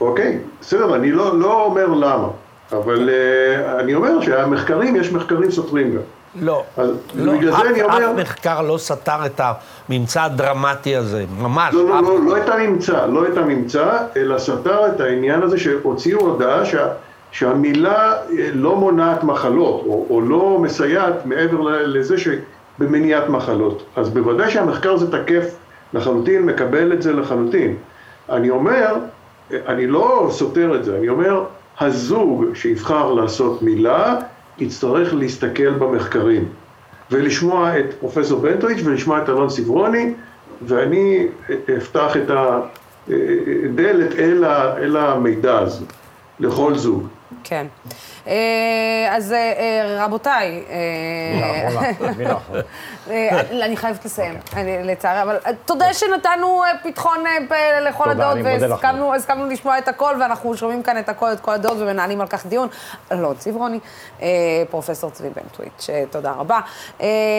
אוקיי, 0.02 0.40
בסדר, 0.62 0.95
אני 0.95 1.12
לא, 1.12 1.40
לא 1.40 1.64
אומר 1.64 1.88
למה, 1.88 2.28
אבל 2.72 3.10
אני 3.80 3.95
אומר 3.95 4.22
שהמחקרים, 4.22 4.95
יש 4.95 5.12
מחקרים 5.12 5.52
סותרים 5.52 5.95
גם. 5.95 6.02
לא, 6.41 6.64
אז 6.78 6.90
לא, 7.16 7.34
בגלל 7.34 7.53
אף, 7.53 7.62
זה 7.64 7.70
אני 7.70 7.84
אומר... 7.84 8.12
אף 8.12 8.20
מחקר 8.20 8.62
לא 8.62 8.78
סתר 8.78 9.26
את 9.26 9.41
הממצא 9.90 10.24
הדרמטי 10.24 10.95
הזה, 10.95 11.26
ממש. 11.40 11.74
לא, 11.74 11.90
לא, 11.90 11.99
אף- 11.99 12.03
לא, 12.06 12.26
לא 12.26 12.38
את 12.38 12.49
הממצא, 12.49 13.06
לא 13.06 13.28
את 13.28 13.38
הממצא, 13.38 13.98
אלא 14.18 14.38
סתר 14.38 14.88
את 14.88 14.99
העניין 14.99 15.41
הזה 15.44 15.57
שהוציאו 15.57 16.20
הודעה 16.20 16.66
שה, 16.66 16.88
שהמילה 17.32 18.14
אה, 18.14 18.49
לא 18.53 18.76
מונעת 18.76 19.24
מחלות, 19.24 19.84
או, 19.86 20.06
או 20.10 20.22
לא 20.22 20.57
מסייעת 20.62 21.26
מעבר 21.26 21.62
לזה 21.62 22.16
שבמניעת 22.18 23.30
מחלות. 23.30 23.84
אז 23.95 24.10
בוודאי 24.10 24.52
שהמחקר 24.52 24.94
הזה 24.94 25.12
תקף 25.12 25.56
לחלוטין, 25.94 26.45
מקבל 26.45 26.94
את 26.94 27.02
זה 27.02 27.14
לחלוטין. 27.14 27.76
אני 28.30 28.49
אומר, 28.49 28.95
אה, 29.53 29.57
אני 29.68 29.88
לא 29.88 30.28
סותר 30.32 30.76
את 30.76 30.86
זה, 30.86 30.98
אני 30.98 31.10
אומר, 31.10 31.44
הזוג 31.80 32.45
שיבחר 32.53 33.14
לעשות 33.14 33.62
מילה, 33.62 34.16
יצטרך 34.57 35.14
להסתכל 35.14 35.69
במחקרים. 35.69 36.45
ולשמוע 37.11 37.80
את 37.80 37.94
פרופסור 37.99 38.40
בנטוביץ' 38.40 38.80
ולשמוע 38.84 39.23
את 39.23 39.30
אלון 39.30 39.49
סברוני, 39.49 40.14
ואני 40.61 41.27
אפתח 41.77 42.18
את 42.18 42.30
הדלת 42.30 44.15
אל, 44.15 44.44
ה, 44.44 44.77
אל 44.77 44.98
המידע 44.98 45.60
הזה, 45.60 45.86
לכל 46.40 46.76
זוג. 46.76 47.07
כן. 47.44 47.65
אה, 48.28 48.34
אז 49.16 49.34
אה, 49.34 49.38
אה, 49.38 50.06
רבותיי, 50.06 50.64
מילה 51.36 51.68
אחרונה, 51.68 52.12
מילה 52.18 52.38
אחרונה. 52.38 52.62
אני 53.66 53.78
חייבת 53.78 54.06
לסיים, 54.06 54.38
אני- 54.56 54.84
לצערי, 54.84 55.22
אבל 55.22 55.38
תודה 55.66 55.94
שנתנו 55.94 56.62
פתחון 56.84 57.18
פה 57.48 57.56
לכל 57.82 58.10
הדעות. 58.10 58.38
והסכמנו 58.44 59.16
הסכמנו 59.16 59.46
לשמוע 59.50 59.78
את 59.78 59.88
הכל, 59.88 60.16
ואנחנו 60.20 60.58
שומעים 60.58 60.84
כאן 60.84 61.00
את 61.00 61.10
הכל, 61.10 61.32
את 61.34 61.40
כל 61.40 61.52
הדעות, 61.52 61.78
ומנהלים 61.80 62.22
על 62.22 62.28
כך 62.28 62.46
דיון. 62.46 62.68
אלון 63.12 63.36
צברוני, 63.36 63.80
פרופסור 64.70 65.10
צבי 65.10 65.30
בנטוויץ', 65.30 65.90
אה, 65.90 66.04
תודה 66.10 66.32
רבה. 66.32 66.60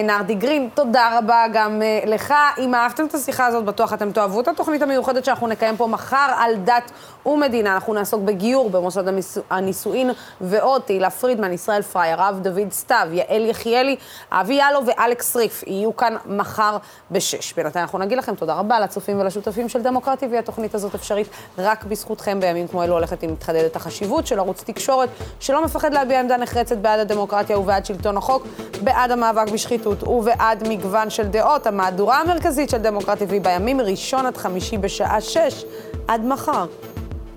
נרדי 0.05 0.35
גרין, 0.35 0.69
תודה 0.75 1.19
רבה 1.19 1.45
גם 1.53 1.83
לך. 2.07 2.35
אם 2.59 2.75
אהבתם 2.75 3.07
את 3.07 3.15
השיחה 3.15 3.47
הזאת, 3.47 3.65
בטוח 3.65 3.93
אתם 3.93 4.13
תאהבו 4.13 4.41
את 4.41 4.49
התוכנית 4.49 4.83
המיוחדת 4.83 5.25
שאנחנו 5.25 5.47
נקיים 5.47 5.77
פה 5.77 5.87
מחר 5.87 6.31
על 6.39 6.55
דת 6.57 6.91
ומדינה. 7.27 7.75
אנחנו 7.75 7.95
נעסוק 7.95 8.23
בגיור 8.23 8.71
במוסד 8.71 9.05
הנישואין 9.51 10.11
ועוד. 10.41 10.76
תהילה 10.83 11.11
פרידמן, 11.11 11.53
ישראל 11.53 11.83
פריי, 11.83 12.13
הרב 12.13 12.39
דוד 12.43 12.73
סתיו, 12.73 13.09
יעל 13.13 13.47
יחיאלי, 13.47 13.97
אבי 14.33 14.55
ילו 14.55 14.87
ואלכס 14.87 15.37
ריף 15.37 15.65
יהיו 15.67 15.97
כאן 15.97 16.17
מחר 16.27 16.77
בשש. 17.11 17.53
בינתיים 17.53 17.83
אנחנו 17.83 17.99
נגיד 17.99 18.19
לכם 18.19 18.35
תודה 18.35 18.55
רבה 18.55 18.81
לצופים 18.81 19.21
ולשותפים 19.21 19.69
של 19.69 19.83
דמוקרטי, 19.83 20.27
והתוכנית 20.33 20.75
הזאת 20.75 20.95
אפשרית 20.95 21.29
רק 21.59 21.85
בזכותכם. 21.85 22.41
בימים 22.41 22.69
כמו 22.69 22.83
אלו 22.83 22.95
הולכת 22.95 23.25
ומתחדדת 23.25 23.77
החשיבות 23.77 24.27
של 24.27 24.39
ערוץ 24.39 24.63
תקשורת, 24.63 25.09
שלא 25.41 25.65
מפחד 25.65 25.95
להביע 25.95 26.21
עמדה 26.21 26.37
נחרצת 26.37 26.77
בעד 26.77 27.01
הדמוקרטיה 27.01 27.59
ובעד 27.59 27.87
שלטון 27.87 28.17
החוק, 28.17 28.47
בעד 28.85 29.11
המאבק 29.11 29.49
בשחיתות 29.53 30.03
ובעד 30.03 30.69
מגוון 30.69 31.11
של 31.11 31.27
דעות. 31.27 31.67
המהדורה 31.67 32.21
המרכזית 32.21 32.71
של 32.71 32.79
דמוקרטי 32.79 33.27
בימים 33.27 33.81
ראשון 33.81 34.27
עד 34.27 34.37
חמישי 34.37 34.79
בשעה 34.79 35.21
שש. 35.21 35.65
עד 36.09 36.25
מחר. 36.25 36.67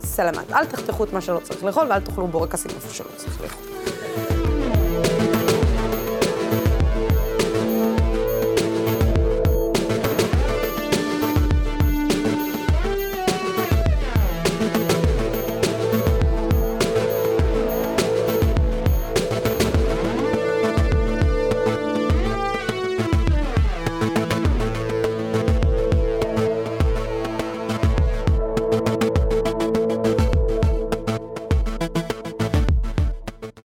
סלמת. 0.09 0.51
אל 0.51 0.65
תחתכו 0.65 1.03
את 1.03 1.13
מה 1.13 1.21
שלא 1.21 1.39
צריך 1.43 1.63
לאכול 1.63 1.87
ואל 1.89 1.99
תאכלו 1.99 2.27
בורקסים 2.27 2.71
איפה 2.75 2.93
שלא 2.93 3.09
צריך 3.17 3.41
לאכול. 3.41 3.68